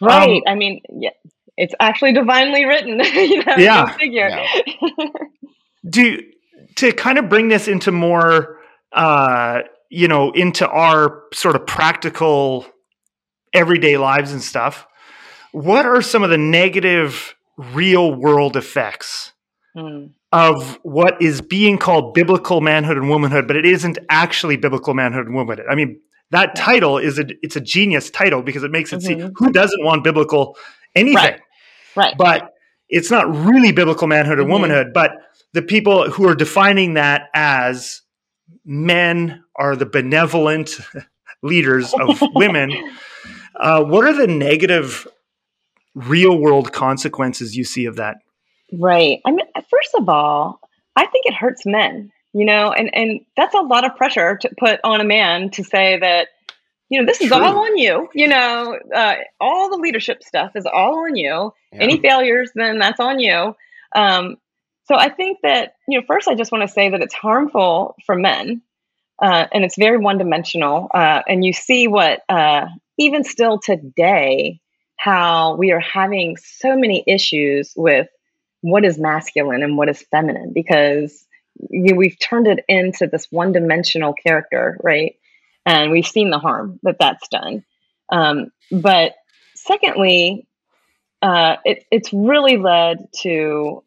Right. 0.00 0.36
Um, 0.36 0.42
I 0.46 0.54
mean, 0.54 0.80
yeah, 0.90 1.10
it's 1.56 1.74
actually 1.80 2.12
divinely 2.12 2.64
written. 2.64 3.00
you 3.14 3.44
know, 3.44 3.54
yeah. 3.56 3.92
Figure. 3.92 4.28
yeah. 4.28 5.06
Do 5.88 6.20
to 6.76 6.92
kind 6.92 7.18
of 7.18 7.28
bring 7.28 7.48
this 7.48 7.68
into 7.68 7.92
more 7.92 8.58
uh, 8.92 9.62
you 9.90 10.08
know, 10.08 10.32
into 10.32 10.68
our 10.68 11.22
sort 11.32 11.56
of 11.56 11.66
practical 11.66 12.66
everyday 13.52 13.96
lives 13.96 14.32
and 14.32 14.42
stuff, 14.42 14.86
what 15.52 15.86
are 15.86 16.02
some 16.02 16.22
of 16.22 16.30
the 16.30 16.38
negative 16.38 17.36
real 17.56 18.12
world 18.12 18.56
effects 18.56 19.32
mm. 19.76 20.10
Of 20.34 20.80
what 20.82 21.22
is 21.22 21.40
being 21.40 21.78
called 21.78 22.12
biblical 22.12 22.60
manhood 22.60 22.96
and 22.96 23.08
womanhood, 23.08 23.46
but 23.46 23.54
it 23.54 23.64
isn't 23.64 23.98
actually 24.10 24.56
biblical 24.56 24.92
manhood 24.92 25.26
and 25.26 25.34
womanhood? 25.36 25.66
I 25.70 25.76
mean, 25.76 26.00
that 26.32 26.56
title 26.56 26.98
is 26.98 27.20
a 27.20 27.26
it's 27.40 27.54
a 27.54 27.60
genius 27.60 28.10
title 28.10 28.42
because 28.42 28.64
it 28.64 28.72
makes 28.72 28.92
it 28.92 28.98
mm-hmm. 28.98 29.28
see 29.28 29.32
who 29.36 29.52
doesn't 29.52 29.84
want 29.84 30.02
biblical 30.02 30.56
anything. 30.96 31.14
Right. 31.14 31.40
right. 31.94 32.14
But 32.18 32.50
it's 32.88 33.12
not 33.12 33.32
really 33.32 33.70
biblical 33.70 34.08
manhood 34.08 34.38
and 34.40 34.46
mm-hmm. 34.46 34.52
womanhood, 34.52 34.88
but 34.92 35.12
the 35.52 35.62
people 35.62 36.10
who 36.10 36.28
are 36.28 36.34
defining 36.34 36.94
that 36.94 37.28
as 37.32 38.02
men 38.64 39.44
are 39.54 39.76
the 39.76 39.86
benevolent 39.86 40.80
leaders 41.44 41.94
of 41.94 42.20
women. 42.34 42.72
Uh, 43.54 43.84
what 43.84 44.04
are 44.04 44.14
the 44.14 44.26
negative 44.26 45.06
real 45.94 46.36
world 46.36 46.72
consequences 46.72 47.56
you 47.56 47.62
see 47.62 47.84
of 47.84 47.94
that? 47.96 48.16
Right. 48.78 49.20
I 49.24 49.30
mean, 49.30 49.46
first 49.70 49.94
of 49.94 50.08
all, 50.08 50.60
I 50.96 51.06
think 51.06 51.26
it 51.26 51.34
hurts 51.34 51.66
men, 51.66 52.12
you 52.32 52.44
know, 52.44 52.72
and, 52.72 52.94
and 52.94 53.20
that's 53.36 53.54
a 53.54 53.60
lot 53.60 53.84
of 53.84 53.96
pressure 53.96 54.36
to 54.36 54.50
put 54.58 54.80
on 54.84 55.00
a 55.00 55.04
man 55.04 55.50
to 55.50 55.64
say 55.64 55.98
that, 55.98 56.28
you 56.88 57.00
know, 57.00 57.06
this 57.06 57.20
is 57.20 57.28
True. 57.28 57.42
all 57.42 57.58
on 57.58 57.76
you. 57.78 58.08
You 58.14 58.28
know, 58.28 58.78
uh, 58.94 59.14
all 59.40 59.70
the 59.70 59.78
leadership 59.78 60.22
stuff 60.22 60.52
is 60.54 60.66
all 60.66 61.04
on 61.04 61.16
you. 61.16 61.52
Yeah. 61.72 61.80
Any 61.80 61.98
failures, 61.98 62.50
then 62.54 62.78
that's 62.78 63.00
on 63.00 63.18
you. 63.18 63.56
Um, 63.94 64.36
so 64.86 64.94
I 64.94 65.08
think 65.08 65.38
that, 65.42 65.74
you 65.88 65.98
know, 65.98 66.04
first 66.06 66.28
I 66.28 66.34
just 66.34 66.52
want 66.52 66.62
to 66.62 66.72
say 66.72 66.90
that 66.90 67.00
it's 67.00 67.14
harmful 67.14 67.96
for 68.04 68.14
men 68.14 68.62
uh, 69.20 69.46
and 69.52 69.64
it's 69.64 69.78
very 69.78 69.98
one 69.98 70.18
dimensional. 70.18 70.88
Uh, 70.92 71.22
and 71.26 71.44
you 71.44 71.52
see 71.52 71.88
what, 71.88 72.22
uh, 72.28 72.66
even 72.98 73.24
still 73.24 73.58
today, 73.58 74.60
how 74.96 75.56
we 75.56 75.72
are 75.72 75.80
having 75.80 76.36
so 76.36 76.76
many 76.76 77.02
issues 77.06 77.72
with 77.76 78.08
what 78.64 78.82
is 78.82 78.98
masculine 78.98 79.62
and 79.62 79.76
what 79.76 79.90
is 79.90 80.00
feminine 80.10 80.54
because 80.54 81.26
you, 81.68 81.94
we've 81.96 82.18
turned 82.18 82.46
it 82.46 82.64
into 82.66 83.06
this 83.06 83.26
one 83.30 83.52
dimensional 83.52 84.14
character, 84.14 84.78
right? 84.82 85.16
And 85.66 85.92
we've 85.92 86.06
seen 86.06 86.30
the 86.30 86.38
harm 86.38 86.80
that 86.82 86.96
that's 86.98 87.28
done. 87.28 87.62
Um, 88.10 88.52
but 88.72 89.12
secondly, 89.54 90.46
uh, 91.20 91.56
it, 91.66 91.84
it's 91.90 92.10
really 92.14 92.56
led 92.56 93.08
to 93.20 93.82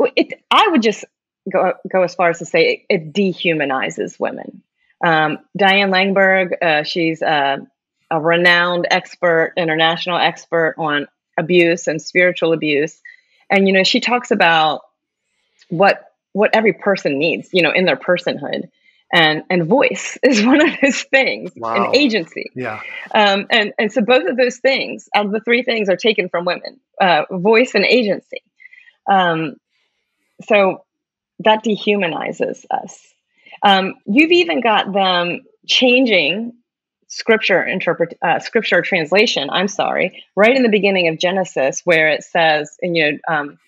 it. 0.00 0.42
I 0.50 0.68
would 0.68 0.82
just 0.82 1.04
go 1.50 1.74
go 1.90 2.02
as 2.02 2.16
far 2.16 2.30
as 2.30 2.40
to 2.40 2.46
say 2.46 2.84
it, 2.88 2.94
it 2.94 3.12
dehumanizes 3.12 4.18
women. 4.18 4.64
Um, 5.04 5.38
Diane 5.56 5.92
Langberg, 5.92 6.60
uh, 6.60 6.82
she's 6.82 7.22
a, 7.22 7.64
a 8.10 8.20
renowned 8.20 8.88
expert, 8.90 9.52
international 9.56 10.18
expert 10.18 10.74
on 10.78 11.06
abuse 11.38 11.86
and 11.86 12.00
spiritual 12.00 12.52
abuse, 12.52 13.00
and 13.50 13.66
you 13.66 13.72
know 13.72 13.84
she 13.84 14.00
talks 14.00 14.30
about 14.30 14.80
what 15.68 16.02
what 16.32 16.54
every 16.54 16.74
person 16.74 17.18
needs, 17.18 17.48
you 17.52 17.62
know, 17.62 17.70
in 17.72 17.86
their 17.86 17.96
personhood, 17.96 18.68
and 19.12 19.42
and 19.48 19.66
voice 19.66 20.18
is 20.22 20.44
one 20.44 20.60
of 20.66 20.74
those 20.82 21.02
things, 21.02 21.52
Wow. 21.56 21.74
and 21.86 21.96
agency. 21.96 22.50
Yeah. 22.54 22.80
Um, 23.14 23.46
and 23.50 23.72
and 23.78 23.92
so 23.92 24.02
both 24.02 24.28
of 24.28 24.36
those 24.36 24.58
things, 24.58 25.08
out 25.14 25.26
of 25.26 25.32
the 25.32 25.40
three 25.40 25.62
things, 25.62 25.88
are 25.88 25.96
taken 25.96 26.28
from 26.28 26.44
women: 26.44 26.80
uh, 27.00 27.22
voice 27.30 27.74
and 27.74 27.84
agency. 27.84 28.42
Um, 29.10 29.56
so 30.46 30.84
that 31.40 31.64
dehumanizes 31.64 32.64
us. 32.70 32.98
Um, 33.62 33.94
you've 34.06 34.32
even 34.32 34.60
got 34.60 34.92
them 34.92 35.40
changing 35.66 36.52
scripture 37.08 37.62
interpret 37.62 38.16
uh, 38.22 38.38
scripture 38.38 38.82
translation. 38.82 39.48
I'm 39.50 39.68
sorry, 39.68 40.24
right 40.34 40.56
in 40.56 40.62
the 40.62 40.68
beginning 40.68 41.08
of 41.08 41.18
Genesis, 41.18 41.82
where 41.84 42.08
it 42.08 42.24
says, 42.24 42.76
and 42.82 42.96
you 42.96 43.12
know, 43.12 43.18
um, 43.28 43.58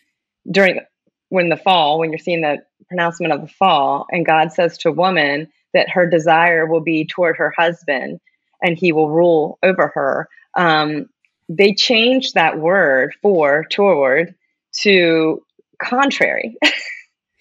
during 0.50 0.80
when 1.28 1.48
the 1.48 1.56
fall, 1.56 1.98
when 1.98 2.10
you're 2.10 2.18
seeing 2.18 2.40
the 2.40 2.62
pronouncement 2.88 3.32
of 3.32 3.42
the 3.42 3.48
fall, 3.48 4.06
and 4.10 4.24
God 4.26 4.52
says 4.52 4.78
to 4.78 4.92
woman 4.92 5.48
that 5.74 5.90
her 5.90 6.08
desire 6.08 6.66
will 6.66 6.80
be 6.80 7.06
toward 7.06 7.36
her 7.36 7.52
husband, 7.56 8.20
and 8.62 8.76
he 8.76 8.92
will 8.92 9.10
rule 9.10 9.58
over 9.62 9.88
her. 9.88 10.28
Um, 10.56 11.08
they 11.48 11.74
changed 11.74 12.34
that 12.34 12.58
word 12.58 13.14
for 13.22 13.64
toward 13.70 14.34
to 14.80 15.42
contrary. 15.80 16.56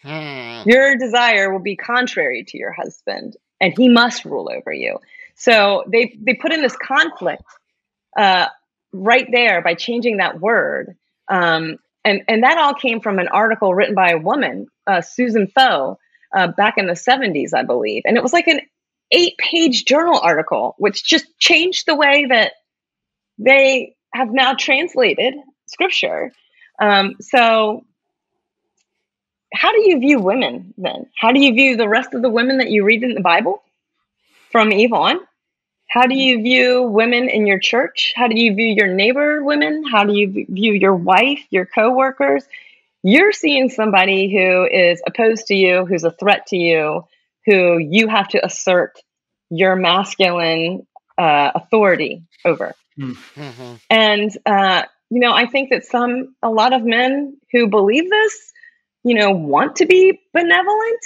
Hmm. 0.03 0.61
your 0.69 0.95
desire 0.95 1.51
will 1.51 1.59
be 1.59 1.75
contrary 1.75 2.45
to 2.47 2.57
your 2.57 2.71
husband 2.71 3.35
and 3.59 3.73
he 3.75 3.89
must 3.89 4.25
rule 4.25 4.49
over 4.55 4.71
you 4.71 4.99
so 5.37 5.83
they 5.87 6.17
they 6.19 6.33
put 6.33 6.51
in 6.51 6.61
this 6.61 6.75
conflict 6.75 7.43
uh, 8.17 8.47
right 8.91 9.27
there 9.31 9.61
by 9.61 9.75
changing 9.75 10.17
that 10.17 10.39
word. 10.41 10.97
Um, 11.29 11.77
and 12.03 12.23
and 12.27 12.43
that 12.43 12.57
all 12.57 12.73
came 12.73 12.99
from 12.99 13.19
an 13.19 13.27
article 13.27 13.73
written 13.73 13.95
by 13.95 14.11
a 14.11 14.17
woman 14.17 14.67
uh, 14.87 15.01
Susan 15.01 15.47
Foh 15.47 15.99
uh, 16.35 16.47
back 16.47 16.77
in 16.77 16.87
the 16.87 16.93
70s 16.93 17.53
i 17.53 17.63
believe. 17.63 18.03
And 18.05 18.17
it 18.17 18.23
was 18.23 18.33
like 18.33 18.47
an 18.47 18.61
eight 19.11 19.37
page 19.37 19.85
journal 19.85 20.19
article 20.19 20.75
which 20.77 21.03
just 21.03 21.25
changed 21.39 21.85
the 21.85 21.95
way 21.95 22.25
that 22.25 22.53
they 23.37 23.95
have 24.13 24.31
now 24.31 24.53
translated 24.53 25.35
scripture. 25.67 26.31
Um, 26.81 27.15
so 27.21 27.85
how 29.53 29.71
do 29.71 29.89
you 29.89 29.99
view 29.99 30.19
women 30.19 30.73
then? 30.77 31.05
How 31.17 31.31
do 31.31 31.39
you 31.39 31.53
view 31.53 31.77
the 31.77 31.87
rest 31.87 32.13
of 32.13 32.21
the 32.21 32.29
women 32.29 32.57
that 32.57 32.71
you 32.71 32.83
read 32.83 33.03
in 33.03 33.13
the 33.13 33.21
Bible 33.21 33.63
from 34.51 34.71
Eve 34.71 34.93
on? 34.93 35.19
How 35.89 36.05
do 36.05 36.15
you 36.15 36.41
view 36.41 36.83
women 36.83 37.29
in 37.29 37.47
your 37.47 37.59
church? 37.59 38.13
How 38.15 38.27
do 38.27 38.39
you 38.39 38.53
view 38.53 38.67
your 38.67 38.87
neighbor 38.87 39.43
women? 39.43 39.83
How 39.89 40.03
do 40.03 40.13
you 40.13 40.45
view 40.49 40.73
your 40.73 40.95
wife, 40.95 41.39
your 41.49 41.65
coworkers? 41.65 42.43
You're 43.03 43.31
seeing 43.31 43.69
somebody 43.69 44.31
who 44.31 44.65
is 44.65 45.01
opposed 45.07 45.47
to 45.47 45.55
you, 45.55 45.85
who's 45.85 46.03
a 46.03 46.11
threat 46.11 46.47
to 46.47 46.57
you, 46.57 47.05
who 47.45 47.77
you 47.77 48.09
have 48.09 48.27
to 48.29 48.45
assert 48.45 48.99
your 49.49 49.75
masculine 49.75 50.85
uh, 51.17 51.51
authority 51.55 52.23
over. 52.43 52.75
Mhm. 52.99 53.79
And 53.89 54.37
uh, 54.45 54.83
you 55.09 55.19
know, 55.21 55.33
I 55.33 55.45
think 55.45 55.69
that 55.69 55.85
some, 55.85 56.35
a 56.43 56.49
lot 56.49 56.73
of 56.73 56.83
men 56.83 57.37
who 57.51 57.67
believe 57.67 58.09
this, 58.09 58.51
you 59.03 59.15
know, 59.15 59.31
want 59.31 59.77
to 59.77 59.85
be 59.85 60.19
benevolent, 60.33 61.05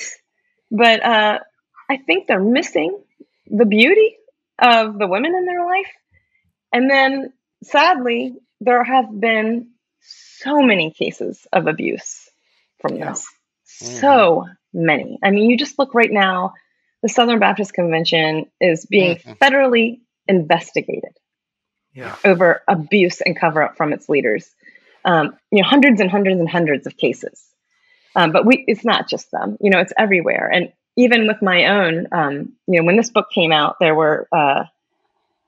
but 0.72 1.04
uh, 1.06 1.40
I 1.90 1.98
think 1.98 2.28
they're 2.28 2.40
missing 2.40 2.98
the 3.52 3.66
beauty 3.66 4.16
of 4.60 4.98
the 4.98 5.08
women 5.08 5.36
in 5.36 5.46
their 5.46 5.66
life. 5.66 5.92
And 6.74 6.90
then, 6.90 7.34
sadly, 7.64 8.34
there 8.62 8.84
have 8.84 9.08
been 9.20 9.72
so 10.02 10.62
many 10.62 10.92
cases 10.92 11.46
of 11.52 11.68
abuse 11.68 12.30
from 12.80 12.96
Yeah. 12.98 13.10
this. 13.10 13.28
So 13.64 14.48
many. 14.74 15.20
I 15.24 15.32
mean, 15.32 15.50
you 15.50 15.58
just 15.58 15.78
look 15.78 15.94
right 15.94 16.12
now. 16.12 16.54
The 17.02 17.10
Southern 17.10 17.40
Baptist 17.40 17.74
Convention 17.74 18.52
is 18.60 18.86
being 18.86 19.18
Mhm. 19.18 19.38
federally 19.40 20.02
investigated 20.28 21.18
Yeah. 21.94 22.16
over 22.24 22.62
abuse 22.68 23.22
and 23.22 23.36
cover 23.36 23.62
up 23.64 23.76
from 23.76 23.92
its 23.94 24.08
leaders. 24.08 24.50
Um, 25.04 25.38
you 25.52 25.62
know, 25.62 25.68
hundreds 25.68 26.00
and 26.00 26.10
hundreds 26.10 26.40
and 26.40 26.50
hundreds 26.50 26.86
of 26.88 26.96
cases. 26.96 27.44
Um, 28.16 28.32
but 28.32 28.46
we, 28.46 28.64
it's 28.68 28.86
not 28.86 29.10
just 29.10 29.32
them. 29.32 29.58
You 29.62 29.72
know, 29.72 29.80
it's 29.80 29.94
everywhere. 29.98 30.50
And 30.54 30.72
even 30.98 31.28
with 31.28 31.42
my 31.42 31.66
own, 31.66 32.08
um, 32.12 32.54
you 32.68 32.80
know, 32.80 32.86
when 32.86 32.98
this 32.98 33.10
book 33.10 33.28
came 33.34 33.52
out, 33.52 33.78
there 33.80 33.96
were 33.96 34.28
uh, 34.32 34.66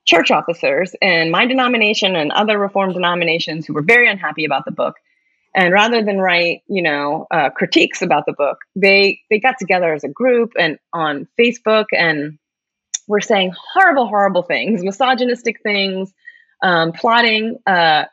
church 0.05 0.31
officers 0.31 0.95
in 1.01 1.31
my 1.31 1.45
denomination 1.45 2.15
and 2.15 2.31
other 2.31 2.57
Reformed 2.57 2.93
denominations 2.93 3.65
who 3.65 3.73
were 3.73 3.81
very 3.81 4.09
unhappy 4.09 4.45
about 4.45 4.65
the 4.65 4.71
book. 4.71 4.95
And 5.55 5.71
rather 5.71 6.01
than 6.03 6.17
write, 6.17 6.63
you 6.67 6.81
know, 6.81 7.27
uh, 7.29 7.49
critiques 7.51 8.01
about 8.01 8.25
the 8.25 8.33
book, 8.33 8.57
they 8.75 9.19
they 9.29 9.39
got 9.39 9.59
together 9.59 9.93
as 9.93 10.03
a 10.03 10.09
group 10.09 10.53
and 10.57 10.79
on 10.93 11.27
Facebook 11.39 11.85
and 11.91 12.39
were 13.07 13.21
saying 13.21 13.53
horrible, 13.73 14.07
horrible 14.07 14.41
things, 14.41 14.83
misogynistic 14.83 15.61
things, 15.61 16.11
um, 16.63 16.91
plotting, 16.91 17.57
uh, 17.67 18.05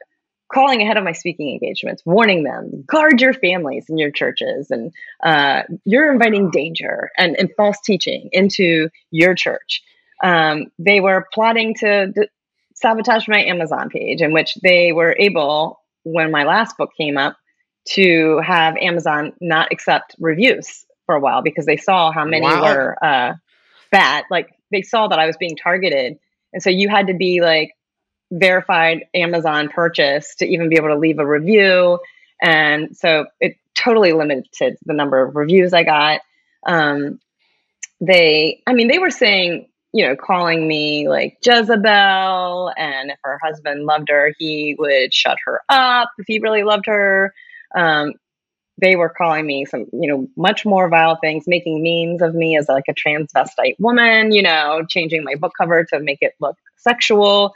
calling 0.52 0.82
ahead 0.82 0.96
of 0.96 1.04
my 1.04 1.12
speaking 1.12 1.50
engagements, 1.50 2.02
warning 2.04 2.42
them, 2.42 2.82
guard 2.86 3.20
your 3.20 3.32
families 3.32 3.86
and 3.88 3.98
your 3.98 4.10
churches, 4.10 4.70
and 4.70 4.92
uh, 5.22 5.62
you're 5.84 6.12
inviting 6.12 6.50
danger 6.50 7.10
and, 7.16 7.36
and 7.38 7.50
false 7.56 7.78
teaching 7.84 8.28
into 8.32 8.88
your 9.10 9.34
church. 9.34 9.82
Um, 10.22 10.66
they 10.78 11.00
were 11.00 11.26
plotting 11.32 11.74
to 11.76 12.08
d- 12.08 12.28
sabotage 12.74 13.28
my 13.28 13.42
Amazon 13.44 13.90
page, 13.90 14.20
in 14.22 14.32
which 14.32 14.54
they 14.62 14.92
were 14.92 15.14
able, 15.18 15.80
when 16.02 16.30
my 16.30 16.44
last 16.44 16.76
book 16.76 16.90
came 16.96 17.16
up, 17.16 17.36
to 17.88 18.40
have 18.44 18.76
Amazon 18.76 19.32
not 19.40 19.72
accept 19.72 20.14
reviews 20.18 20.84
for 21.06 21.14
a 21.14 21.20
while 21.20 21.42
because 21.42 21.66
they 21.66 21.76
saw 21.76 22.12
how 22.12 22.24
many 22.24 22.46
Wow. 22.46 22.62
were 22.62 22.96
uh, 23.02 23.34
bad. 23.90 24.24
Like 24.30 24.50
they 24.70 24.82
saw 24.82 25.08
that 25.08 25.18
I 25.18 25.26
was 25.26 25.36
being 25.36 25.56
targeted. 25.56 26.18
And 26.52 26.62
so 26.62 26.70
you 26.70 26.88
had 26.88 27.06
to 27.06 27.14
be 27.14 27.40
like 27.40 27.72
verified 28.30 29.04
Amazon 29.14 29.68
purchase 29.68 30.34
to 30.36 30.46
even 30.46 30.68
be 30.68 30.76
able 30.76 30.88
to 30.88 30.98
leave 30.98 31.18
a 31.18 31.26
review. 31.26 31.98
And 32.40 32.96
so 32.96 33.26
it 33.40 33.56
totally 33.74 34.12
limited 34.12 34.76
the 34.84 34.94
number 34.94 35.22
of 35.22 35.36
reviews 35.36 35.72
I 35.72 35.82
got. 35.82 36.20
Um, 36.66 37.20
they, 38.00 38.62
I 38.66 38.72
mean, 38.72 38.88
they 38.88 38.98
were 38.98 39.10
saying, 39.10 39.68
you 39.92 40.06
know, 40.06 40.16
calling 40.16 40.66
me 40.66 41.08
like 41.08 41.38
Jezebel, 41.44 42.72
and 42.76 43.10
if 43.10 43.18
her 43.24 43.38
husband 43.42 43.84
loved 43.84 44.08
her, 44.08 44.32
he 44.38 44.76
would 44.78 45.12
shut 45.12 45.36
her 45.44 45.60
up 45.68 46.10
if 46.18 46.26
he 46.28 46.38
really 46.38 46.62
loved 46.62 46.86
her. 46.86 47.34
Um, 47.76 48.14
they 48.80 48.96
were 48.96 49.10
calling 49.10 49.46
me 49.46 49.64
some, 49.64 49.86
you 49.92 50.08
know, 50.10 50.28
much 50.36 50.64
more 50.64 50.88
vile 50.88 51.16
things, 51.16 51.44
making 51.46 51.82
memes 51.82 52.22
of 52.22 52.34
me 52.34 52.56
as 52.56 52.68
like 52.68 52.84
a 52.88 52.94
transvestite 52.94 53.74
woman, 53.78 54.32
you 54.32 54.42
know, 54.42 54.84
changing 54.88 55.24
my 55.24 55.34
book 55.34 55.52
cover 55.58 55.84
to 55.84 56.00
make 56.00 56.18
it 56.20 56.34
look 56.40 56.56
sexual. 56.76 57.52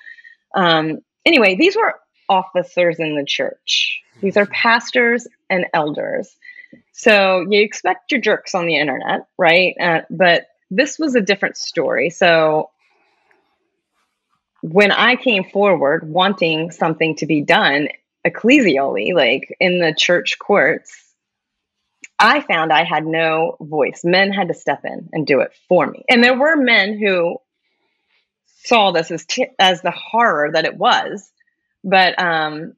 Um, 0.55 1.00
anyway, 1.24 1.57
these 1.57 1.76
were 1.76 1.94
officers 2.28 2.98
in 2.98 3.16
the 3.16 3.24
church. 3.24 4.00
These 4.20 4.36
are 4.36 4.46
pastors 4.46 5.26
and 5.50 5.66
elders. 5.74 6.36
So 6.92 7.44
you 7.48 7.62
expect 7.62 8.11
your 8.11 8.20
jerks 8.20 8.55
on 8.55 8.66
the 8.66 8.76
internet, 8.76 9.26
right? 9.38 9.74
Uh, 9.80 10.00
but 10.11 10.46
this 10.70 10.98
was 10.98 11.14
a 11.14 11.20
different 11.20 11.57
story. 11.57 12.11
So 12.11 12.70
when 14.62 14.90
I 14.90 15.16
came 15.16 15.44
forward 15.44 16.09
wanting 16.09 16.70
something 16.70 17.16
to 17.16 17.26
be 17.26 17.42
done 17.42 17.88
ecclesially, 18.26 19.14
like 19.14 19.55
in 19.61 19.80
the 19.80 19.94
church 19.94 20.38
courts, 20.38 21.12
I 22.18 22.40
found 22.40 22.72
I 22.72 22.84
had 22.84 23.07
no 23.07 23.57
voice. 23.61 24.02
Men 24.05 24.32
had 24.32 24.48
to 24.48 24.55
step 24.55 24.84
in 24.84 25.09
and 25.12 25.26
do 25.26 25.40
it 25.40 25.52
for 25.68 25.86
me. 25.86 26.05
And 26.09 26.22
there 26.24 26.38
were 26.38 26.57
men 26.57 26.98
who 26.98 27.36
saw 28.64 28.90
this 28.92 29.10
as 29.10 29.24
t- 29.26 29.46
as 29.58 29.82
the 29.82 29.90
horror 29.90 30.50
that 30.52 30.64
it 30.64 30.76
was, 30.76 31.30
but 31.82 32.18
um, 32.20 32.74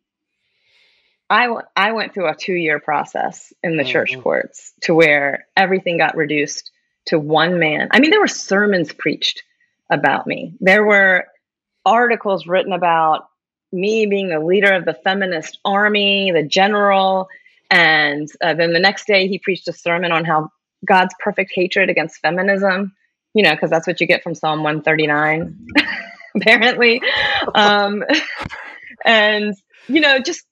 I, 1.28 1.44
w- 1.44 1.66
I 1.74 1.92
went 1.92 2.14
through 2.14 2.28
a 2.28 2.34
two 2.34 2.54
year 2.54 2.78
process 2.78 3.52
in 3.62 3.76
the 3.76 3.82
mm-hmm. 3.82 3.92
church 3.92 4.20
courts 4.20 4.72
to 4.82 4.94
where 4.94 5.46
everything 5.56 5.98
got 5.98 6.16
reduced 6.16 6.70
to 7.06 7.18
one 7.18 7.58
man. 7.58 7.88
I 7.92 8.00
mean, 8.00 8.10
there 8.10 8.20
were 8.20 8.28
sermons 8.28 8.92
preached 8.92 9.42
about 9.90 10.26
me. 10.26 10.54
There 10.60 10.84
were 10.84 11.26
articles 11.84 12.46
written 12.46 12.72
about 12.72 13.28
me 13.72 14.06
being 14.06 14.28
the 14.28 14.40
leader 14.40 14.72
of 14.72 14.84
the 14.84 14.94
feminist 14.94 15.58
army, 15.64 16.32
the 16.32 16.42
general. 16.42 17.28
And 17.70 18.28
uh, 18.42 18.54
then 18.54 18.72
the 18.72 18.80
next 18.80 19.06
day, 19.06 19.28
he 19.28 19.38
preached 19.38 19.68
a 19.68 19.72
sermon 19.72 20.12
on 20.12 20.24
how 20.24 20.50
God's 20.84 21.14
perfect 21.20 21.52
hatred 21.54 21.90
against 21.90 22.20
feminism, 22.20 22.94
you 23.36 23.42
know, 23.42 23.52
because 23.52 23.68
that's 23.68 23.86
what 23.86 24.00
you 24.00 24.06
get 24.06 24.22
from 24.22 24.34
Psalm 24.34 24.62
139, 24.62 25.66
apparently. 26.36 27.02
Um, 27.54 28.02
and, 29.04 29.54
you 29.88 30.00
know, 30.00 30.20
just 30.20 30.46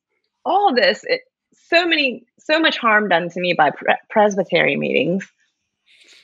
all 0.45 0.75
this, 0.75 1.03
it, 1.05 1.23
so 1.71 1.87
many, 1.87 2.27
so 2.39 2.61
much 2.61 2.77
harm 2.77 3.09
done 3.09 3.31
to 3.31 3.41
me 3.41 3.55
by 3.55 3.71
pre- 3.71 3.97
presbytery 4.11 4.77
meetings. 4.77 5.27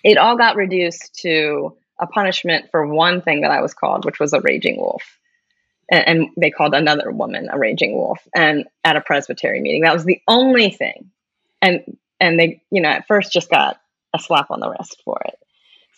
It 0.05 0.19
all 0.19 0.37
got 0.37 0.57
reduced 0.57 1.15
to 1.23 1.79
a 1.99 2.07
punishment 2.07 2.67
for 2.71 2.87
one 2.87 3.23
thing 3.23 3.41
that 3.41 3.51
I 3.51 3.63
was 3.63 3.73
called, 3.73 4.05
which 4.05 4.21
was 4.21 4.35
a 4.35 4.43
raging 4.43 4.77
wolf. 4.77 5.03
And, 5.91 6.07
and 6.07 6.29
they 6.37 6.51
called 6.51 6.75
another 6.75 7.11
woman 7.11 7.49
a 7.51 7.59
raging 7.59 7.95
wolf, 7.95 8.21
and 8.35 8.67
at 8.85 8.97
a 8.97 9.01
presbytery 9.01 9.63
meeting, 9.63 9.81
that 9.81 9.95
was 9.95 10.05
the 10.05 10.21
only 10.29 10.71
thing. 10.71 11.11
And 11.63 11.97
and 12.21 12.39
they, 12.39 12.63
you 12.71 12.83
know, 12.83 12.91
at 12.91 13.07
first 13.07 13.33
just 13.33 13.51
got 13.51 13.81
a 14.15 14.19
slap 14.19 14.51
on 14.51 14.61
the 14.61 14.69
wrist 14.69 15.01
for 15.07 15.21
it. 15.25 15.39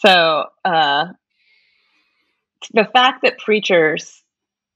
So 0.05 0.46
uh, 0.64 1.07
the 2.74 2.84
fact 2.84 3.22
that 3.22 3.38
preachers 3.38 4.22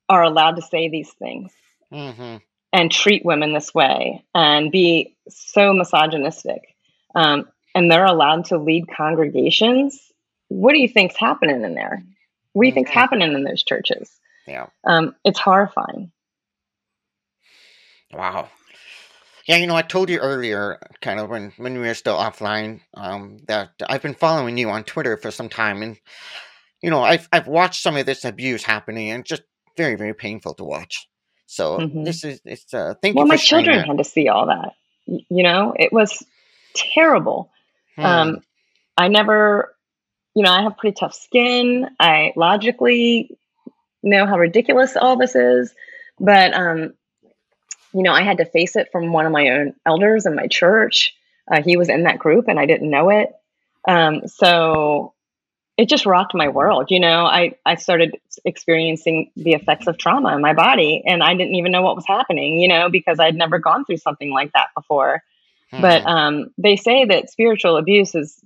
are 0.09 0.22
allowed 0.22 0.57
to 0.57 0.62
say 0.62 0.89
these 0.89 1.11
things 1.12 1.53
mm-hmm. 1.93 2.37
and 2.72 2.93
treat 2.93 3.24
women 3.24 3.53
this 3.53 3.74
way 3.74 4.24
and 4.35 4.70
be 4.70 5.16
so 5.29 5.72
misogynistic, 5.72 6.74
um, 7.14 7.49
and 7.74 7.91
they're 7.91 8.05
allowed 8.05 8.47
to 8.47 8.59
lead 8.59 8.87
congregations 8.89 10.07
what 10.49 10.72
do 10.72 10.79
you 10.79 10.89
think's 10.89 11.16
happening 11.16 11.62
in 11.62 11.74
there? 11.74 12.03
What 12.53 12.62
do 12.62 12.68
you 12.68 12.74
think's 12.74 12.91
mm-hmm. 12.91 12.99
happening 12.99 13.33
in 13.33 13.45
those 13.45 13.62
churches? 13.62 14.11
Yeah. 14.47 14.66
Um, 14.85 15.14
it's 15.24 15.41
horrifying. 15.41 16.12
Wow. 18.12 18.49
Yeah, 19.47 19.57
you 19.57 19.67
know, 19.67 19.77
I 19.77 19.83
told 19.83 20.11
you 20.11 20.19
earlier, 20.19 20.81
kind 21.01 21.21
of 21.21 21.31
when, 21.31 21.53
when 21.57 21.75
we 21.75 21.87
were 21.87 21.95
still 21.95 22.17
offline, 22.17 22.81
um, 22.95 23.39
that 23.47 23.71
I've 23.89 24.03
been 24.03 24.15
following 24.15 24.59
you 24.59 24.71
on 24.71 24.85
Twitter 24.85 25.17
for 25.17 25.31
some 25.31 25.49
time, 25.49 25.83
and 25.83 25.99
you 26.83 26.91
know, 26.91 27.03
I've 27.03 27.29
I've 27.33 27.47
watched 27.47 27.83
some 27.83 27.97
of 27.97 28.07
this 28.07 28.25
abuse 28.25 28.65
happening, 28.65 29.11
and 29.11 29.25
just 29.25 29.43
very 29.77 29.95
very 29.95 30.15
painful 30.15 30.55
to 30.55 30.65
watch. 30.65 31.09
So 31.47 31.79
mm-hmm. 31.79 32.03
this 32.05 32.25
is 32.25 32.41
it's 32.45 32.75
uh, 32.75 32.95
thank 33.01 33.15
well, 33.15 33.25
you. 33.25 33.29
Well, 33.29 33.37
my 33.39 33.43
children 33.43 33.79
that. 33.79 33.87
had 33.87 33.99
to 33.99 34.05
see 34.05 34.29
all 34.29 34.47
that. 34.47 34.73
You 35.07 35.43
know, 35.45 35.75
it 35.79 35.93
was 35.93 36.25
terrible. 36.75 37.51
Hmm. 37.95 38.05
Um, 38.05 38.41
I 38.97 39.09
never 39.09 39.77
you 40.37 40.43
know, 40.43 40.53
I 40.53 40.63
have 40.63 40.77
pretty 40.77 40.95
tough 40.95 41.15
skin. 41.15 41.89
I 41.99 42.35
logically 42.37 43.39
know 44.03 44.27
how 44.27 44.37
ridiculous 44.37 44.95
all 44.95 45.17
this 45.17 45.35
is, 45.35 45.75
but 46.21 46.53
um, 46.53 46.93
you 47.97 48.03
know, 48.03 48.13
I 48.13 48.23
had 48.23 48.37
to 48.39 48.45
face 48.45 48.77
it 48.77 48.89
from 48.93 49.13
one 49.13 49.25
of 49.25 49.33
my 49.33 49.49
own 49.49 49.75
elders 49.87 50.27
in 50.27 50.35
my 50.35 50.49
church. 50.49 51.15
Uh, 51.51 51.63
he 51.63 51.79
was 51.79 51.89
in 51.89 52.03
that 52.03 52.19
group, 52.19 52.47
and 52.47 52.61
I 52.61 52.67
didn't 52.67 52.91
know 52.91 53.09
it. 53.09 53.31
Um, 53.89 54.29
so 54.29 55.15
it 55.79 55.89
just 55.89 56.05
rocked 56.05 56.35
my 56.35 56.49
world. 56.49 56.91
You 56.91 57.01
know, 57.01 57.25
I 57.25 57.55
I 57.65 57.77
started 57.77 58.19
experiencing 58.45 59.31
the 59.35 59.53
effects 59.53 59.87
of 59.87 59.97
trauma 59.97 60.35
in 60.35 60.43
my 60.43 60.53
body, 60.53 61.03
and 61.07 61.23
I 61.23 61.35
didn't 61.35 61.55
even 61.55 61.73
know 61.73 61.81
what 61.81 61.97
was 61.97 62.07
happening. 62.07 62.61
You 62.61 62.69
know, 62.69 62.91
because 62.91 63.19
I'd 63.19 63.35
never 63.35 63.59
gone 63.59 63.87
through 63.87 63.99
something 63.99 64.31
like 64.31 64.53
that 64.53 64.69
before. 64.75 65.23
Mm-hmm. 65.73 65.81
But 65.81 66.07
um, 66.07 66.51
they 66.59 66.77
say 66.77 67.07
that 67.07 67.31
spiritual 67.31 67.79
abuse 67.79 68.15
is 68.15 68.39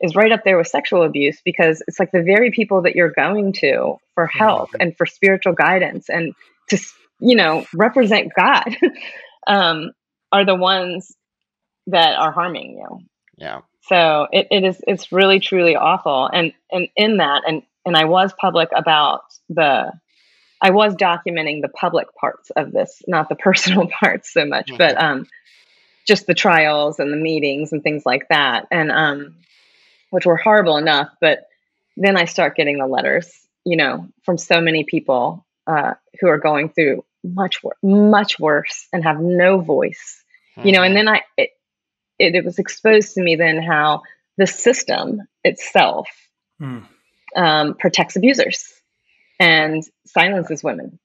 is 0.00 0.16
right 0.16 0.32
up 0.32 0.44
there 0.44 0.56
with 0.56 0.66
sexual 0.66 1.02
abuse 1.02 1.40
because 1.44 1.82
it's 1.86 2.00
like 2.00 2.10
the 2.10 2.22
very 2.22 2.50
people 2.50 2.82
that 2.82 2.96
you're 2.96 3.12
going 3.12 3.52
to 3.52 3.96
for 4.14 4.26
help 4.26 4.70
mm-hmm. 4.70 4.80
and 4.80 4.96
for 4.96 5.04
spiritual 5.04 5.52
guidance 5.52 6.08
and 6.08 6.34
to 6.68 6.78
you 7.24 7.36
know 7.36 7.64
represent 7.74 8.32
God 8.36 8.76
um, 9.46 9.92
are 10.30 10.44
the 10.44 10.54
ones 10.54 11.12
that 11.86 12.16
are 12.16 12.32
harming 12.32 12.78
you. 12.78 13.00
Yeah. 13.36 13.60
So 13.88 14.28
it, 14.32 14.48
it 14.50 14.64
is 14.64 14.80
it's 14.86 15.12
really 15.12 15.40
truly 15.40 15.76
awful 15.76 16.26
and 16.32 16.52
and 16.70 16.88
in 16.96 17.18
that 17.18 17.42
and 17.46 17.62
and 17.84 17.96
I 17.96 18.04
was 18.04 18.32
public 18.40 18.70
about 18.74 19.22
the 19.48 19.92
I 20.60 20.70
was 20.70 20.94
documenting 20.94 21.60
the 21.60 21.68
public 21.68 22.06
parts 22.18 22.50
of 22.56 22.72
this, 22.72 23.02
not 23.06 23.28
the 23.28 23.34
personal 23.48 23.88
parts 23.88 24.32
so 24.32 24.44
much, 24.44 24.68
mm-hmm. 24.68 24.78
but 24.78 25.02
um 25.02 25.26
just 26.06 26.26
the 26.26 26.34
trials 26.34 26.98
and 26.98 27.12
the 27.12 27.16
meetings 27.16 27.72
and 27.72 27.82
things 27.82 28.04
like 28.06 28.28
that. 28.28 28.66
And 28.70 28.90
um 28.90 29.36
which 30.10 30.26
were 30.26 30.36
horrible 30.36 30.76
enough. 30.76 31.08
But 31.20 31.48
then 31.96 32.16
I 32.16 32.24
start 32.24 32.56
getting 32.56 32.78
the 32.78 32.86
letters, 32.86 33.32
you 33.64 33.76
know, 33.76 34.08
from 34.24 34.38
so 34.38 34.60
many 34.60 34.84
people 34.84 35.44
uh, 35.66 35.94
who 36.20 36.28
are 36.28 36.38
going 36.38 36.68
through 36.68 37.04
much 37.24 37.62
worse, 37.62 37.76
much 37.82 38.38
worse, 38.38 38.86
and 38.92 39.02
have 39.02 39.20
no 39.20 39.58
voice, 39.60 40.22
mm-hmm. 40.56 40.68
you 40.68 40.72
know. 40.72 40.82
And 40.82 40.94
mm-hmm. 40.94 41.06
then 41.06 41.14
I, 41.16 41.22
it, 41.36 41.50
it, 42.18 42.34
it, 42.36 42.44
was 42.44 42.58
exposed 42.58 43.14
to 43.14 43.22
me 43.22 43.36
then 43.36 43.62
how 43.62 44.02
the 44.36 44.46
system 44.46 45.22
itself 45.42 46.08
mm. 46.60 46.84
um, 47.36 47.74
protects 47.74 48.16
abusers 48.16 48.72
and 49.40 49.82
silences 50.06 50.62
women. 50.62 50.98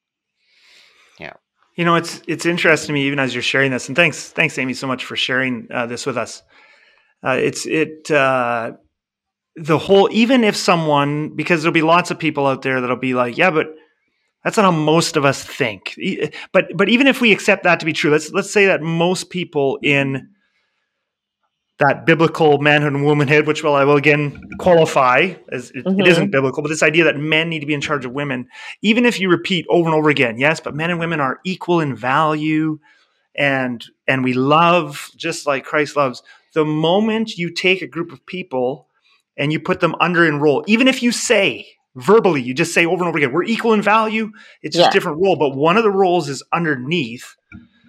Yeah. 1.19 1.33
You 1.75 1.85
know, 1.85 1.95
it's 1.95 2.21
it's 2.27 2.45
interesting 2.45 2.87
to 2.87 2.93
me 2.93 3.07
even 3.07 3.19
as 3.19 3.33
you're 3.33 3.41
sharing 3.41 3.71
this, 3.71 3.87
and 3.87 3.95
thanks, 3.95 4.29
thanks, 4.29 4.57
Aimee, 4.57 4.73
so 4.73 4.87
much 4.87 5.05
for 5.05 5.15
sharing 5.15 5.67
uh, 5.71 5.85
this 5.85 6.05
with 6.05 6.17
us. 6.17 6.43
Uh, 7.23 7.37
it's 7.39 7.65
it 7.65 8.11
uh, 8.11 8.73
the 9.55 9.77
whole 9.77 10.09
even 10.11 10.43
if 10.43 10.55
someone 10.55 11.35
because 11.35 11.61
there'll 11.61 11.73
be 11.73 11.81
lots 11.81 12.11
of 12.11 12.19
people 12.19 12.47
out 12.47 12.61
there 12.61 12.79
that'll 12.79 12.95
be 12.95 13.13
like 13.13 13.37
yeah 13.37 13.51
but 13.51 13.67
that's 14.43 14.57
not 14.57 14.63
how 14.63 14.71
most 14.71 15.15
of 15.15 15.25
us 15.25 15.43
think 15.43 15.97
but 16.51 16.65
but 16.75 16.89
even 16.89 17.07
if 17.07 17.21
we 17.21 17.31
accept 17.31 17.63
that 17.63 17.79
to 17.79 17.85
be 17.85 17.93
true 17.93 18.11
let's 18.11 18.31
let's 18.31 18.51
say 18.51 18.65
that 18.65 18.81
most 18.81 19.29
people 19.29 19.79
in 19.81 20.29
that 21.79 22.05
biblical 22.05 22.57
manhood 22.57 22.93
and 22.93 23.05
womanhood 23.05 23.47
which 23.47 23.63
will 23.63 23.75
i 23.75 23.83
will 23.83 23.97
again 23.97 24.41
qualify 24.59 25.33
as 25.51 25.71
it, 25.71 25.85
mm-hmm. 25.85 25.99
it 25.99 26.07
isn't 26.07 26.31
biblical 26.31 26.61
but 26.61 26.69
this 26.69 26.83
idea 26.83 27.03
that 27.03 27.17
men 27.17 27.49
need 27.49 27.59
to 27.59 27.65
be 27.65 27.73
in 27.73 27.81
charge 27.81 28.05
of 28.05 28.11
women 28.11 28.47
even 28.81 29.05
if 29.05 29.19
you 29.19 29.29
repeat 29.29 29.65
over 29.69 29.87
and 29.87 29.95
over 29.95 30.09
again 30.09 30.37
yes 30.37 30.59
but 30.59 30.75
men 30.75 30.89
and 30.89 30.99
women 30.99 31.19
are 31.19 31.39
equal 31.45 31.79
in 31.79 31.95
value 31.95 32.79
and 33.35 33.85
and 34.07 34.23
we 34.23 34.33
love 34.33 35.11
just 35.15 35.47
like 35.47 35.63
christ 35.63 35.95
loves 35.95 36.21
the 36.53 36.65
moment 36.65 37.37
you 37.37 37.51
take 37.51 37.81
a 37.81 37.87
group 37.87 38.11
of 38.11 38.25
people 38.25 38.87
and 39.37 39.53
you 39.53 39.59
put 39.59 39.79
them 39.79 39.95
under 39.99 40.25
enroll, 40.25 40.63
even 40.67 40.87
if 40.87 41.01
you 41.01 41.11
say 41.11 41.67
verbally, 41.99 42.41
you 42.41 42.53
just 42.53 42.73
say 42.73 42.85
over 42.85 43.03
and 43.03 43.09
over 43.09 43.17
again, 43.17 43.31
we're 43.31 43.43
equal 43.43 43.73
in 43.73 43.81
value, 43.81 44.31
it's 44.61 44.75
just 44.75 44.87
yeah. 44.87 44.91
different 44.91 45.21
role. 45.21 45.35
But 45.35 45.55
one 45.55 45.77
of 45.77 45.83
the 45.83 45.91
roles 45.91 46.29
is 46.29 46.43
underneath. 46.51 47.35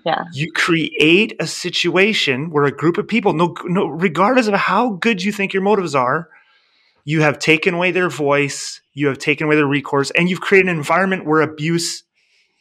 Yeah. 0.05 0.25
You 0.33 0.51
create 0.53 1.37
a 1.41 1.47
situation 1.47 2.51
where 2.51 2.65
a 2.65 2.73
group 2.73 2.97
of 2.97 3.07
people, 3.07 3.35
no, 3.35 3.55
no, 3.65 3.87
regardless 3.87 4.47
of 4.47 4.55
how 4.55 4.91
good 4.93 5.23
you 5.23 5.31
think 5.31 5.53
your 5.53 5.63
motives 5.63 5.95
are, 5.95 6.29
you 7.05 7.23
have 7.23 7.39
taken 7.39 7.75
away 7.75 7.91
their 7.91 8.09
voice, 8.09 8.81
you 8.95 9.09
have 9.09 9.19
taken 9.19 9.47
away 9.47 9.57
their 9.57 9.67
recourse, 9.67 10.11
and 10.13 10.29
you've 10.29 10.41
created 10.41 10.71
an 10.71 10.77
environment 10.77 11.27
where 11.27 11.41
abuse 11.41 12.05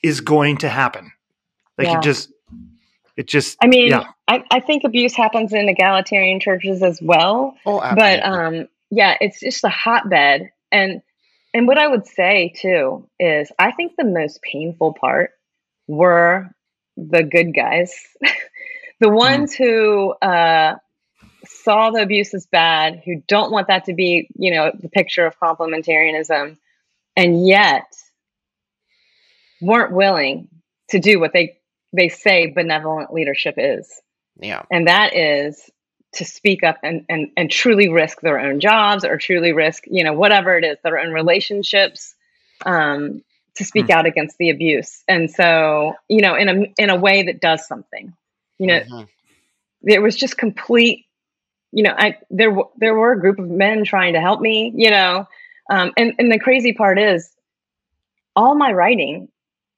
is 0.03 0.21
going 0.21 0.57
to 0.57 0.69
happen. 0.69 1.11
Like 1.77 1.87
yeah. 1.87 1.95
you 1.95 2.01
just 2.01 2.31
it 3.15 3.27
just 3.27 3.57
I 3.61 3.67
mean, 3.67 3.87
yeah. 3.87 4.05
I, 4.27 4.43
I 4.51 4.59
think 4.59 4.83
abuse 4.83 5.15
happens 5.15 5.53
in 5.53 5.67
egalitarian 5.67 6.39
churches 6.39 6.81
as 6.83 7.01
well. 7.01 7.55
Oh, 7.65 7.81
absolutely. 7.81 8.19
But 8.19 8.25
um 8.25 8.67
yeah, 8.91 9.17
it's 9.21 9.39
just 9.39 9.63
a 9.63 9.69
hotbed. 9.69 10.51
And 10.71 11.01
and 11.53 11.67
what 11.67 11.77
I 11.77 11.87
would 11.87 12.05
say 12.07 12.53
too 12.55 13.07
is 13.19 13.51
I 13.57 13.71
think 13.71 13.93
the 13.97 14.05
most 14.05 14.41
painful 14.41 14.93
part 14.93 15.31
were 15.87 16.49
the 16.95 17.23
good 17.23 17.53
guys. 17.55 17.93
the 18.99 19.09
ones 19.09 19.53
mm. 19.53 19.57
who 19.57 20.11
uh, 20.11 20.75
saw 21.45 21.91
the 21.91 22.01
abuse 22.01 22.33
as 22.33 22.45
bad, 22.45 23.01
who 23.05 23.23
don't 23.27 23.51
want 23.51 23.67
that 23.67 23.85
to 23.85 23.93
be, 23.93 24.29
you 24.35 24.53
know, 24.53 24.71
the 24.77 24.89
picture 24.89 25.25
of 25.25 25.39
complementarianism, 25.39 26.57
and 27.15 27.47
yet 27.47 27.85
weren't 29.61 29.93
willing 29.93 30.47
to 30.89 30.99
do 30.99 31.19
what 31.19 31.33
they 31.33 31.57
they 31.91 32.09
say 32.09 32.51
benevolent 32.51 33.11
leadership 33.11 33.55
is. 33.57 33.89
Yeah. 34.39 34.63
And 34.71 34.87
that 34.87 35.15
is 35.15 35.69
to 36.13 36.25
speak 36.25 36.63
up 36.63 36.77
and, 36.83 37.05
and, 37.07 37.31
and 37.37 37.51
truly 37.51 37.89
risk 37.89 38.21
their 38.21 38.39
own 38.39 38.59
jobs 38.59 39.05
or 39.05 39.17
truly 39.17 39.53
risk, 39.53 39.83
you 39.87 40.03
know, 40.03 40.13
whatever 40.13 40.57
it 40.57 40.63
is, 40.63 40.77
their 40.83 40.99
own 40.99 41.11
relationships, 41.11 42.15
um, 42.65 43.23
to 43.55 43.65
speak 43.65 43.85
mm-hmm. 43.85 43.99
out 43.99 44.05
against 44.05 44.37
the 44.37 44.49
abuse. 44.49 45.03
And 45.07 45.29
so, 45.29 45.93
you 46.07 46.21
know, 46.21 46.35
in 46.35 46.49
a 46.49 46.73
in 46.77 46.89
a 46.89 46.95
way 46.95 47.23
that 47.23 47.41
does 47.41 47.67
something. 47.67 48.13
You 48.57 48.67
know, 48.67 48.79
mm-hmm. 48.79 49.03
there 49.83 50.01
was 50.01 50.15
just 50.15 50.37
complete 50.37 51.05
you 51.71 51.83
know, 51.83 51.93
I 51.95 52.17
there 52.29 52.55
there 52.77 52.95
were 52.95 53.11
a 53.11 53.19
group 53.19 53.39
of 53.39 53.47
men 53.47 53.83
trying 53.83 54.13
to 54.13 54.21
help 54.21 54.41
me, 54.41 54.73
you 54.75 54.89
know. 54.89 55.27
Um, 55.69 55.91
and 55.97 56.13
and 56.17 56.31
the 56.31 56.39
crazy 56.39 56.73
part 56.73 56.97
is 56.97 57.29
all 58.35 58.55
my 58.55 58.71
writing 58.71 59.29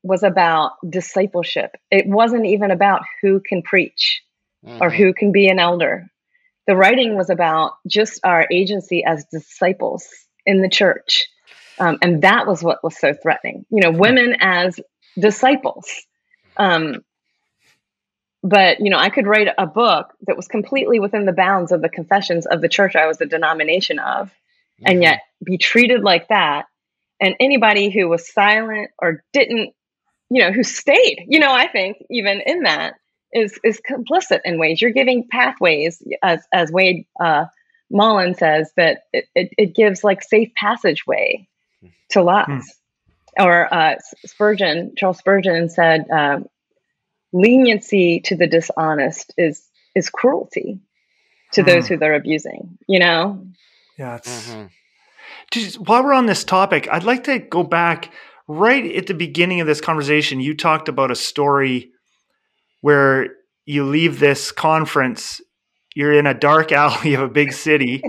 was 0.04 0.24
about 0.24 0.74
discipleship. 0.90 1.76
It 1.92 2.08
wasn't 2.08 2.46
even 2.46 2.72
about 2.72 3.02
who 3.22 3.40
can 3.40 3.62
preach 3.62 4.24
mm-hmm. 4.66 4.82
or 4.82 4.90
who 4.90 5.14
can 5.14 5.32
be 5.32 5.48
an 5.48 5.60
elder. 5.60 6.10
The 6.68 6.76
writing 6.76 7.16
was 7.16 7.30
about 7.30 7.74
just 7.88 8.20
our 8.24 8.48
agency 8.52 9.04
as 9.04 9.26
disciples 9.26 10.08
in 10.46 10.62
the 10.62 10.70
church. 10.70 11.28
Um, 11.80 11.98
and 12.02 12.22
that 12.22 12.46
was 12.46 12.64
what 12.64 12.84
was 12.84 12.98
so 12.98 13.14
threatening. 13.14 13.66
You 13.72 13.82
know, 13.82 13.92
women 13.92 14.36
as 14.40 14.80
disciples. 15.20 15.90
Um, 16.58 17.04
but 18.44 18.80
you 18.80 18.90
know, 18.90 18.98
I 18.98 19.10
could 19.10 19.28
write 19.28 19.48
a 19.58 19.68
book 19.68 20.14
that 20.28 20.36
was 20.36 20.48
completely 20.48 21.00
within 21.00 21.26
the 21.26 21.34
bounds 21.34 21.72
of 21.72 21.82
the 21.82 21.90
confessions 21.90 22.46
of 22.46 22.62
the 22.62 22.70
church 22.70 22.96
I 22.96 23.08
was 23.08 23.22
a 23.22 23.26
denomination 23.26 24.00
of, 24.00 24.28
mm-hmm. 24.28 24.86
and 24.86 25.04
yet 25.04 25.22
be 25.44 25.58
treated 25.58 26.02
like 26.02 26.28
that. 26.30 26.66
And 27.20 27.36
anybody 27.40 27.90
who 27.92 28.10
was 28.10 28.32
silent 28.32 28.90
or 29.00 29.24
didn't, 29.32 29.74
you 30.32 30.42
know, 30.42 30.52
who 30.52 30.64
stayed, 30.64 31.26
you 31.28 31.40
know, 31.40 31.54
I 31.54 31.68
think 31.68 31.98
even 32.10 32.42
in 32.44 32.64
that 32.64 32.96
is 33.34 33.60
is 33.64 33.82
complicit 33.90 34.42
in 34.46 34.60
ways. 34.60 34.82
You're 34.82 34.92
giving 34.92 35.28
pathways, 35.30 36.02
as 36.22 36.42
as 36.54 36.72
Wade 36.72 37.06
uh, 37.20 37.46
Mullen 37.90 38.36
says, 38.36 38.72
that 38.78 39.04
it, 39.14 39.26
it, 39.36 39.50
it 39.58 39.76
gives 39.76 40.04
like 40.04 40.22
safe 40.24 40.52
passageway 40.56 41.48
to 42.10 42.22
lots. 42.22 42.50
Hmm. 42.50 43.44
Or 43.44 43.74
uh, 43.74 43.96
Spurgeon, 44.26 44.94
Charles 44.98 45.18
Spurgeon 45.18 45.70
said, 45.70 46.06
uh, 46.14 46.40
leniency 47.32 48.20
to 48.26 48.36
the 48.36 48.48
dishonest 48.48 49.34
is 49.38 49.64
is 49.96 50.10
cruelty 50.10 50.82
to 51.54 51.64
mm. 51.64 51.66
those 51.66 51.88
who 51.88 51.98
they're 51.98 52.16
abusing. 52.16 52.78
You 52.88 53.00
know. 53.00 53.48
Yeah. 53.98 54.20
Mm-hmm. 54.20 54.66
Just, 55.52 55.80
while 55.80 56.04
we're 56.04 56.14
on 56.14 56.26
this 56.26 56.44
topic, 56.44 56.88
I'd 56.92 57.04
like 57.04 57.26
to 57.26 57.40
go 57.40 57.64
back 57.64 58.12
right 58.48 58.96
at 58.96 59.08
the 59.08 59.14
beginning 59.14 59.62
of 59.62 59.68
this 59.68 59.82
conversation. 59.82 60.40
You 60.40 60.56
talked 60.56 60.90
about 60.90 61.12
a 61.12 61.16
story 61.16 61.92
where 62.82 63.30
you 63.66 63.86
leave 63.86 64.20
this 64.20 64.52
conference 64.52 65.42
you're 65.96 66.14
in 66.14 66.26
a 66.26 66.34
dark 66.34 66.72
alley 66.72 67.14
of 67.14 67.22
a 67.22 67.28
big 67.28 67.54
city 67.54 68.02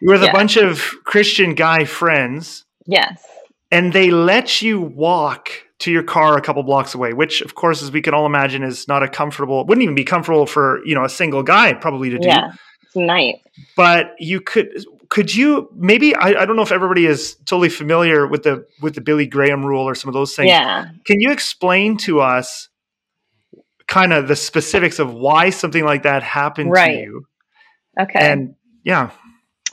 You're 0.00 0.12
with 0.12 0.22
yeah. 0.22 0.30
a 0.30 0.32
bunch 0.32 0.56
of 0.56 0.82
Christian 1.04 1.54
guy 1.54 1.84
friends. 1.84 2.64
Yes. 2.86 3.24
And 3.70 3.92
they 3.92 4.10
let 4.10 4.60
you 4.60 4.80
walk 4.80 5.50
to 5.78 5.90
your 5.90 6.02
car 6.02 6.36
a 6.36 6.42
couple 6.42 6.62
blocks 6.62 6.94
away, 6.94 7.12
which 7.12 7.40
of 7.40 7.54
course, 7.54 7.82
as 7.82 7.90
we 7.90 8.02
can 8.02 8.14
all 8.14 8.26
imagine, 8.26 8.62
is 8.62 8.86
not 8.86 9.02
a 9.02 9.08
comfortable, 9.08 9.64
wouldn't 9.64 9.82
even 9.82 9.94
be 9.94 10.04
comfortable 10.04 10.46
for, 10.46 10.84
you 10.84 10.94
know, 10.94 11.04
a 11.04 11.08
single 11.08 11.42
guy 11.42 11.72
probably 11.72 12.10
to 12.10 12.18
do. 12.18 12.28
Yeah. 12.28 12.52
It's 12.82 12.94
night. 12.94 13.36
But 13.76 14.14
you 14.18 14.40
could 14.40 14.84
could 15.08 15.34
you 15.34 15.68
maybe 15.74 16.14
I, 16.14 16.42
I 16.42 16.46
don't 16.46 16.56
know 16.56 16.62
if 16.62 16.72
everybody 16.72 17.06
is 17.06 17.34
totally 17.46 17.68
familiar 17.68 18.26
with 18.26 18.42
the 18.42 18.66
with 18.80 18.94
the 18.94 19.00
Billy 19.00 19.26
Graham 19.26 19.64
rule 19.64 19.88
or 19.88 19.94
some 19.94 20.08
of 20.08 20.14
those 20.14 20.36
things. 20.36 20.48
Yeah. 20.48 20.86
Can 21.04 21.20
you 21.20 21.32
explain 21.32 21.96
to 21.98 22.20
us 22.20 22.68
kind 23.92 24.14
of 24.14 24.26
the 24.26 24.34
specifics 24.34 24.98
of 24.98 25.12
why 25.12 25.50
something 25.50 25.84
like 25.84 26.04
that 26.04 26.22
happened 26.22 26.70
right. 26.70 26.94
to 26.94 27.00
you? 27.02 27.26
Okay. 28.00 28.32
And 28.32 28.54
yeah. 28.84 29.10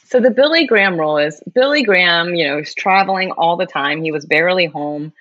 So 0.08 0.20
the 0.20 0.30
Billy 0.30 0.68
Graham 0.68 1.00
role 1.00 1.18
is 1.18 1.42
Billy 1.56 1.84
Graham, 1.84 2.36
you 2.36 2.46
know, 2.46 2.58
was 2.58 2.74
traveling 2.74 3.32
all 3.32 3.56
the 3.56 3.66
time. 3.66 4.04
He 4.04 4.12
was 4.12 4.26
barely 4.26 4.66
home. 4.66 5.14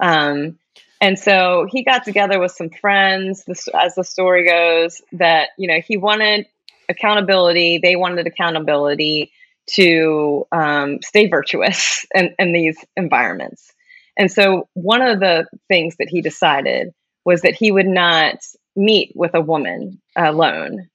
Um, 0.00 0.60
and 1.00 1.18
so 1.18 1.66
he 1.68 1.82
got 1.82 2.04
together 2.04 2.38
with 2.38 2.52
some 2.52 2.70
friends, 2.70 3.44
this, 3.46 3.66
as 3.68 3.96
the 3.96 4.04
story 4.04 4.46
goes, 4.46 5.02
that, 5.12 5.48
you 5.58 5.66
know, 5.66 5.80
he 5.84 5.96
wanted 5.96 6.46
accountability. 6.88 7.80
They 7.82 7.96
wanted 7.96 8.28
accountability 8.28 9.32
to 9.70 10.46
um, 10.52 11.00
stay 11.02 11.26
virtuous 11.26 12.06
in, 12.14 12.32
in 12.38 12.52
these 12.52 12.78
environments. 12.96 13.72
And 14.16 14.30
so 14.30 14.68
one 14.74 15.02
of 15.02 15.18
the 15.18 15.48
things 15.66 15.96
that 15.98 16.08
he 16.08 16.22
decided 16.22 16.94
was 17.26 17.42
that 17.42 17.54
he 17.54 17.70
would 17.70 17.86
not 17.86 18.36
meet 18.76 19.12
with 19.14 19.34
a 19.34 19.40
woman 19.40 20.00
alone. 20.16 20.88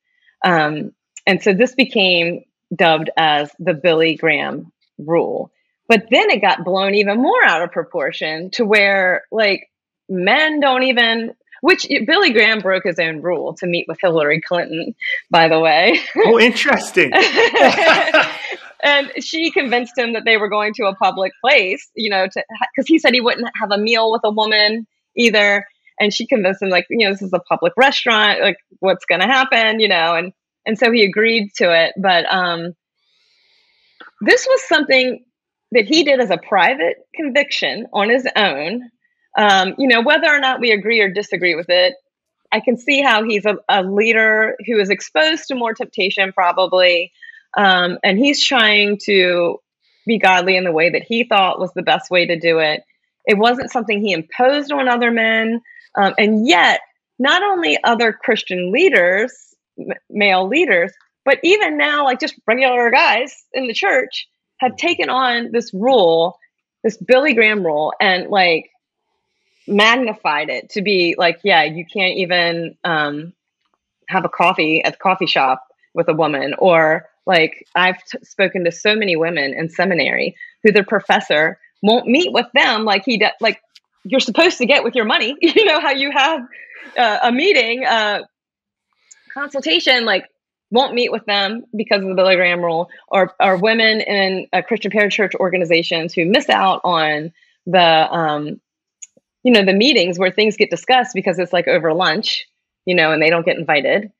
Um, 0.43 0.93
and 1.27 1.43
so 1.43 1.53
this 1.53 1.75
became 1.75 2.43
dubbed 2.75 3.11
as 3.17 3.51
the 3.59 3.73
Billy 3.73 4.15
Graham 4.15 4.71
rule. 4.97 5.51
But 5.87 6.05
then 6.09 6.29
it 6.29 6.41
got 6.41 6.63
blown 6.63 6.95
even 6.95 7.21
more 7.21 7.43
out 7.43 7.61
of 7.61 7.71
proportion 7.71 8.49
to 8.51 8.65
where 8.65 9.23
like 9.31 9.69
men 10.09 10.61
don't 10.61 10.83
even 10.83 11.35
which 11.61 11.87
Billy 12.07 12.31
Graham 12.31 12.59
broke 12.59 12.85
his 12.85 12.97
own 12.97 13.21
rule 13.21 13.53
to 13.55 13.67
meet 13.67 13.85
with 13.87 13.99
Hillary 14.01 14.41
Clinton, 14.41 14.95
by 15.29 15.47
the 15.47 15.59
way. 15.59 15.99
Oh, 16.15 16.39
interesting. 16.39 17.11
and 18.83 19.11
she 19.19 19.51
convinced 19.51 19.95
him 19.95 20.13
that 20.13 20.23
they 20.25 20.37
were 20.37 20.49
going 20.49 20.73
to 20.75 20.85
a 20.85 20.95
public 20.95 21.33
place, 21.39 21.87
you 21.93 22.09
know, 22.09 22.25
because 22.25 22.87
he 22.87 22.97
said 22.97 23.13
he 23.13 23.21
wouldn't 23.21 23.47
have 23.59 23.69
a 23.71 23.77
meal 23.77 24.11
with 24.11 24.21
a 24.23 24.31
woman 24.31 24.87
either. 25.15 25.65
And 26.01 26.11
she 26.11 26.25
convinced 26.25 26.63
him, 26.63 26.69
like, 26.69 26.87
you 26.89 27.05
know, 27.05 27.13
this 27.13 27.21
is 27.21 27.31
a 27.31 27.39
public 27.39 27.73
restaurant, 27.77 28.41
like, 28.41 28.57
what's 28.79 29.05
going 29.05 29.21
to 29.21 29.27
happen, 29.27 29.79
you 29.79 29.87
know, 29.87 30.15
and 30.15 30.33
and 30.65 30.77
so 30.77 30.91
he 30.91 31.05
agreed 31.05 31.51
to 31.57 31.71
it. 31.71 31.93
But 31.95 32.25
um, 32.25 32.73
this 34.19 34.47
was 34.49 34.67
something 34.67 35.23
that 35.71 35.85
he 35.85 36.03
did 36.03 36.19
as 36.19 36.31
a 36.31 36.37
private 36.37 36.97
conviction 37.15 37.85
on 37.93 38.09
his 38.09 38.27
own. 38.35 38.81
Um, 39.37 39.75
you 39.77 39.87
know, 39.87 40.01
whether 40.01 40.27
or 40.27 40.39
not 40.39 40.59
we 40.59 40.71
agree 40.71 40.99
or 41.01 41.09
disagree 41.09 41.55
with 41.55 41.69
it, 41.69 41.93
I 42.51 42.61
can 42.61 42.77
see 42.77 43.01
how 43.01 43.23
he's 43.23 43.45
a, 43.45 43.57
a 43.69 43.83
leader 43.83 44.55
who 44.65 44.79
is 44.79 44.89
exposed 44.89 45.47
to 45.47 45.55
more 45.55 45.73
temptation, 45.73 46.33
probably. 46.33 47.11
Um, 47.55 47.99
and 48.03 48.17
he's 48.17 48.43
trying 48.43 48.97
to 49.05 49.59
be 50.07 50.17
godly 50.17 50.57
in 50.57 50.63
the 50.63 50.71
way 50.71 50.89
that 50.89 51.03
he 51.07 51.25
thought 51.25 51.59
was 51.59 51.71
the 51.73 51.83
best 51.83 52.09
way 52.09 52.25
to 52.25 52.39
do 52.39 52.57
it. 52.57 52.81
It 53.25 53.37
wasn't 53.37 53.71
something 53.71 54.01
he 54.01 54.13
imposed 54.13 54.71
on 54.71 54.89
other 54.89 55.11
men. 55.11 55.61
Um, 55.95 56.13
and 56.17 56.47
yet, 56.47 56.81
not 57.19 57.43
only 57.43 57.77
other 57.83 58.13
Christian 58.13 58.71
leaders, 58.71 59.33
m- 59.79 59.93
male 60.09 60.47
leaders, 60.47 60.91
but 61.25 61.39
even 61.43 61.77
now, 61.77 62.05
like 62.05 62.19
just 62.19 62.35
regular 62.47 62.89
guys 62.91 63.43
in 63.53 63.67
the 63.67 63.73
church 63.73 64.27
have 64.59 64.75
taken 64.75 65.09
on 65.09 65.51
this 65.51 65.73
rule, 65.73 66.37
this 66.83 66.97
Billy 66.97 67.33
Graham 67.33 67.65
rule, 67.65 67.93
and 67.99 68.27
like 68.29 68.69
magnified 69.67 70.49
it 70.49 70.69
to 70.71 70.81
be 70.81 71.15
like, 71.17 71.39
yeah, 71.43 71.63
you 71.63 71.85
can't 71.85 72.17
even 72.17 72.75
um, 72.83 73.33
have 74.07 74.25
a 74.25 74.29
coffee 74.29 74.83
at 74.83 74.93
the 74.93 74.99
coffee 74.99 75.27
shop 75.27 75.63
with 75.93 76.07
a 76.09 76.13
woman, 76.13 76.55
or 76.57 77.07
like 77.25 77.67
I've 77.75 78.03
t- 78.03 78.17
spoken 78.23 78.63
to 78.65 78.71
so 78.71 78.95
many 78.95 79.15
women 79.15 79.53
in 79.53 79.69
seminary 79.69 80.35
who 80.63 80.71
the 80.71 80.83
professor 80.83 81.59
won't 81.83 82.07
meet 82.07 82.31
with 82.31 82.47
them 82.53 82.85
like 82.85 83.03
he 83.05 83.17
does, 83.17 83.31
like 83.41 83.61
you're 84.03 84.19
supposed 84.19 84.57
to 84.57 84.65
get 84.65 84.83
with 84.83 84.95
your 84.95 85.05
money. 85.05 85.35
you 85.41 85.65
know 85.65 85.79
how 85.79 85.91
you 85.91 86.11
have 86.11 86.41
uh, 86.97 87.19
a 87.23 87.31
meeting, 87.31 87.85
uh, 87.85 88.21
consultation, 89.33 90.05
like 90.05 90.25
won't 90.71 90.93
meet 90.93 91.11
with 91.11 91.25
them 91.25 91.65
because 91.75 92.01
of 92.01 92.07
the 92.07 92.15
Billy 92.15 92.35
Graham 92.35 92.61
rule, 92.61 92.89
or 93.07 93.33
or 93.39 93.57
women 93.57 94.01
in 94.01 94.47
uh, 94.53 94.61
Christian 94.61 94.91
parachurch 94.91 95.35
organizations 95.35 96.13
who 96.13 96.25
miss 96.25 96.49
out 96.49 96.81
on 96.83 97.31
the 97.65 97.79
um, 97.79 98.59
you 99.43 99.51
know 99.51 99.65
the 99.65 99.73
meetings 99.73 100.17
where 100.17 100.31
things 100.31 100.57
get 100.57 100.69
discussed 100.69 101.11
because 101.13 101.39
it's 101.39 101.53
like 101.53 101.67
over 101.67 101.93
lunch, 101.93 102.45
you 102.85 102.95
know, 102.95 103.11
and 103.11 103.21
they 103.21 103.29
don't 103.29 103.45
get 103.45 103.57
invited. 103.57 104.11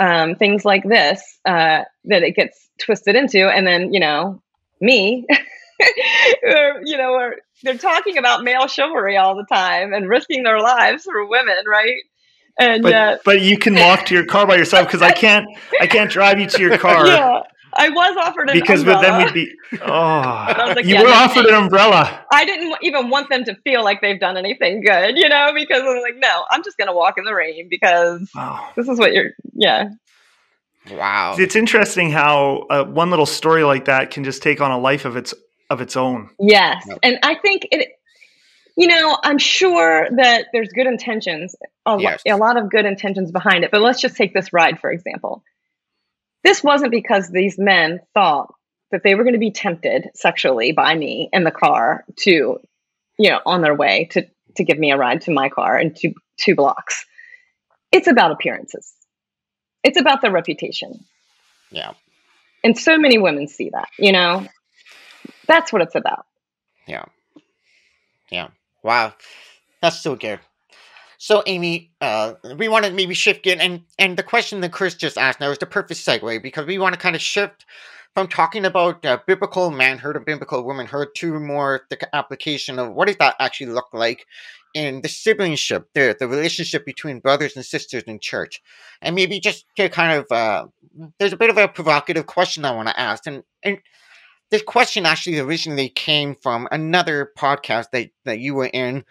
Um, 0.00 0.36
things 0.36 0.64
like 0.64 0.84
this 0.84 1.20
uh, 1.44 1.82
that 2.04 2.22
it 2.22 2.36
gets 2.36 2.68
twisted 2.80 3.16
into, 3.16 3.48
and 3.48 3.66
then 3.66 3.92
you 3.92 4.00
know 4.00 4.42
me. 4.80 5.26
or, 6.42 6.80
you 6.84 6.96
know, 6.96 7.12
or 7.12 7.36
they're 7.62 7.78
talking 7.78 8.18
about 8.18 8.44
male 8.44 8.66
chivalry 8.66 9.16
all 9.16 9.36
the 9.36 9.46
time 9.52 9.92
and 9.92 10.08
risking 10.08 10.42
their 10.42 10.60
lives 10.60 11.04
for 11.04 11.26
women, 11.28 11.64
right? 11.66 11.96
And 12.58 12.82
but, 12.82 12.92
uh, 12.92 13.18
but 13.24 13.40
you 13.40 13.56
can 13.56 13.74
walk 13.74 14.06
to 14.06 14.14
your 14.14 14.26
car 14.26 14.46
by 14.46 14.56
yourself 14.56 14.88
because 14.88 15.02
I 15.02 15.12
can't 15.12 15.46
I 15.80 15.86
can't 15.86 16.10
drive 16.10 16.40
you 16.40 16.48
to 16.48 16.60
your 16.60 16.78
car. 16.78 17.06
Yeah. 17.18 17.42
I 17.74 17.90
was 17.90 18.16
offered 18.16 18.48
an 18.48 18.56
umbrella. 18.56 18.60
because 18.60 18.80
umbrella. 18.80 19.02
then 19.02 19.24
we'd 19.24 19.34
be 19.34 19.52
oh 19.82 20.72
like, 20.74 20.86
you 20.86 20.94
yeah, 20.94 21.02
were 21.02 21.08
offered 21.10 21.44
an 21.44 21.54
umbrella. 21.54 22.24
I 22.32 22.44
didn't 22.44 22.76
even 22.80 23.10
want 23.10 23.28
them 23.28 23.44
to 23.44 23.54
feel 23.56 23.84
like 23.84 24.00
they've 24.00 24.18
done 24.18 24.36
anything 24.36 24.80
good, 24.80 25.18
you 25.18 25.28
know, 25.28 25.52
because 25.54 25.82
I'm 25.82 26.00
like, 26.00 26.16
no, 26.16 26.44
I'm 26.50 26.64
just 26.64 26.78
gonna 26.78 26.94
walk 26.94 27.18
in 27.18 27.24
the 27.24 27.34
rain 27.34 27.68
because 27.70 28.28
wow. 28.34 28.70
this 28.74 28.88
is 28.88 28.98
what 28.98 29.12
you're 29.12 29.30
yeah. 29.52 29.90
Wow. 30.90 31.36
It's 31.38 31.54
interesting 31.54 32.10
how 32.10 32.66
uh, 32.70 32.84
one 32.84 33.10
little 33.10 33.26
story 33.26 33.62
like 33.62 33.84
that 33.84 34.10
can 34.10 34.24
just 34.24 34.42
take 34.42 34.60
on 34.60 34.70
a 34.70 34.78
life 34.78 35.04
of 35.04 35.16
its 35.16 35.34
of 35.70 35.80
its 35.80 35.96
own. 35.96 36.30
Yes. 36.38 36.84
Yep. 36.88 36.98
And 37.02 37.18
I 37.22 37.34
think 37.36 37.68
it, 37.70 37.90
you 38.76 38.86
know, 38.86 39.18
I'm 39.22 39.38
sure 39.38 40.08
that 40.16 40.46
there's 40.52 40.68
good 40.68 40.86
intentions, 40.86 41.54
a, 41.84 41.98
yes. 42.00 42.22
a 42.26 42.36
lot 42.36 42.56
of 42.56 42.70
good 42.70 42.86
intentions 42.86 43.30
behind 43.30 43.64
it. 43.64 43.70
But 43.70 43.80
let's 43.80 44.00
just 44.00 44.16
take 44.16 44.32
this 44.32 44.52
ride, 44.52 44.80
for 44.80 44.90
example. 44.90 45.42
This 46.44 46.62
wasn't 46.62 46.92
because 46.92 47.28
these 47.28 47.58
men 47.58 48.00
thought 48.14 48.54
that 48.90 49.02
they 49.02 49.14
were 49.14 49.24
going 49.24 49.34
to 49.34 49.40
be 49.40 49.50
tempted 49.50 50.08
sexually 50.14 50.72
by 50.72 50.94
me 50.94 51.28
in 51.32 51.44
the 51.44 51.50
car 51.50 52.04
to 52.20 52.60
you 53.18 53.30
know, 53.30 53.40
on 53.44 53.60
their 53.60 53.74
way 53.74 54.08
to 54.12 54.26
to 54.56 54.64
give 54.64 54.78
me 54.78 54.90
a 54.90 54.96
ride 54.96 55.20
to 55.22 55.30
my 55.30 55.48
car 55.48 55.76
and 55.76 55.94
two 55.94 56.14
two 56.38 56.54
blocks. 56.54 57.04
It's 57.92 58.06
about 58.06 58.30
appearances. 58.30 58.92
It's 59.82 59.98
about 59.98 60.22
their 60.22 60.30
reputation. 60.30 61.04
Yeah. 61.70 61.92
And 62.64 62.78
so 62.78 62.98
many 62.98 63.18
women 63.18 63.48
see 63.48 63.70
that, 63.70 63.88
you 63.98 64.12
know. 64.12 64.46
That's 65.48 65.72
what 65.72 65.82
it's 65.82 65.94
about. 65.94 66.26
Yeah. 66.86 67.06
Yeah. 68.30 68.48
Wow. 68.82 69.14
That's 69.82 70.00
so 70.00 70.14
good. 70.14 70.40
So, 71.20 71.42
Aimee, 71.46 71.90
uh, 72.00 72.34
we 72.56 72.68
want 72.68 72.84
to 72.84 72.92
maybe 72.92 73.14
shift 73.14 73.46
in, 73.46 73.60
and 73.60 73.82
and 73.98 74.16
the 74.16 74.22
question 74.22 74.60
that 74.60 74.70
Chris 74.70 74.94
just 74.94 75.18
asked 75.18 75.40
now 75.40 75.50
is 75.50 75.58
the 75.58 75.66
perfect 75.66 75.98
segue 75.98 76.40
because 76.42 76.64
we 76.64 76.78
want 76.78 76.94
to 76.94 77.00
kind 77.00 77.16
of 77.16 77.22
shift 77.22 77.64
from 78.14 78.28
talking 78.28 78.64
about 78.64 79.04
uh, 79.04 79.18
biblical 79.26 79.70
manhood 79.70 80.16
or 80.16 80.20
biblical 80.20 80.64
womanhood 80.64 81.08
to 81.16 81.40
more 81.40 81.82
the 81.90 82.14
application 82.14 82.78
of 82.78 82.92
what 82.92 83.08
does 83.08 83.16
that 83.16 83.34
actually 83.40 83.66
look 83.66 83.88
like 83.92 84.26
in 84.74 85.00
the 85.00 85.08
siblingship, 85.08 85.86
the 85.94 86.16
the 86.18 86.28
relationship 86.28 86.86
between 86.86 87.18
brothers 87.18 87.56
and 87.56 87.64
sisters 87.64 88.04
in 88.04 88.20
church, 88.20 88.62
and 89.02 89.16
maybe 89.16 89.40
just 89.40 89.64
to 89.76 89.88
kind 89.88 90.20
of 90.20 90.30
uh, 90.30 90.66
there's 91.18 91.32
a 91.32 91.36
bit 91.36 91.50
of 91.50 91.58
a 91.58 91.66
provocative 91.66 92.26
question 92.26 92.64
I 92.64 92.70
want 92.76 92.88
to 92.88 93.00
ask, 93.00 93.26
and 93.26 93.42
and 93.64 93.78
this 94.50 94.62
question 94.62 95.06
actually 95.06 95.38
originally 95.38 95.88
came 95.88 96.34
from 96.34 96.68
another 96.70 97.32
podcast 97.36 97.86
that 97.92 98.10
that 98.24 98.38
you 98.38 98.54
were 98.54 98.70
in 98.72 99.04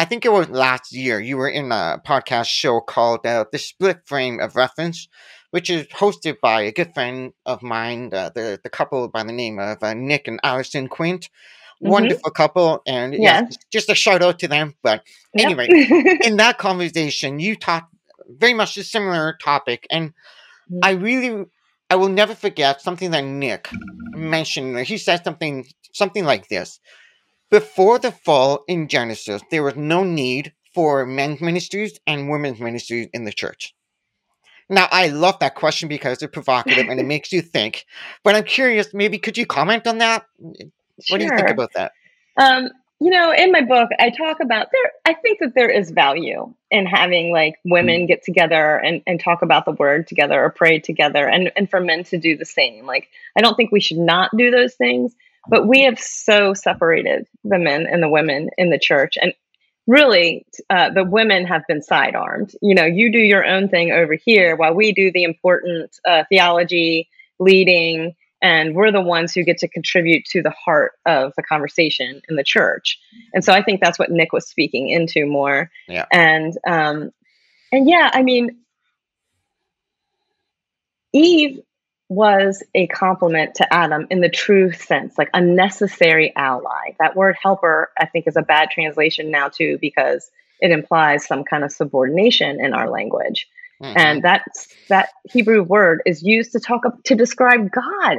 I 0.00 0.06
think 0.06 0.24
it 0.24 0.32
was 0.32 0.48
last 0.48 0.94
year. 0.94 1.20
You 1.20 1.36
were 1.36 1.50
in 1.50 1.70
a 1.72 2.00
podcast 2.06 2.46
show 2.46 2.80
called 2.80 3.26
uh, 3.26 3.44
"The 3.52 3.58
Split 3.58 4.00
Frame 4.06 4.40
of 4.40 4.56
Reference," 4.56 5.08
which 5.50 5.68
is 5.68 5.86
hosted 5.88 6.40
by 6.40 6.62
a 6.62 6.72
good 6.72 6.94
friend 6.94 7.34
of 7.44 7.62
mine, 7.62 8.08
uh, 8.14 8.30
the 8.30 8.58
the 8.62 8.70
couple 8.70 9.06
by 9.08 9.24
the 9.24 9.32
name 9.32 9.58
of 9.58 9.82
uh, 9.82 9.92
Nick 9.92 10.26
and 10.26 10.40
Allison 10.42 10.88
Quint. 10.88 11.24
Mm-hmm. 11.82 11.90
Wonderful 11.90 12.30
couple, 12.30 12.80
and 12.86 13.12
yes. 13.12 13.22
yeah, 13.22 13.56
just 13.70 13.90
a 13.90 13.94
shout 13.94 14.22
out 14.22 14.38
to 14.38 14.48
them. 14.48 14.74
But 14.82 15.02
yep. 15.34 15.50
anyway, 15.50 15.68
in 16.24 16.38
that 16.38 16.56
conversation, 16.56 17.38
you 17.38 17.54
talked 17.54 17.94
very 18.26 18.54
much 18.54 18.78
a 18.78 18.84
similar 18.84 19.36
topic, 19.42 19.86
and 19.90 20.14
mm-hmm. 20.14 20.78
I 20.82 20.92
really, 20.92 21.44
I 21.90 21.96
will 21.96 22.08
never 22.08 22.34
forget 22.34 22.80
something 22.80 23.10
that 23.10 23.24
Nick 23.24 23.68
mentioned. 24.12 24.78
He 24.80 24.96
said 24.96 25.24
something 25.24 25.66
something 25.92 26.24
like 26.24 26.48
this 26.48 26.80
before 27.50 27.98
the 27.98 28.12
fall 28.12 28.64
in 28.68 28.88
Genesis, 28.88 29.42
there 29.50 29.62
was 29.62 29.76
no 29.76 30.04
need 30.04 30.52
for 30.72 31.04
men's 31.04 31.40
ministries 31.40 31.98
and 32.06 32.30
women's 32.30 32.60
ministries 32.60 33.08
in 33.12 33.24
the 33.24 33.32
church. 33.32 33.74
Now, 34.68 34.86
I 34.92 35.08
love 35.08 35.40
that 35.40 35.56
question 35.56 35.88
because 35.88 36.22
it's 36.22 36.32
provocative 36.32 36.88
and 36.88 37.00
it 37.00 37.06
makes 37.14 37.32
you 37.32 37.42
think. 37.42 37.86
But 38.22 38.36
I'm 38.36 38.44
curious, 38.44 38.94
maybe 38.94 39.18
could 39.18 39.36
you 39.36 39.46
comment 39.46 39.86
on 39.88 39.98
that? 39.98 40.26
What 40.38 40.56
sure. 41.02 41.18
do 41.18 41.24
you 41.24 41.36
think 41.36 41.50
about 41.50 41.72
that? 41.74 41.92
Um, 42.36 42.70
you 43.00 43.10
know, 43.10 43.32
in 43.32 43.50
my 43.50 43.62
book, 43.62 43.88
I 43.98 44.10
talk 44.10 44.40
about 44.40 44.68
there. 44.70 44.92
I 45.06 45.14
think 45.14 45.38
that 45.40 45.54
there 45.54 45.70
is 45.70 45.90
value 45.90 46.52
in 46.70 46.84
having 46.84 47.32
like 47.32 47.54
women 47.64 48.06
get 48.06 48.22
together 48.22 48.76
and, 48.76 49.02
and 49.06 49.18
talk 49.18 49.40
about 49.40 49.64
the 49.64 49.72
word 49.72 50.06
together 50.06 50.40
or 50.42 50.50
pray 50.50 50.80
together, 50.80 51.26
and 51.26 51.50
and 51.56 51.68
for 51.68 51.80
men 51.80 52.04
to 52.04 52.18
do 52.18 52.36
the 52.36 52.44
same. 52.44 52.86
Like, 52.86 53.08
I 53.36 53.40
don't 53.40 53.56
think 53.56 53.72
we 53.72 53.80
should 53.80 53.98
not 53.98 54.30
do 54.36 54.50
those 54.50 54.74
things, 54.74 55.14
but 55.48 55.66
we 55.66 55.84
have 55.84 55.98
so 55.98 56.52
separated 56.52 57.26
the 57.42 57.58
men 57.58 57.86
and 57.90 58.02
the 58.02 58.08
women 58.08 58.50
in 58.58 58.68
the 58.68 58.78
church. 58.78 59.16
And 59.20 59.32
really, 59.86 60.44
uh, 60.68 60.90
the 60.90 61.04
women 61.04 61.46
have 61.46 61.62
been 61.66 61.82
sidearmed. 61.82 62.54
You 62.60 62.74
know, 62.74 62.84
you 62.84 63.10
do 63.10 63.18
your 63.18 63.46
own 63.46 63.70
thing 63.70 63.92
over 63.92 64.14
here 64.14 64.56
while 64.56 64.74
we 64.74 64.92
do 64.92 65.10
the 65.10 65.24
important 65.24 65.98
uh, 66.06 66.24
theology, 66.28 67.08
leading, 67.38 68.14
and 68.42 68.74
we're 68.74 68.92
the 68.92 69.00
ones 69.00 69.32
who 69.32 69.44
get 69.44 69.58
to 69.58 69.68
contribute 69.68 70.24
to 70.26 70.42
the 70.42 70.50
heart 70.50 70.92
of 71.06 71.32
the 71.36 71.42
conversation 71.42 72.22
in 72.28 72.36
the 72.36 72.44
church. 72.44 72.98
And 73.34 73.44
so 73.44 73.52
I 73.52 73.62
think 73.62 73.80
that's 73.80 73.98
what 73.98 74.10
Nick 74.10 74.32
was 74.32 74.48
speaking 74.48 74.88
into 74.88 75.26
more. 75.26 75.70
Yeah. 75.88 76.06
And 76.12 76.56
um, 76.66 77.10
and 77.72 77.88
yeah, 77.88 78.10
I 78.12 78.22
mean, 78.22 78.58
Eve 81.12 81.60
was 82.08 82.62
a 82.74 82.88
complement 82.88 83.54
to 83.54 83.72
Adam 83.72 84.06
in 84.10 84.20
the 84.20 84.28
true 84.28 84.72
sense, 84.72 85.16
like 85.16 85.30
a 85.32 85.40
necessary 85.40 86.32
ally. 86.34 86.96
That 86.98 87.14
word 87.14 87.36
helper, 87.40 87.90
I 87.96 88.06
think, 88.06 88.26
is 88.26 88.36
a 88.36 88.42
bad 88.42 88.70
translation 88.70 89.30
now, 89.30 89.48
too, 89.48 89.78
because 89.80 90.28
it 90.60 90.72
implies 90.72 91.26
some 91.26 91.44
kind 91.44 91.62
of 91.62 91.70
subordination 91.70 92.58
in 92.60 92.74
our 92.74 92.90
language. 92.90 93.48
Mm-hmm. 93.82 93.98
And 93.98 94.22
that, 94.24 94.44
that 94.88 95.10
Hebrew 95.30 95.62
word 95.62 96.02
is 96.06 96.22
used 96.22 96.52
to 96.52 96.60
talk 96.60 96.82
to 97.04 97.14
describe 97.14 97.70
God 97.70 98.18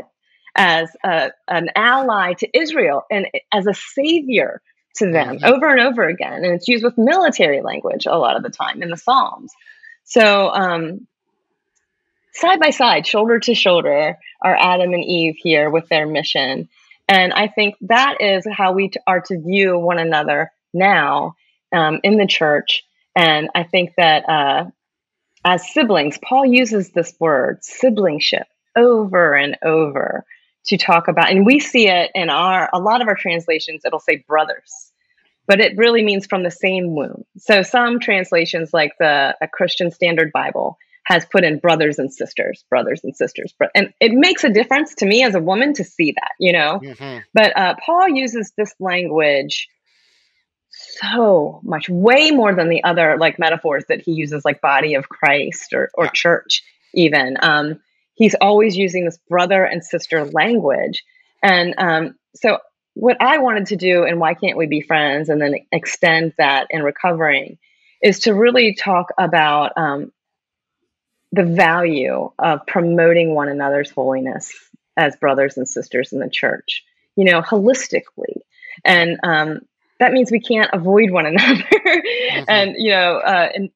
as 0.56 0.90
a, 1.04 1.32
an 1.48 1.70
ally 1.76 2.34
to 2.34 2.58
Israel 2.58 3.04
and 3.12 3.28
as 3.54 3.68
a 3.68 3.74
savior 3.74 4.62
to 4.96 5.12
them 5.12 5.38
mm-hmm. 5.38 5.46
over 5.46 5.70
and 5.70 5.80
over 5.80 6.08
again. 6.08 6.44
And 6.44 6.54
it's 6.54 6.68
used 6.68 6.84
with 6.84 6.98
military 6.98 7.62
language 7.62 8.06
a 8.06 8.18
lot 8.18 8.36
of 8.36 8.44
the 8.44 8.50
time 8.50 8.82
in 8.82 8.90
the 8.90 8.98
Psalms. 8.98 9.54
So, 10.04 10.50
um, 10.50 11.08
side 12.34 12.60
by 12.60 12.72
side, 12.72 13.06
shoulder 13.06 13.40
to 13.40 13.54
shoulder, 13.54 14.18
are 14.42 14.56
Adam 14.56 14.94
and 14.94 15.04
Eve 15.04 15.36
here 15.38 15.70
with 15.70 15.88
their 15.90 16.08
mission. 16.08 16.70
And 17.08 17.34
I 17.34 17.48
think 17.48 17.76
that 17.82 18.18
is 18.20 18.46
how 18.52 18.72
we 18.74 18.92
are 19.06 19.22
to 19.22 19.40
view 19.40 19.78
one 19.78 20.00
another 20.00 20.52
now 20.74 21.36
um, 21.74 22.00
in 22.04 22.18
the 22.18 22.28
church. 22.28 22.84
And 23.16 23.50
I 23.54 23.64
think 23.64 23.94
that 23.98 24.28
uh, 24.30 24.66
as 25.44 25.72
siblings, 25.72 26.18
Paul 26.24 26.46
uses 26.46 26.92
this 26.92 27.14
word, 27.20 27.64
siblingship, 27.64 28.48
over 28.76 29.34
and 29.34 29.58
over 29.64 30.26
to 30.66 30.78
talk 30.78 31.08
about. 31.08 31.32
And 31.32 31.46
we 31.46 31.60
see 31.60 31.88
it 31.88 32.12
in 32.14 32.30
our, 32.30 32.70
a 32.72 32.80
lot 32.80 33.02
of 33.02 33.08
our 33.08 33.16
translations, 33.16 33.84
it'll 33.86 34.00
say 34.00 34.24
brothers. 34.28 34.92
But 35.48 35.60
it 35.60 35.78
really 35.78 36.04
means 36.04 36.28
from 36.28 36.44
the 36.44 36.52
same 36.52 36.96
womb. 36.96 37.26
So 37.38 37.64
some 37.64 38.00
translations, 38.00 38.72
like 38.74 38.94
the 39.00 39.36
a 39.42 39.48
Christian 39.48 39.92
Standard 39.92 40.32
Bible, 40.32 40.78
has 41.04 41.26
put 41.26 41.44
in 41.44 41.58
brothers 41.58 41.98
and 41.98 42.14
sisters, 42.14 42.64
brothers 42.70 43.02
and 43.04 43.16
sisters. 43.16 43.54
And 43.74 43.92
it 44.00 44.12
makes 44.14 44.44
a 44.44 44.50
difference 44.50 44.96
to 44.96 45.06
me 45.06 45.24
as 45.24 45.36
a 45.36 45.42
woman 45.42 45.74
to 45.74 45.84
see 45.84 46.14
that, 46.14 46.32
you 46.40 46.54
know? 46.54 46.80
Mm-hmm. 46.82 47.20
But 47.34 47.58
uh, 47.58 47.76
Paul 47.84 48.10
uses 48.10 48.54
this 48.56 48.74
language 48.80 49.68
so 51.00 51.62
much, 51.64 51.90
way 51.90 52.32
more 52.32 52.54
than 52.54 52.70
the 52.70 52.84
other 52.84 53.18
like 53.18 53.40
metaphors 53.40 53.86
that 53.90 54.02
he 54.02 54.14
uses, 54.14 54.46
like 54.46 54.62
body 54.62 54.96
of 54.96 55.10
Christ 55.10 55.74
or, 55.74 55.90
or 55.94 56.06
yeah. 56.06 56.12
church, 56.14 56.64
even. 56.94 57.38
Um, 57.42 57.80
he's 58.14 58.36
always 58.36 58.78
using 58.78 59.06
this 59.06 59.18
brother 59.30 59.64
and 59.64 59.84
sister 59.84 60.26
language. 60.26 61.04
And 61.44 61.76
um, 61.78 62.16
so, 62.36 62.60
what 62.94 63.18
I 63.22 63.38
wanted 63.38 63.68
to 63.68 63.78
do, 63.78 64.04
and 64.04 64.20
why 64.20 64.34
can't 64.34 64.58
we 64.58 64.68
be 64.68 64.82
friends, 64.82 65.30
and 65.30 65.42
then 65.42 65.56
extend 65.72 66.34
that 66.38 66.68
in 66.70 66.84
recovering, 66.84 67.58
is 68.02 68.20
to 68.22 68.34
really 68.34 68.76
talk 68.76 69.08
about 69.18 69.72
um, 69.78 70.12
the 71.32 71.46
value 71.46 72.32
of 72.38 72.66
promoting 72.68 73.34
one 73.34 73.48
another's 73.48 73.90
holiness 73.90 74.54
as 74.98 75.16
brothers 75.16 75.58
and 75.58 75.68
sisters 75.68 76.12
in 76.12 76.20
the 76.20 76.30
church, 76.30 76.84
you 77.16 77.24
know, 77.24 77.42
holistically. 77.42 78.42
And 78.84 79.20
um, 79.24 79.62
that 80.02 80.12
means 80.12 80.32
we 80.32 80.40
can't 80.40 80.70
avoid 80.74 81.12
one 81.12 81.28
another. 81.28 81.64
mm-hmm. 81.64 82.44
And, 82.48 82.76
you 82.76 82.90
know, 82.90 83.18
uh, 83.18 83.50
in, 83.54 83.70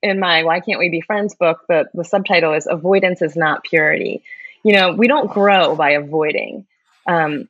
in 0.00 0.20
my 0.20 0.44
Why 0.44 0.60
Can't 0.60 0.78
We 0.78 0.88
Be 0.88 1.00
Friends 1.00 1.34
book, 1.34 1.58
the, 1.68 1.86
the 1.92 2.04
subtitle 2.04 2.54
is 2.54 2.68
Avoidance 2.70 3.20
is 3.20 3.34
Not 3.36 3.64
Purity. 3.64 4.22
You 4.62 4.74
know, 4.74 4.92
we 4.92 5.08
don't 5.08 5.28
grow 5.28 5.74
by 5.74 5.90
avoiding. 5.90 6.66
Um, 7.08 7.48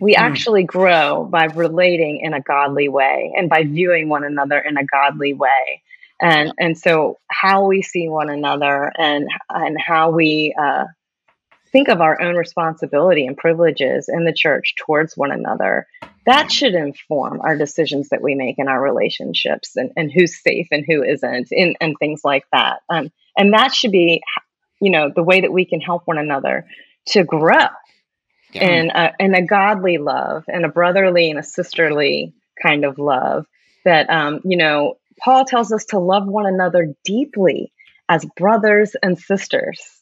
we 0.00 0.16
mm. 0.16 0.18
actually 0.18 0.64
grow 0.64 1.24
by 1.24 1.44
relating 1.44 2.18
in 2.20 2.34
a 2.34 2.40
godly 2.40 2.88
way 2.88 3.32
and 3.36 3.48
by 3.48 3.62
viewing 3.62 4.08
one 4.08 4.24
another 4.24 4.58
in 4.58 4.76
a 4.76 4.84
godly 4.84 5.32
way 5.32 5.82
and 6.20 6.52
and 6.58 6.78
so 6.78 7.18
how 7.28 7.66
we 7.66 7.82
see 7.82 8.08
one 8.08 8.30
another 8.30 8.90
and 8.98 9.28
and 9.50 9.76
how 9.78 10.10
we 10.10 10.54
uh, 10.58 10.84
think 11.72 11.88
of 11.88 12.00
our 12.00 12.20
own 12.20 12.36
responsibility 12.36 13.26
and 13.26 13.36
privileges 13.36 14.08
in 14.08 14.24
the 14.24 14.32
church 14.32 14.74
towards 14.76 15.16
one 15.16 15.30
another 15.30 15.86
that 16.26 16.50
should 16.50 16.74
inform 16.74 17.40
our 17.40 17.56
decisions 17.56 18.08
that 18.08 18.22
we 18.22 18.34
make 18.34 18.58
in 18.58 18.68
our 18.68 18.82
relationships 18.82 19.76
and, 19.76 19.92
and 19.96 20.10
who's 20.10 20.40
safe 20.42 20.66
and 20.70 20.84
who 20.86 21.02
isn't 21.02 21.48
and, 21.50 21.76
and 21.80 21.96
things 21.98 22.22
like 22.24 22.44
that 22.52 22.80
um, 22.90 23.10
and 23.36 23.52
that 23.52 23.74
should 23.74 23.92
be 23.92 24.22
you 24.80 24.90
know 24.90 25.10
the 25.14 25.22
way 25.22 25.40
that 25.40 25.52
we 25.52 25.64
can 25.64 25.80
help 25.80 26.02
one 26.06 26.18
another 26.18 26.66
to 27.06 27.24
grow 27.24 27.66
yeah. 28.52 28.68
in, 28.68 28.90
a, 28.90 29.12
in 29.18 29.34
a 29.34 29.46
godly 29.46 29.98
love 29.98 30.44
and 30.48 30.64
a 30.64 30.68
brotherly 30.68 31.30
and 31.30 31.38
a 31.38 31.42
sisterly 31.42 32.34
kind 32.60 32.84
of 32.84 32.98
love 32.98 33.46
that 33.84 34.08
um, 34.10 34.40
you 34.44 34.56
know 34.56 34.96
Paul 35.18 35.44
tells 35.44 35.72
us 35.72 35.86
to 35.86 35.98
love 35.98 36.26
one 36.26 36.46
another 36.46 36.94
deeply 37.04 37.72
as 38.08 38.24
brothers 38.36 38.94
and 39.02 39.18
sisters. 39.18 39.95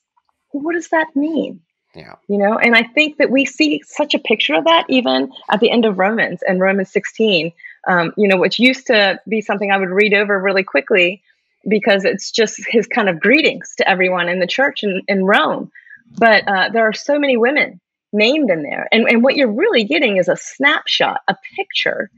What 0.63 0.75
does 0.75 0.89
that 0.89 1.09
mean? 1.15 1.61
Yeah. 1.95 2.15
You 2.29 2.39
know, 2.39 2.59
and 2.59 2.75
I 2.75 2.83
think 2.83 3.19
that 3.19 3.31
we 3.31 3.45
see 3.45 3.83
such 3.87 4.15
a 4.15 4.19
picture 4.19 4.55
of 4.55 4.65
that 4.65 4.85
even 4.89 5.31
at 5.51 5.61
the 5.61 5.71
end 5.71 5.85
of 5.85 5.99
Romans 5.99 6.41
and 6.47 6.61
Romans 6.61 6.91
16, 6.91 7.53
um, 7.89 8.13
you 8.17 8.27
know, 8.27 8.37
which 8.37 8.59
used 8.59 8.87
to 8.89 9.21
be 9.29 9.41
something 9.41 9.71
I 9.71 9.79
would 9.79 9.91
read 9.91 10.15
over 10.15 10.41
really 10.41 10.65
quickly 10.65 11.23
because 11.69 12.05
it's 12.05 12.31
just 12.31 12.61
his 12.69 12.87
kind 12.87 13.09
of 13.09 13.21
greetings 13.21 13.75
to 13.79 13.89
everyone 13.89 14.29
in 14.29 14.41
the 14.41 14.47
church 14.47 14.83
in, 14.83 15.03
in 15.09 15.25
Rome. 15.25 15.71
But 16.19 16.47
uh, 16.47 16.69
there 16.73 16.87
are 16.89 16.93
so 16.93 17.19
many 17.19 17.37
women 17.37 17.81
named 18.13 18.51
in 18.51 18.63
there. 18.63 18.89
And, 18.93 19.09
and 19.09 19.23
what 19.23 19.37
you're 19.37 19.53
really 19.53 19.85
getting 19.85 20.17
is 20.17 20.29
a 20.29 20.37
snapshot, 20.37 21.21
a 21.29 21.37
picture 21.57 22.11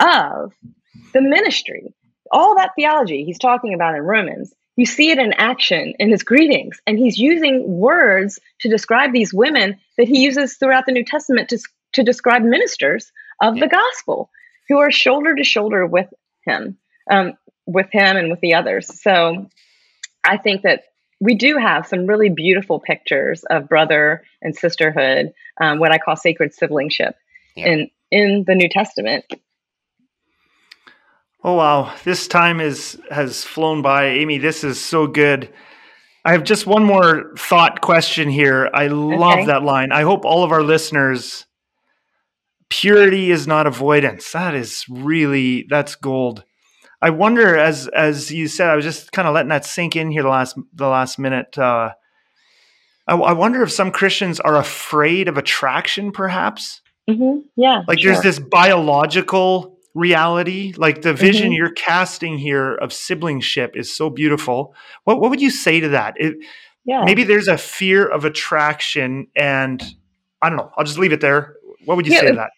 of 0.00 0.52
the 1.12 1.20
ministry. 1.20 1.94
All 2.30 2.56
that 2.56 2.72
theology 2.76 3.24
he's 3.24 3.38
talking 3.38 3.74
about 3.74 3.94
in 3.94 4.02
Romans, 4.02 4.52
you 4.76 4.86
see 4.86 5.10
it 5.10 5.18
in 5.18 5.32
action 5.34 5.94
in 5.98 6.10
his 6.10 6.22
greetings. 6.22 6.80
And 6.86 6.98
he's 6.98 7.18
using 7.18 7.62
words 7.78 8.40
to 8.60 8.68
describe 8.68 9.12
these 9.12 9.32
women 9.32 9.78
that 9.96 10.08
he 10.08 10.20
uses 10.20 10.56
throughout 10.56 10.86
the 10.86 10.92
New 10.92 11.04
Testament 11.04 11.48
to, 11.50 11.58
to 11.92 12.02
describe 12.02 12.42
ministers 12.42 13.12
of 13.40 13.58
the 13.58 13.68
gospel 13.68 14.30
who 14.68 14.78
are 14.78 14.90
shoulder 14.90 15.34
to 15.34 15.44
shoulder 15.44 15.86
with 15.86 16.12
him, 16.44 16.76
um, 17.10 17.34
with 17.66 17.88
him 17.92 18.16
and 18.16 18.30
with 18.30 18.40
the 18.40 18.54
others. 18.54 19.00
So 19.00 19.48
I 20.24 20.38
think 20.38 20.62
that 20.62 20.84
we 21.20 21.34
do 21.34 21.56
have 21.58 21.86
some 21.86 22.06
really 22.06 22.28
beautiful 22.28 22.80
pictures 22.80 23.44
of 23.44 23.68
brother 23.68 24.24
and 24.42 24.56
sisterhood, 24.56 25.32
um, 25.60 25.78
what 25.78 25.92
I 25.92 25.98
call 25.98 26.16
sacred 26.16 26.52
siblingship 26.54 27.14
yeah. 27.54 27.66
in 27.66 27.90
in 28.10 28.44
the 28.46 28.54
New 28.54 28.68
Testament. 28.68 29.24
Oh 31.44 31.54
wow, 31.54 31.94
this 32.04 32.26
time 32.26 32.58
is 32.60 32.98
has 33.10 33.44
flown 33.44 33.82
by, 33.82 34.06
Aimee. 34.06 34.38
This 34.38 34.64
is 34.64 34.80
so 34.80 35.06
good. 35.06 35.52
I 36.24 36.32
have 36.32 36.42
just 36.42 36.66
one 36.66 36.84
more 36.84 37.34
thought 37.36 37.82
question 37.82 38.30
here. 38.30 38.70
I 38.72 38.86
love 38.86 39.40
okay. 39.40 39.46
that 39.46 39.62
line. 39.62 39.92
I 39.92 40.02
hope 40.02 40.24
all 40.24 40.42
of 40.42 40.52
our 40.52 40.62
listeners 40.62 41.44
purity 42.70 43.30
is 43.30 43.46
not 43.46 43.66
avoidance. 43.66 44.32
That 44.32 44.54
is 44.54 44.84
really 44.88 45.66
that's 45.68 45.94
gold. 45.96 46.44
I 47.02 47.10
wonder, 47.10 47.56
as 47.56 47.88
as 47.88 48.30
you 48.30 48.48
said, 48.48 48.70
I 48.70 48.76
was 48.76 48.84
just 48.84 49.12
kind 49.12 49.28
of 49.28 49.34
letting 49.34 49.50
that 49.50 49.66
sink 49.66 49.96
in 49.96 50.10
here 50.10 50.22
the 50.22 50.28
last 50.30 50.56
the 50.72 50.88
last 50.88 51.18
minute. 51.18 51.58
Uh, 51.58 51.90
I, 53.06 53.14
I 53.16 53.32
wonder 53.32 53.62
if 53.62 53.70
some 53.70 53.90
Christians 53.90 54.40
are 54.40 54.56
afraid 54.56 55.28
of 55.28 55.36
attraction, 55.36 56.10
perhaps. 56.10 56.80
Mm-hmm. 57.08 57.40
Yeah, 57.56 57.82
like 57.86 58.00
sure. 58.00 58.12
there's 58.12 58.24
this 58.24 58.38
biological 58.38 59.73
reality, 59.94 60.74
like 60.76 61.02
the 61.02 61.14
vision 61.14 61.46
mm-hmm. 61.46 61.54
you're 61.54 61.72
casting 61.72 62.36
here 62.36 62.74
of 62.74 62.92
siblingship 62.92 63.76
is 63.76 63.94
so 63.94 64.10
beautiful. 64.10 64.74
What 65.04 65.20
what 65.20 65.30
would 65.30 65.40
you 65.40 65.50
say 65.50 65.80
to 65.80 65.88
that? 65.90 66.14
It, 66.16 66.36
yeah, 66.84 67.04
maybe 67.04 67.24
there's 67.24 67.48
a 67.48 67.56
fear 67.56 68.06
of 68.06 68.24
attraction, 68.24 69.28
and 69.34 69.82
I 70.42 70.48
don't 70.48 70.58
know. 70.58 70.70
I'll 70.76 70.84
just 70.84 70.98
leave 70.98 71.12
it 71.12 71.20
there. 71.20 71.56
What 71.84 71.96
would 71.96 72.06
you 72.06 72.12
yeah, 72.12 72.20
say 72.20 72.26
to 72.28 72.34
that? 72.34 72.50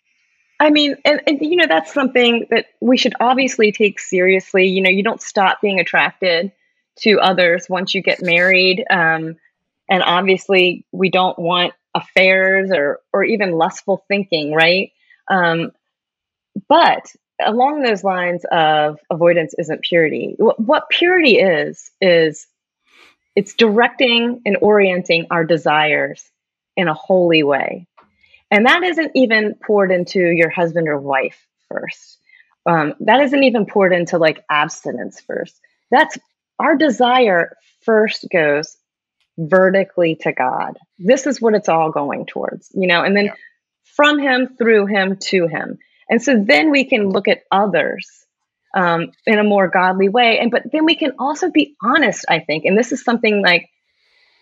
I 0.59 0.70
mean, 0.70 0.97
and, 1.05 1.20
and, 1.26 1.39
you 1.43 1.57
know, 1.57 1.66
that's 1.68 1.93
something 1.93 2.47
that 2.51 2.66
we 2.80 2.97
should 2.97 3.12
obviously 3.20 3.72
take 3.72 4.01
seriously. 4.01 4.66
You 4.66 4.80
know, 4.80 4.91
you 4.91 5.03
don't 5.03 5.20
stop 5.20 5.61
being 5.61 5.78
attracted 5.80 6.51
to 7.01 7.20
others 7.20 7.66
once 7.68 7.95
you 7.95 8.03
get 8.03 8.22
married. 8.22 8.82
Um, 8.89 9.37
and 9.91 10.03
obviously, 10.03 10.87
we 10.93 11.11
don't 11.11 11.39
want 11.39 11.74
affairs 11.95 12.70
or, 12.72 13.01
or 13.12 13.22
even 13.22 13.53
lustful 13.53 14.03
thinking, 14.09 14.53
right? 14.55 14.93
Um, 15.30 15.72
but 16.68 17.05
along 17.45 17.82
those 17.82 18.05
lines 18.05 18.45
of 18.51 18.99
avoidance 19.11 19.55
isn't 19.59 19.82
purity. 19.82 20.34
What, 20.39 20.59
what 20.59 20.89
purity 20.89 21.39
is, 21.39 21.91
is 22.01 22.47
it's 23.34 23.55
directing 23.55 24.43
and 24.47 24.57
orienting 24.61 25.26
our 25.30 25.45
desires 25.45 26.24
in 26.76 26.89
a 26.89 26.95
holy 26.95 27.43
way. 27.43 27.87
And 28.51 28.66
that 28.66 28.82
isn't 28.82 29.12
even 29.14 29.55
poured 29.55 29.91
into 29.91 30.20
your 30.20 30.51
husband 30.51 30.89
or 30.89 30.99
wife 30.99 31.47
first. 31.68 32.18
Um, 32.64 32.95
that 33.01 33.20
isn't 33.20 33.45
even 33.45 33.66
poured 33.66 33.93
into 33.93 34.18
like 34.18 34.45
abstinence 34.51 35.20
first. 35.20 35.61
That's 35.91 36.18
our 36.59 36.76
desire 36.76 37.57
first 37.82 38.26
goes 38.30 38.76
vertically 39.39 40.16
to 40.22 40.32
God. 40.32 40.78
This 40.99 41.26
is 41.26 41.41
what 41.41 41.55
it's 41.55 41.68
all 41.68 41.91
going 41.91 42.26
towards, 42.26 42.70
you 42.74 42.87
know, 42.87 43.03
and 43.03 43.16
then 43.16 43.26
yeah. 43.26 43.34
from 43.84 44.18
Him, 44.18 44.57
through 44.57 44.87
Him, 44.87 45.16
to 45.16 45.47
Him. 45.47 45.78
And 46.09 46.23
so 46.23 46.43
then 46.43 46.71
we 46.71 46.85
can 46.85 47.11
look 47.11 47.29
at 47.29 47.43
others 47.51 48.09
um, 48.77 49.11
in 49.27 49.39
a 49.39 49.45
more 49.45 49.69
godly 49.69 50.09
way. 50.09 50.39
And 50.39 50.51
but 50.51 50.65
then 50.73 50.85
we 50.85 50.97
can 50.97 51.13
also 51.19 51.51
be 51.51 51.75
honest, 51.83 52.25
I 52.29 52.41
think. 52.41 52.65
And 52.65 52.77
this 52.77 52.93
is 52.93 53.03
something 53.03 53.43
like 53.43 53.69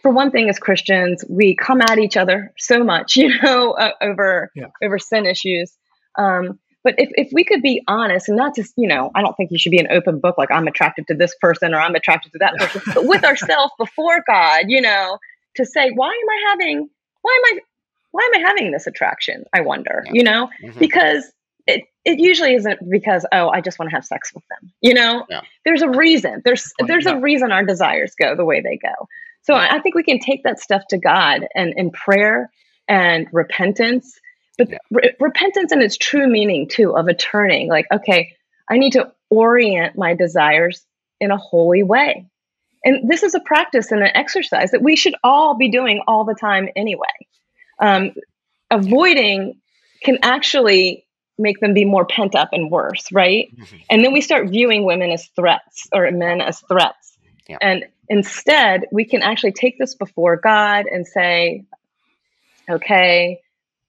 for 0.03 0.11
one 0.11 0.31
thing, 0.31 0.51
as 0.51 0.59
Christians, 0.59 1.25
we 1.31 1.57
come 1.57 1.81
at 1.81 1.99
each 1.99 2.17
other 2.17 2.53
so 2.59 2.85
much, 2.85 3.17
you 3.17 3.33
know, 3.43 3.73
uh, 3.73 3.93
over 4.01 4.51
yeah. 4.55 4.67
over 4.83 4.99
sin 4.99 5.27
issues. 5.27 5.73
Um, 6.19 6.59
but 6.85 6.95
if, 6.99 7.09
if 7.15 7.31
we 7.33 7.45
could 7.45 7.63
be 7.63 7.83
honest 7.89 8.29
and 8.29 8.37
not 8.37 8.55
just, 8.55 8.75
you 8.77 8.87
know, 8.87 9.11
I 9.15 9.23
don't 9.23 9.35
think 9.35 9.51
you 9.51 9.59
should 9.59 9.71
be 9.71 9.79
an 9.79 9.91
open 9.91 10.21
book 10.21 10.37
like 10.37 10.51
I'm 10.53 10.67
attracted 10.67 11.07
to 11.09 11.15
this 11.15 11.35
person 11.41 11.73
or 11.73 11.79
I'm 11.79 11.95
attracted 11.95 12.33
to 12.33 12.39
that 12.41 12.55
person, 12.57 12.83
but 12.95 13.07
with 13.07 13.25
ourselves 13.25 13.73
before 13.79 14.23
God, 14.27 14.65
you 14.69 14.83
know, 14.83 15.19
to 15.57 15.65
say, 15.65 15.91
why 15.95 16.09
am 16.09 16.29
I 16.29 16.51
having, 16.51 16.91
why 17.23 17.43
am 17.43 17.57
I, 17.57 17.61
why 18.11 18.31
am 18.33 18.45
I 18.45 18.47
having 18.47 18.71
this 18.71 18.87
attraction? 18.87 19.45
I 19.55 19.63
wonder, 19.63 20.03
yeah. 20.05 20.13
you 20.13 20.23
know, 20.25 20.51
mm-hmm. 20.63 20.79
because 20.79 21.25
it, 21.67 21.85
it 22.05 22.19
usually 22.19 22.55
isn't 22.55 22.79
because, 22.91 23.25
oh, 23.33 23.49
I 23.49 23.61
just 23.61 23.79
want 23.79 23.91
to 23.91 23.97
have 23.97 24.05
sex 24.05 24.33
with 24.35 24.45
them. 24.49 24.73
You 24.81 24.95
know, 24.95 25.25
yeah. 25.29 25.41
there's 25.65 25.83
a 25.83 25.89
reason. 25.89 26.43
There's, 26.45 26.73
there's 26.87 27.07
a 27.07 27.17
reason 27.17 27.53
our 27.53 27.65
desires 27.65 28.15
go 28.21 28.37
the 28.37 28.45
way 28.45 28.61
they 28.61 28.77
go. 28.77 29.09
So 29.43 29.55
I 29.55 29.79
think 29.81 29.95
we 29.95 30.03
can 30.03 30.21
take 30.21 30.43
that 30.45 30.59
stuff 30.59 30.83
to 30.89 30.99
God 30.99 31.47
and 31.55 31.75
in 31.77 31.91
prayer 31.91 32.51
and 32.89 33.27
repentance, 33.33 34.19
but 34.57 34.71
yeah. 34.71 34.79
re- 34.91 35.15
repentance 35.21 35.71
in 35.71 35.83
its 35.83 35.99
true 35.99 36.27
meaning 36.27 36.67
too 36.69 36.97
of 36.97 37.09
a 37.09 37.15
turning. 37.15 37.69
Like, 37.69 37.87
okay, 37.93 38.33
I 38.71 38.79
need 38.79 38.93
to 38.93 39.13
orient 39.29 39.99
my 39.99 40.15
desires 40.15 40.85
in 41.21 41.31
a 41.31 41.37
holy 41.37 41.83
way. 41.83 42.27
And 42.85 43.09
this 43.09 43.23
is 43.23 43.35
a 43.35 43.41
practice 43.41 43.93
and 43.93 44.03
an 44.03 44.11
exercise 44.15 44.71
that 44.71 44.83
we 44.83 44.97
should 44.97 45.15
all 45.23 45.57
be 45.57 45.71
doing 45.71 46.03
all 46.07 46.25
the 46.25 46.35
time 46.35 46.69
anyway. 46.77 47.07
Um, 47.79 48.13
avoiding 48.71 49.61
can 50.03 50.19
actually 50.23 51.04
make 51.39 51.61
them 51.61 51.75
be 51.75 51.85
more 51.85 52.05
pent 52.05 52.35
up 52.35 52.51
and 52.53 52.71
worse, 52.71 53.11
right? 53.13 53.55
Mm-hmm. 53.57 53.77
And 53.91 54.05
then 54.05 54.13
we 54.13 54.21
start 54.21 54.49
viewing 54.49 54.85
women 54.85 55.11
as 55.11 55.27
threats 55.37 55.89
or 55.93 56.11
men 56.11 56.41
as 56.41 56.61
threats. 56.61 57.17
Yeah. 57.49 57.59
And 57.61 57.85
Instead, 58.09 58.87
we 58.93 59.05
can 59.05 59.23
actually 59.23 59.53
take 59.53 59.79
this 59.79 59.95
before 59.95 60.37
God 60.37 60.87
and 60.87 61.07
say, 61.07 61.65
okay, 62.69 63.41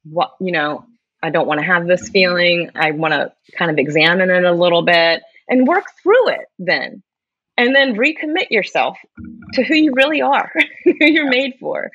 what, 0.04 0.36
you 0.39 0.52
know, 0.52 0.86
I 1.22 1.30
don't 1.32 1.48
want 1.48 1.60
to 1.60 1.66
have 1.66 1.88
this 1.88 2.10
feeling. 2.10 2.72
I 2.76 2.91
want 2.91 3.14
to 3.14 3.34
kind 3.58 3.72
of 3.72 3.78
examine 3.78 4.30
it 4.30 4.43
a 4.43 4.54
little 4.54 4.84
bit 4.84 5.24
and 5.50 5.68
work 5.68 5.86
through 6.02 6.30
it 6.30 6.46
then. 6.60 7.04
And 7.58 7.74
then 7.74 7.96
recommit 7.96 8.52
yourself 8.52 8.98
to 9.54 9.64
who 9.64 9.76
you 9.76 9.93
really 9.93 10.22
are, 10.22 10.52
who 10.84 10.93
you're 11.00 11.30
made 11.30 11.56
for. 11.60 11.89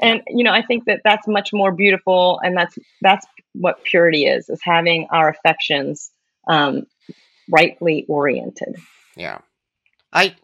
And 0.00 0.22
you 0.28 0.44
know, 0.44 0.52
I 0.52 0.62
think 0.62 0.84
that 0.84 1.00
that's 1.02 1.26
much 1.26 1.50
more 1.52 1.72
beautiful, 1.72 2.38
and 2.44 2.56
that's 2.56 2.78
that's 3.00 3.26
what 3.54 3.82
purity 3.84 4.26
is: 4.26 4.48
is 4.48 4.60
having 4.62 5.06
our 5.10 5.28
affections 5.28 6.10
um, 6.48 6.86
rightly 7.50 8.04
oriented. 8.08 8.76
Yeah, 9.16 9.38
I 10.12 10.34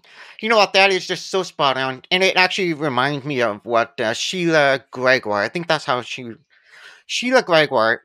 you 0.41 0.49
know 0.49 0.57
what? 0.57 0.73
That 0.75 0.91
is 0.91 1.07
just 1.07 1.31
so 1.31 1.43
spot 1.43 1.77
on, 1.77 2.03
and 2.11 2.23
it 2.23 2.37
actually 2.37 2.75
reminds 2.75 3.25
me 3.25 3.41
of 3.41 3.65
what 3.65 3.99
uh, 4.01 4.13
Sheila 4.13 4.85
Gregoire. 4.91 5.43
I 5.43 5.49
think 5.49 5.69
that's 5.69 5.85
how 5.85 6.03
she, 6.03 6.33
Sheila 7.07 7.43
Gregoire, 7.43 8.03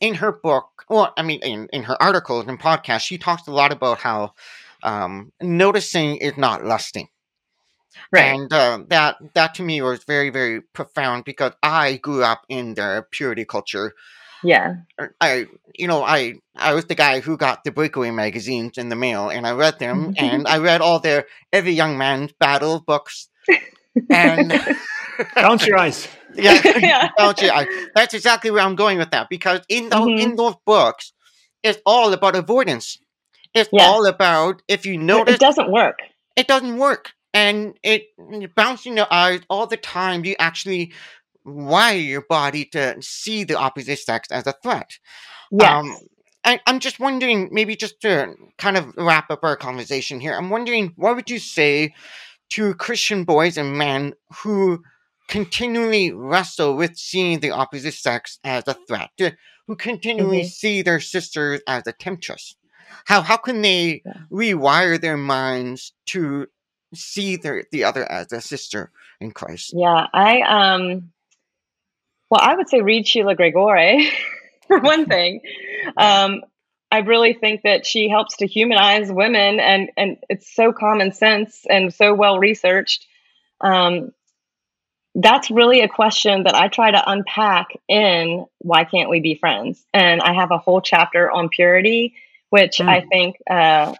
in 0.00 0.14
her 0.14 0.32
book. 0.32 0.84
Well, 0.88 1.12
I 1.16 1.22
mean, 1.22 1.40
in 1.42 1.68
in 1.72 1.82
her 1.84 2.00
articles 2.02 2.46
and 2.46 2.58
podcasts, 2.58 3.02
she 3.02 3.18
talks 3.18 3.46
a 3.46 3.52
lot 3.52 3.72
about 3.72 3.98
how 3.98 4.34
um, 4.82 5.32
noticing 5.42 6.16
is 6.16 6.36
not 6.36 6.64
lusting. 6.64 7.08
Right. 8.12 8.34
And 8.34 8.52
uh, 8.52 8.84
that 8.88 9.16
that 9.34 9.54
to 9.54 9.62
me 9.62 9.82
was 9.82 10.04
very 10.04 10.30
very 10.30 10.60
profound 10.60 11.24
because 11.24 11.52
I 11.62 11.96
grew 11.96 12.22
up 12.24 12.44
in 12.48 12.74
the 12.74 13.04
purity 13.10 13.44
culture 13.44 13.94
yeah. 14.44 14.74
I, 15.20 15.46
you 15.74 15.88
know, 15.88 16.02
I, 16.02 16.34
I 16.54 16.74
was 16.74 16.84
the 16.84 16.94
guy 16.94 17.20
who 17.20 17.36
got 17.36 17.64
the 17.64 17.72
breakaway 17.72 18.10
magazines 18.10 18.78
in 18.78 18.88
the 18.88 18.96
mail, 18.96 19.28
and 19.28 19.46
I 19.46 19.52
read 19.52 19.78
them, 19.78 20.14
and 20.16 20.46
I 20.46 20.58
read 20.58 20.80
all 20.80 21.00
their 21.00 21.26
every 21.52 21.72
young 21.72 21.98
man's 21.98 22.32
battle 22.38 22.80
books, 22.86 23.28
and 24.10 24.52
bounce 25.34 25.66
your 25.66 25.78
eyes. 25.78 26.08
Yeah, 26.36 26.60
yeah. 26.78 27.10
count 27.16 27.40
your 27.40 27.52
eyes. 27.52 27.68
That's 27.94 28.12
exactly 28.12 28.50
where 28.50 28.64
I'm 28.64 28.74
going 28.74 28.98
with 28.98 29.12
that 29.12 29.28
because 29.30 29.60
in 29.68 29.88
those 29.88 30.00
mm-hmm. 30.00 30.18
in 30.18 30.34
those 30.34 30.56
books, 30.66 31.12
it's 31.62 31.78
all 31.86 32.12
about 32.12 32.34
avoidance. 32.34 32.98
It's 33.54 33.70
yes. 33.72 33.86
all 33.86 34.04
about 34.04 34.60
if 34.66 34.84
you 34.84 34.98
notice 34.98 35.36
it 35.36 35.40
doesn't 35.40 35.70
work. 35.70 36.00
It 36.34 36.48
doesn't 36.48 36.76
work, 36.76 37.12
and 37.32 37.78
it 37.84 38.06
bouncing 38.56 38.96
your 38.96 39.06
eyes 39.12 39.42
all 39.48 39.68
the 39.68 39.76
time. 39.76 40.24
You 40.24 40.34
actually 40.40 40.92
wire 41.44 41.96
your 41.96 42.24
body 42.28 42.64
to 42.66 42.96
see 43.00 43.44
the 43.44 43.58
opposite 43.58 43.98
sex 43.98 44.28
as 44.30 44.46
a 44.46 44.54
threat. 44.62 44.98
Yes. 45.50 45.70
Um, 45.70 45.96
I, 46.44 46.60
I'm 46.66 46.78
just 46.78 47.00
wondering, 47.00 47.48
maybe 47.52 47.74
just 47.74 48.00
to 48.02 48.34
kind 48.58 48.76
of 48.76 48.94
wrap 48.96 49.30
up 49.30 49.40
our 49.42 49.56
conversation 49.56 50.20
here, 50.20 50.34
I'm 50.34 50.50
wondering 50.50 50.92
what 50.96 51.16
would 51.16 51.30
you 51.30 51.38
say 51.38 51.94
to 52.50 52.74
Christian 52.74 53.24
boys 53.24 53.56
and 53.56 53.78
men 53.78 54.14
who 54.42 54.82
continually 55.28 56.12
wrestle 56.12 56.76
with 56.76 56.96
seeing 56.98 57.40
the 57.40 57.50
opposite 57.50 57.94
sex 57.94 58.38
as 58.44 58.68
a 58.68 58.76
threat, 58.86 59.10
who 59.66 59.76
continually 59.76 60.40
mm-hmm. 60.40 60.48
see 60.48 60.82
their 60.82 61.00
sisters 61.00 61.60
as 61.66 61.86
a 61.86 61.92
temptress? 61.92 62.56
How 63.06 63.22
how 63.22 63.38
can 63.38 63.62
they 63.62 64.02
rewire 64.30 65.00
their 65.00 65.16
minds 65.16 65.92
to 66.06 66.46
see 66.94 67.36
their 67.36 67.64
the 67.72 67.84
other 67.84 68.10
as 68.10 68.32
a 68.32 68.40
sister 68.40 68.92
in 69.20 69.32
Christ? 69.32 69.72
Yeah, 69.74 70.06
I 70.12 70.42
um 70.42 71.10
well, 72.30 72.40
I 72.42 72.54
would 72.54 72.68
say 72.68 72.80
read 72.80 73.06
Sheila 73.06 73.34
Gregoire 73.34 73.98
for 74.66 74.80
one 74.80 75.06
thing. 75.06 75.40
Um, 75.96 76.42
I 76.90 76.98
really 76.98 77.32
think 77.32 77.62
that 77.62 77.86
she 77.86 78.08
helps 78.08 78.36
to 78.36 78.46
humanize 78.46 79.10
women, 79.10 79.58
and 79.58 79.90
and 79.96 80.16
it's 80.28 80.54
so 80.54 80.72
common 80.72 81.12
sense 81.12 81.66
and 81.68 81.92
so 81.92 82.14
well 82.14 82.38
researched. 82.38 83.06
Um, 83.60 84.12
that's 85.14 85.50
really 85.50 85.80
a 85.80 85.88
question 85.88 86.44
that 86.44 86.54
I 86.54 86.68
try 86.68 86.90
to 86.90 87.10
unpack 87.10 87.68
in 87.88 88.46
Why 88.58 88.84
Can't 88.84 89.10
We 89.10 89.20
Be 89.20 89.36
Friends? 89.36 89.84
And 89.92 90.20
I 90.20 90.34
have 90.34 90.50
a 90.50 90.58
whole 90.58 90.80
chapter 90.80 91.30
on 91.30 91.48
purity, 91.48 92.14
which 92.50 92.78
mm. 92.78 92.88
I 92.88 93.00
think, 93.00 93.36
uh, 93.48 93.94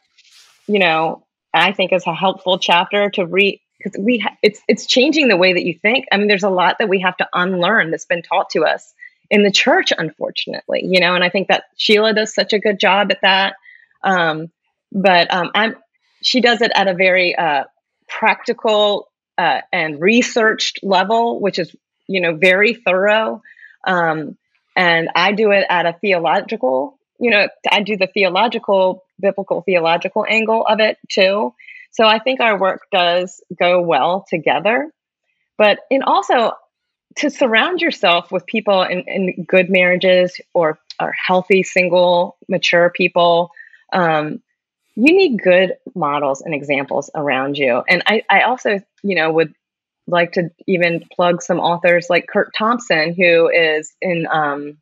you 0.66 0.81
know, 0.81 1.25
I 1.53 1.72
think 1.72 1.93
is 1.93 2.07
a 2.07 2.14
helpful 2.14 2.59
chapter 2.59 3.11
to 3.11 3.27
read 3.27 3.61
because 3.85 3.99
we 4.03 4.18
ha- 4.18 4.37
it's 4.43 4.61
it's 4.68 4.87
changing 4.87 5.28
the 5.28 5.37
way 5.37 5.53
that 5.53 5.64
you 5.64 5.78
think. 5.78 6.07
I 6.11 6.16
mean, 6.16 6.28
there's 6.28 6.43
a 6.43 6.51
lot 6.51 6.76
that 6.78 6.89
we 6.89 7.01
have 7.01 7.16
to 7.18 7.28
unlearn 7.35 7.91
that's 7.91 8.07
been 8.07 8.22
taught 8.22 8.51
to 8.51 8.64
us 8.64 8.95
in 9.30 9.43
the 9.43 9.51
church, 9.51 9.93
unfortunately, 9.97 10.82
you 10.85 11.01
know. 11.01 11.14
And 11.14 11.22
I 11.22 11.28
think 11.28 11.49
that 11.49 11.64
Sheila 11.76 12.14
does 12.14 12.35
such 12.35 12.53
a 12.53 12.59
good 12.59 12.80
job 12.80 13.11
at 13.11 13.20
that. 13.22 13.55
Um, 14.03 14.51
but 14.93 15.32
um, 15.32 15.51
I'm 15.55 15.76
she 16.22 16.41
does 16.41 16.62
it 16.62 16.72
at 16.74 16.89
a 16.89 16.95
very 16.95 17.37
uh, 17.37 17.64
practical 18.09 19.11
uh, 19.37 19.61
and 19.72 20.01
researched 20.01 20.80
level, 20.82 21.41
which 21.41 21.59
is 21.59 21.74
you 22.07 22.20
know 22.20 22.35
very 22.35 22.74
thorough. 22.74 23.43
Um, 23.87 24.37
and 24.76 25.11
I 25.14 25.32
do 25.32 25.53
it 25.53 25.66
at 25.68 25.87
a 25.87 25.93
theological, 25.93 26.99
you 27.20 27.30
know, 27.30 27.49
I 27.70 27.82
do 27.82 27.97
the 27.97 28.09
theological, 28.09 29.05
biblical 29.20 29.62
theological 29.62 30.26
angle 30.28 30.66
of 30.66 30.80
it 30.80 30.99
too. 31.09 31.55
So 31.95 32.05
I 32.05 32.18
think 32.18 32.40
our 32.40 32.59
work 32.59 32.82
does 32.92 33.42
go 33.59 33.80
well 33.80 34.24
together. 34.28 34.92
But 35.57 35.80
and 35.90 36.03
also 36.03 36.53
to 37.16 37.30
surround 37.30 37.80
yourself 37.80 38.32
with 38.32 38.47
people 38.47 38.82
in, 38.82 39.05
in 39.07 39.45
good 39.45 39.70
marriages 39.70 40.40
or, 40.53 40.78
or 41.01 41.14
healthy, 41.26 41.62
single, 41.62 42.36
mature 42.49 42.90
people, 42.90 43.51
um, 43.92 44.42
you 44.97 45.16
need 45.16 45.42
good 45.42 45.74
models 45.95 46.40
and 46.40 46.55
examples 46.55 47.11
around 47.14 47.57
you. 47.57 47.82
And 47.88 48.03
I, 48.07 48.22
I 48.28 48.42
also, 48.42 48.80
you 49.03 49.14
know, 49.14 49.30
would 49.30 49.55
like 50.07 50.32
to 50.32 50.51
even 50.66 51.05
plug 51.12 51.42
some 51.42 51.61
authors 51.61 52.09
like 52.11 52.26
Curt 52.26 52.53
Thompson, 52.57 53.14
who 53.14 53.49
is 53.49 53.92
in 54.03 54.26
um, 54.30 54.78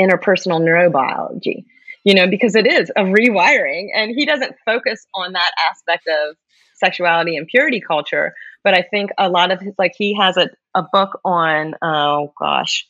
interpersonal 0.00 0.60
neurobiology, 0.60 1.64
you 2.06 2.14
know, 2.14 2.28
because 2.28 2.54
it 2.54 2.68
is 2.68 2.88
a 2.90 3.02
rewiring 3.02 3.88
and 3.92 4.12
he 4.14 4.24
doesn't 4.24 4.54
focus 4.64 5.04
on 5.12 5.32
that 5.32 5.50
aspect 5.68 6.06
of 6.06 6.36
sexuality 6.76 7.36
and 7.36 7.48
purity 7.48 7.80
culture. 7.80 8.32
But 8.62 8.74
I 8.74 8.82
think 8.82 9.10
a 9.18 9.28
lot 9.28 9.50
of 9.50 9.60
his, 9.60 9.74
like, 9.76 9.92
he 9.98 10.14
has 10.14 10.36
a, 10.36 10.48
a 10.72 10.84
book 10.92 11.18
on, 11.24 11.74
oh 11.82 12.32
gosh, 12.38 12.86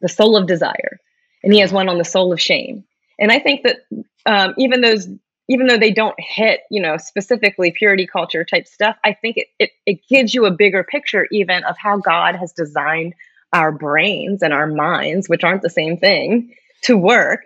the 0.00 0.08
soul 0.08 0.38
of 0.38 0.46
desire. 0.46 0.98
And 1.44 1.52
he 1.52 1.60
has 1.60 1.70
one 1.70 1.90
on 1.90 1.98
the 1.98 2.04
soul 2.04 2.32
of 2.32 2.40
shame. 2.40 2.84
And 3.18 3.30
I 3.30 3.40
think 3.40 3.64
that 3.64 3.80
um, 4.24 4.54
even 4.56 4.80
those 4.80 5.06
even 5.50 5.66
though 5.66 5.78
they 5.78 5.92
don't 5.92 6.18
hit, 6.18 6.60
you 6.70 6.80
know, 6.80 6.96
specifically 6.98 7.72
purity 7.72 8.06
culture 8.06 8.44
type 8.44 8.66
stuff, 8.66 8.96
I 9.04 9.14
think 9.14 9.36
it, 9.38 9.46
it, 9.58 9.70
it 9.86 10.00
gives 10.08 10.34
you 10.34 10.44
a 10.46 10.50
bigger 10.50 10.84
picture 10.84 11.26
even 11.30 11.64
of 11.64 11.76
how 11.78 11.98
God 11.98 12.36
has 12.36 12.52
designed 12.52 13.14
our 13.52 13.72
brains 13.72 14.42
and 14.42 14.52
our 14.52 14.66
minds, 14.66 15.26
which 15.26 15.44
aren't 15.44 15.62
the 15.62 15.70
same 15.70 15.96
thing, 15.96 16.54
to 16.82 16.98
work 16.98 17.40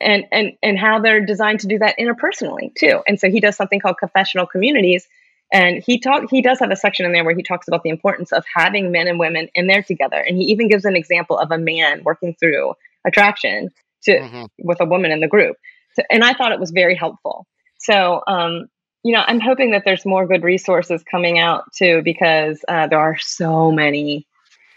and 0.00 0.24
and 0.30 0.52
and 0.62 0.78
how 0.78 1.00
they're 1.00 1.24
designed 1.24 1.60
to 1.60 1.66
do 1.66 1.78
that 1.78 1.96
interpersonally 1.98 2.74
too. 2.74 3.02
And 3.08 3.18
so 3.18 3.30
he 3.30 3.40
does 3.40 3.56
something 3.56 3.80
called 3.80 3.98
confessional 3.98 4.46
communities. 4.46 5.06
And 5.52 5.82
he 5.82 6.00
talk 6.00 6.24
he 6.30 6.42
does 6.42 6.58
have 6.58 6.70
a 6.70 6.76
section 6.76 7.06
in 7.06 7.12
there 7.12 7.24
where 7.24 7.36
he 7.36 7.42
talks 7.42 7.68
about 7.68 7.82
the 7.82 7.90
importance 7.90 8.32
of 8.32 8.44
having 8.52 8.90
men 8.90 9.06
and 9.06 9.18
women 9.18 9.48
in 9.54 9.68
there 9.68 9.82
together. 9.82 10.18
And 10.18 10.36
he 10.36 10.44
even 10.44 10.68
gives 10.68 10.84
an 10.84 10.96
example 10.96 11.38
of 11.38 11.50
a 11.50 11.58
man 11.58 12.02
working 12.04 12.34
through 12.34 12.74
attraction 13.06 13.70
to 14.02 14.18
mm-hmm. 14.18 14.44
with 14.58 14.80
a 14.80 14.84
woman 14.84 15.12
in 15.12 15.20
the 15.20 15.28
group. 15.28 15.56
So, 15.94 16.02
and 16.10 16.24
I 16.24 16.32
thought 16.34 16.52
it 16.52 16.60
was 16.60 16.72
very 16.72 16.96
helpful. 16.96 17.46
So, 17.78 18.22
um, 18.26 18.66
you 19.04 19.12
know, 19.12 19.22
I'm 19.26 19.40
hoping 19.40 19.70
that 19.70 19.82
there's 19.84 20.04
more 20.04 20.26
good 20.26 20.42
resources 20.42 21.04
coming 21.08 21.38
out 21.38 21.64
too, 21.72 22.02
because 22.02 22.64
uh, 22.66 22.88
there 22.88 22.98
are 22.98 23.16
so 23.18 23.70
many 23.70 24.26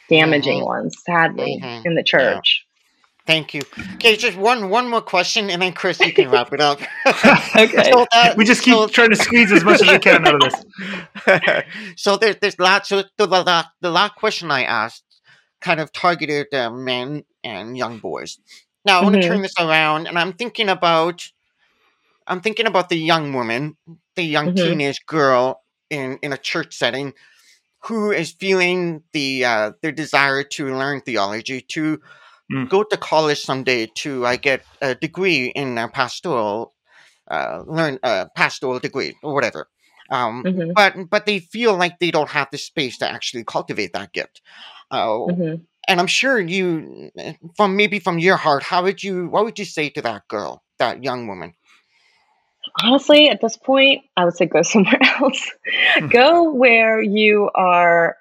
damaging 0.08 0.60
mm-hmm. 0.60 0.68
ones, 0.68 0.96
sadly, 1.04 1.60
mm-hmm. 1.62 1.88
in 1.88 1.96
the 1.96 2.04
church. 2.04 2.64
Yeah. 2.64 2.69
Thank 3.30 3.54
you. 3.54 3.62
Okay, 3.94 4.16
just 4.16 4.36
one 4.40 4.72
one 4.72 4.90
more 4.90 5.02
question, 5.02 5.52
and 5.52 5.62
then 5.62 5.72
Chris, 5.72 6.00
you 6.00 6.12
can 6.12 6.32
wrap 6.32 6.52
it 6.52 6.60
up. 6.60 6.82
okay. 7.56 7.92
So, 7.92 8.08
uh, 8.12 8.34
we 8.36 8.44
just 8.44 8.64
keep 8.64 8.74
so, 8.74 8.88
trying 8.88 9.12
to 9.12 9.16
squeeze 9.16 9.52
as 9.52 9.64
much 9.64 9.84
as 9.84 9.88
we 9.88 10.00
can 10.08 10.26
out 10.26 10.34
of 10.34 10.42
this. 10.42 11.64
so 11.96 12.18
there, 12.18 12.34
there's 12.34 12.58
lots. 12.58 12.90
So 12.90 13.04
the, 13.20 13.28
the 13.28 13.66
the 13.82 13.92
last 13.92 14.16
question 14.16 14.50
I 14.50 14.64
asked 14.64 15.04
kind 15.62 15.80
of 15.80 15.92
targeted 15.92 16.52
uh, 16.56 16.72
men 16.72 17.24
and 17.44 17.78
young 17.78 18.00
boys. 18.00 18.40
Now 18.84 19.00
I 19.00 19.04
want 19.04 19.14
to 19.14 19.22
mm-hmm. 19.22 19.30
turn 19.30 19.42
this 19.44 19.54
around, 19.60 20.08
and 20.08 20.18
I'm 20.18 20.34
thinking 20.34 20.68
about 20.68 21.32
I'm 22.26 22.42
thinking 22.42 22.66
about 22.66 22.90
the 22.90 22.98
young 22.98 23.34
woman, 23.34 23.78
the 24.16 24.24
young 24.24 24.56
mm-hmm. 24.56 24.70
teenage 24.70 25.06
girl 25.06 25.62
in 25.92 26.18
in 26.24 26.34
a 26.34 26.38
church 26.38 26.76
setting, 26.76 27.14
who 27.84 28.10
is 28.10 28.32
feeling 28.32 29.04
the 29.14 29.46
uh, 29.46 29.72
their 29.84 29.92
desire 29.92 30.42
to 30.42 30.76
learn 30.76 31.02
theology, 31.02 31.62
to 31.62 32.02
mm. 32.52 32.70
go 32.70 32.84
to 32.84 32.98
college 32.98 33.42
someday, 33.42 33.88
to 33.96 34.26
I 34.26 34.34
uh, 34.34 34.38
get 34.38 34.64
a 34.82 34.96
degree 34.96 35.48
in 35.48 35.78
a 35.78 35.88
pastoral, 35.88 36.74
uh, 37.30 37.64
learn 37.66 38.00
a 38.04 38.30
pastoral 38.36 38.80
degree 38.80 39.16
or 39.24 39.34
whatever. 39.34 39.68
Um, 40.12 40.44
mm-hmm. 40.44 40.72
But 40.76 41.10
but 41.10 41.26
they 41.26 41.40
feel 41.40 41.76
like 41.76 42.00
they 42.00 42.12
don't 42.12 42.30
have 42.30 42.50
the 42.52 42.58
space 42.58 42.98
to 43.00 43.10
actually 43.10 43.44
cultivate 43.44 43.94
that 43.94 44.14
gift. 44.14 44.42
Uh, 44.90 45.08
mm-hmm. 45.08 45.64
And 45.88 46.00
I'm 46.00 46.08
sure 46.08 46.40
you, 46.40 47.12
from 47.56 47.76
maybe 47.76 48.00
from 48.00 48.20
your 48.20 48.38
heart, 48.38 48.62
how 48.62 48.84
would 48.84 49.04
you, 49.04 49.28
what 49.28 49.44
would 49.44 49.58
you 49.58 49.66
say 49.66 49.90
to 49.90 50.02
that 50.04 50.28
girl, 50.28 50.64
that 50.78 51.04
young 51.04 51.28
woman? 51.28 51.54
honestly, 52.82 53.30
at 53.30 53.42
this 53.42 53.58
point, 53.58 54.04
I 54.18 54.26
would 54.26 54.36
say 54.36 54.46
go 54.46 54.62
somewhere 54.64 55.00
else. 55.20 55.52
Hmm. 55.98 56.08
go 56.08 56.52
where 56.52 57.02
you 57.02 57.50
are 57.56 58.18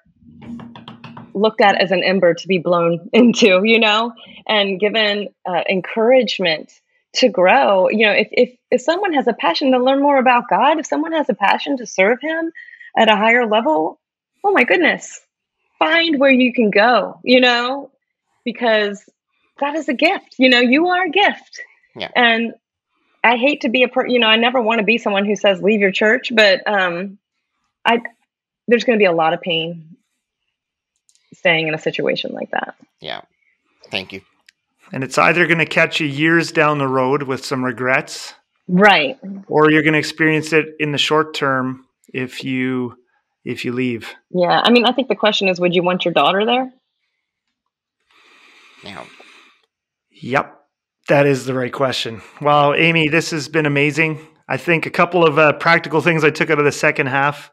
looked 1.39 1.61
at 1.61 1.81
as 1.81 1.91
an 1.91 2.03
ember 2.03 2.33
to 2.33 2.47
be 2.47 2.59
blown 2.59 3.09
into, 3.13 3.61
you 3.63 3.79
know, 3.79 4.13
and 4.47 4.79
given 4.79 5.29
uh, 5.45 5.63
encouragement 5.69 6.71
to 7.13 7.29
grow. 7.29 7.89
You 7.89 8.05
know, 8.05 8.13
if, 8.13 8.27
if 8.31 8.55
if 8.71 8.81
someone 8.81 9.13
has 9.13 9.27
a 9.27 9.33
passion 9.33 9.71
to 9.71 9.79
learn 9.79 10.01
more 10.01 10.17
about 10.17 10.49
God, 10.49 10.79
if 10.79 10.85
someone 10.85 11.13
has 11.13 11.29
a 11.29 11.33
passion 11.33 11.77
to 11.77 11.85
serve 11.85 12.19
Him 12.21 12.51
at 12.95 13.11
a 13.11 13.15
higher 13.15 13.47
level, 13.47 13.99
oh 14.43 14.51
my 14.51 14.63
goodness, 14.63 15.19
find 15.79 16.19
where 16.19 16.31
you 16.31 16.53
can 16.53 16.69
go. 16.69 17.19
You 17.23 17.41
know, 17.41 17.91
because 18.43 19.03
that 19.59 19.75
is 19.75 19.89
a 19.89 19.93
gift. 19.93 20.35
You 20.37 20.49
know, 20.49 20.59
you 20.59 20.87
are 20.87 21.05
a 21.05 21.09
gift. 21.09 21.61
Yeah. 21.95 22.09
And 22.15 22.53
I 23.23 23.35
hate 23.35 23.61
to 23.61 23.69
be 23.69 23.83
a 23.83 23.89
per, 23.89 24.07
you 24.07 24.19
know, 24.19 24.27
I 24.27 24.37
never 24.37 24.61
want 24.61 24.79
to 24.79 24.85
be 24.85 24.97
someone 24.97 25.25
who 25.25 25.35
says 25.35 25.61
leave 25.61 25.81
your 25.81 25.91
church, 25.91 26.31
but 26.33 26.65
um, 26.67 27.17
I 27.85 28.01
there's 28.67 28.83
going 28.83 28.97
to 28.97 29.01
be 29.01 29.07
a 29.07 29.11
lot 29.11 29.33
of 29.33 29.41
pain 29.41 29.97
staying 31.33 31.67
in 31.67 31.73
a 31.73 31.79
situation 31.79 32.33
like 32.33 32.51
that. 32.51 32.75
Yeah. 32.99 33.21
Thank 33.89 34.13
you. 34.13 34.21
And 34.91 35.03
it's 35.03 35.17
either 35.17 35.45
going 35.45 35.59
to 35.59 35.65
catch 35.65 35.99
you 35.99 36.07
years 36.07 36.51
down 36.51 36.79
the 36.79 36.87
road 36.87 37.23
with 37.23 37.45
some 37.45 37.63
regrets, 37.63 38.33
right, 38.67 39.19
or 39.47 39.69
you're 39.69 39.83
going 39.83 39.93
to 39.93 39.99
experience 39.99 40.51
it 40.51 40.65
in 40.79 40.91
the 40.91 40.97
short 40.97 41.35
term 41.35 41.85
if 42.11 42.43
you 42.43 42.97
if 43.45 43.65
you 43.65 43.71
leave. 43.71 44.15
Yeah, 44.31 44.61
I 44.63 44.71
mean, 44.71 44.85
I 44.85 44.91
think 44.91 45.07
the 45.07 45.15
question 45.15 45.47
is, 45.47 45.59
would 45.59 45.75
you 45.75 45.83
want 45.83 46.05
your 46.05 46.13
daughter 46.13 46.45
there? 46.45 46.71
Yeah. 48.83 49.05
Yep. 50.11 50.55
That 51.07 51.25
is 51.25 51.45
the 51.45 51.53
right 51.53 51.73
question. 51.73 52.21
Well, 52.41 52.73
Aimee, 52.73 53.09
this 53.09 53.31
has 53.31 53.47
been 53.47 53.65
amazing. 53.65 54.19
I 54.47 54.57
think 54.57 54.85
a 54.85 54.91
couple 54.91 55.25
of 55.25 55.37
uh, 55.37 55.53
practical 55.53 56.01
things 56.01 56.23
I 56.23 56.29
took 56.29 56.49
out 56.49 56.59
of 56.59 56.65
the 56.65 56.71
second 56.71 57.07
half 57.07 57.51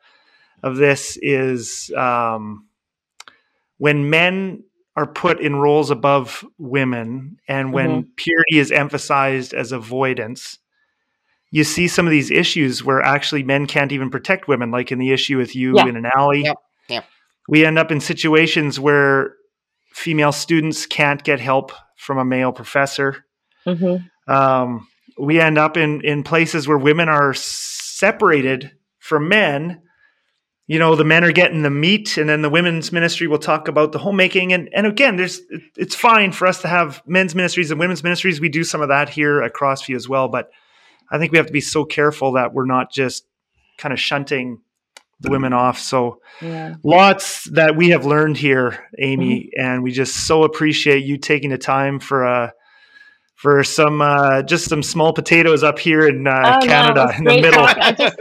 of 0.62 0.76
this 0.76 1.18
is 1.20 1.90
um, 1.96 2.66
when 3.78 4.10
men 4.10 4.64
are 4.96 5.06
put 5.06 5.40
in 5.40 5.56
roles 5.56 5.90
above 5.90 6.44
women 6.58 7.36
and 7.48 7.72
when 7.72 7.90
mm-hmm. 7.90 8.10
purity 8.16 8.58
is 8.58 8.72
emphasized 8.72 9.52
as 9.52 9.72
avoidance, 9.72 10.58
you 11.50 11.64
see 11.64 11.86
some 11.86 12.06
of 12.06 12.10
these 12.10 12.30
issues 12.30 12.82
where 12.82 13.02
actually 13.02 13.42
men 13.42 13.66
can't 13.66 13.92
even 13.92 14.10
protect 14.10 14.48
women, 14.48 14.70
like 14.70 14.90
in 14.90 14.98
the 14.98 15.12
issue 15.12 15.36
with 15.36 15.54
you 15.54 15.76
yeah. 15.76 15.86
in 15.86 15.96
an 15.96 16.06
alley. 16.06 16.42
Yep. 16.42 16.56
We 17.48 17.64
end 17.64 17.78
up 17.78 17.92
in 17.92 18.00
situations 18.00 18.80
where 18.80 19.34
female 19.92 20.32
students 20.32 20.84
can't 20.84 21.22
get 21.22 21.38
help 21.38 21.72
from 21.96 22.18
a 22.18 22.24
male 22.24 22.52
professor 22.52 23.26
Mm-hmm. 23.66 24.32
Um, 24.32 24.88
we 25.18 25.40
end 25.40 25.58
up 25.58 25.76
in 25.76 26.02
in 26.02 26.22
places 26.22 26.68
where 26.68 26.78
women 26.78 27.08
are 27.08 27.34
separated 27.34 28.72
from 28.98 29.28
men. 29.28 29.82
You 30.68 30.80
know, 30.80 30.96
the 30.96 31.04
men 31.04 31.22
are 31.22 31.32
getting 31.32 31.62
the 31.62 31.70
meat, 31.70 32.16
and 32.16 32.28
then 32.28 32.42
the 32.42 32.50
women's 32.50 32.90
ministry 32.90 33.28
will 33.28 33.38
talk 33.38 33.68
about 33.68 33.92
the 33.92 33.98
homemaking. 33.98 34.52
And 34.52 34.68
and 34.74 34.86
again, 34.86 35.16
there's 35.16 35.40
it's 35.76 35.94
fine 35.94 36.32
for 36.32 36.46
us 36.46 36.62
to 36.62 36.68
have 36.68 37.02
men's 37.06 37.34
ministries 37.34 37.70
and 37.70 37.78
women's 37.78 38.02
ministries. 38.02 38.40
We 38.40 38.48
do 38.48 38.64
some 38.64 38.80
of 38.80 38.88
that 38.88 39.08
here 39.08 39.42
at 39.42 39.54
Crossview 39.54 39.94
as 39.94 40.08
well, 40.08 40.28
but 40.28 40.50
I 41.10 41.18
think 41.18 41.30
we 41.30 41.38
have 41.38 41.46
to 41.46 41.52
be 41.52 41.60
so 41.60 41.84
careful 41.84 42.32
that 42.32 42.52
we're 42.52 42.66
not 42.66 42.90
just 42.90 43.26
kind 43.78 43.92
of 43.92 44.00
shunting 44.00 44.60
the 45.20 45.30
women 45.30 45.52
off. 45.52 45.78
So 45.78 46.20
yeah. 46.42 46.74
lots 46.82 47.44
that 47.50 47.76
we 47.76 47.90
have 47.90 48.04
learned 48.04 48.36
here, 48.36 48.86
Aimee, 48.98 49.50
mm-hmm. 49.56 49.60
and 49.60 49.82
we 49.82 49.92
just 49.92 50.26
so 50.26 50.42
appreciate 50.42 51.04
you 51.04 51.16
taking 51.16 51.50
the 51.50 51.58
time 51.58 52.00
for 52.00 52.24
a 52.24 52.52
for 53.36 53.62
some 53.64 54.00
uh, 54.00 54.42
just 54.42 54.68
some 54.68 54.82
small 54.82 55.12
potatoes 55.12 55.62
up 55.62 55.78
here 55.78 56.06
in 56.08 56.26
uh, 56.26 56.58
Oh, 56.62 56.66
Canada 56.66 57.02
it 57.02 57.06
was 57.06 57.18
in 57.18 57.24
the 57.24 57.40
middle. 57.42 57.64
I 57.66 57.92
just- 57.92 58.18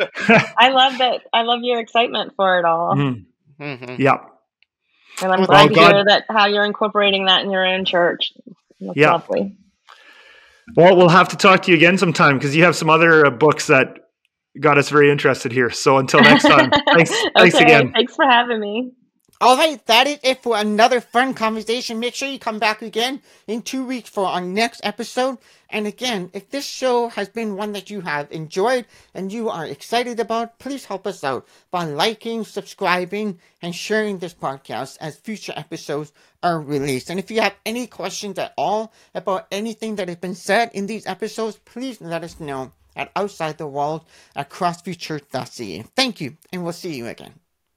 I 0.57 0.69
love 0.69 0.97
that. 0.99 1.21
I 1.33 1.41
love 1.43 1.59
your 1.63 1.79
excitement 1.79 2.33
for 2.35 2.59
it 2.59 2.65
all, 2.65 2.95
Mhm. 2.95 3.25
Mhm. 3.59 3.97
Yeah. 3.99 4.17
and 5.21 5.31
I'm 5.31 5.39
Well, 5.39 5.47
glad 5.47 5.73
to 5.73 5.79
hear 5.79 6.03
that 6.05 6.25
how 6.29 6.45
you're 6.47 6.65
incorporating 6.65 7.25
that 7.25 7.43
in 7.43 7.49
your 7.51 7.65
own 7.65 7.85
church. 7.85 8.33
That's 8.81 8.97
Yeah. 8.97 9.13
lovely. 9.13 9.55
Well, 10.75 10.97
we'll 10.97 11.09
have 11.09 11.29
to 11.29 11.37
talk 11.37 11.61
to 11.63 11.71
you 11.71 11.77
again 11.77 11.97
sometime 11.97 12.37
because 12.37 12.55
you 12.55 12.63
have 12.65 12.75
some 12.75 12.89
other 12.89 13.25
uh, 13.25 13.29
books 13.29 13.67
that 13.67 13.97
got 14.59 14.77
us 14.77 14.89
very 14.89 15.09
interested 15.11 15.51
here. 15.51 15.69
So 15.69 15.97
until 15.99 16.21
next 16.21 16.43
time, 16.43 16.71
thanks, 16.93 17.11
thanks 17.37 17.55
again. 17.55 17.91
Thanks 17.93 18.15
for 18.15 18.25
having 18.25 18.59
me. 18.59 18.91
All 19.45 19.57
right, 19.57 19.85
that 19.85 20.07
is 20.07 20.17
it 20.23 20.41
for 20.41 20.57
another 20.57 20.99
fun 20.99 21.35
conversation. 21.35 21.99
Make 21.99 22.15
sure 22.15 22.27
you 22.27 22.39
come 22.39 22.57
back 22.57 22.81
again 22.81 23.21
in 23.45 23.61
two 23.61 23.85
weeks 23.85 24.09
for 24.09 24.25
our 24.25 24.41
next 24.41 24.81
episode. 24.83 25.37
And 25.69 25.85
again, 25.85 26.31
if 26.33 26.49
this 26.49 26.65
show 26.65 27.09
has 27.09 27.29
been 27.29 27.55
one 27.55 27.71
that 27.73 27.91
you 27.91 28.01
have 28.01 28.31
enjoyed 28.31 28.87
and 29.13 29.31
you 29.31 29.51
are 29.51 29.63
excited 29.63 30.19
about, 30.19 30.57
please 30.57 30.85
help 30.85 31.05
us 31.05 31.23
out 31.23 31.47
by 31.69 31.83
liking, 31.85 32.43
subscribing, 32.43 33.37
and 33.61 33.75
sharing 33.75 34.17
this 34.17 34.33
podcast 34.33 34.97
as 34.99 35.15
future 35.15 35.53
episodes 35.55 36.11
are 36.41 36.59
released. 36.59 37.11
And 37.11 37.19
if 37.19 37.29
you 37.29 37.41
have 37.41 37.53
any 37.67 37.85
questions 37.85 38.39
at 38.39 38.55
all 38.57 38.91
about 39.13 39.45
anything 39.51 39.97
that 39.97 40.07
has 40.07 40.17
been 40.17 40.33
said 40.33 40.71
in 40.73 40.87
these 40.87 41.05
episodes, 41.05 41.59
please 41.65 42.01
let 42.01 42.23
us 42.23 42.39
know 42.39 42.71
at 42.95 43.11
outside 43.15 43.59
the 43.59 43.67
walls 43.67 44.01
at 44.35 44.49
crossviewchurch.ca. 44.49 45.83
Thank 45.95 46.19
you, 46.19 46.35
and 46.51 46.63
we'll 46.63 46.73
see 46.73 46.95
you 46.95 47.05
again. 47.05 47.44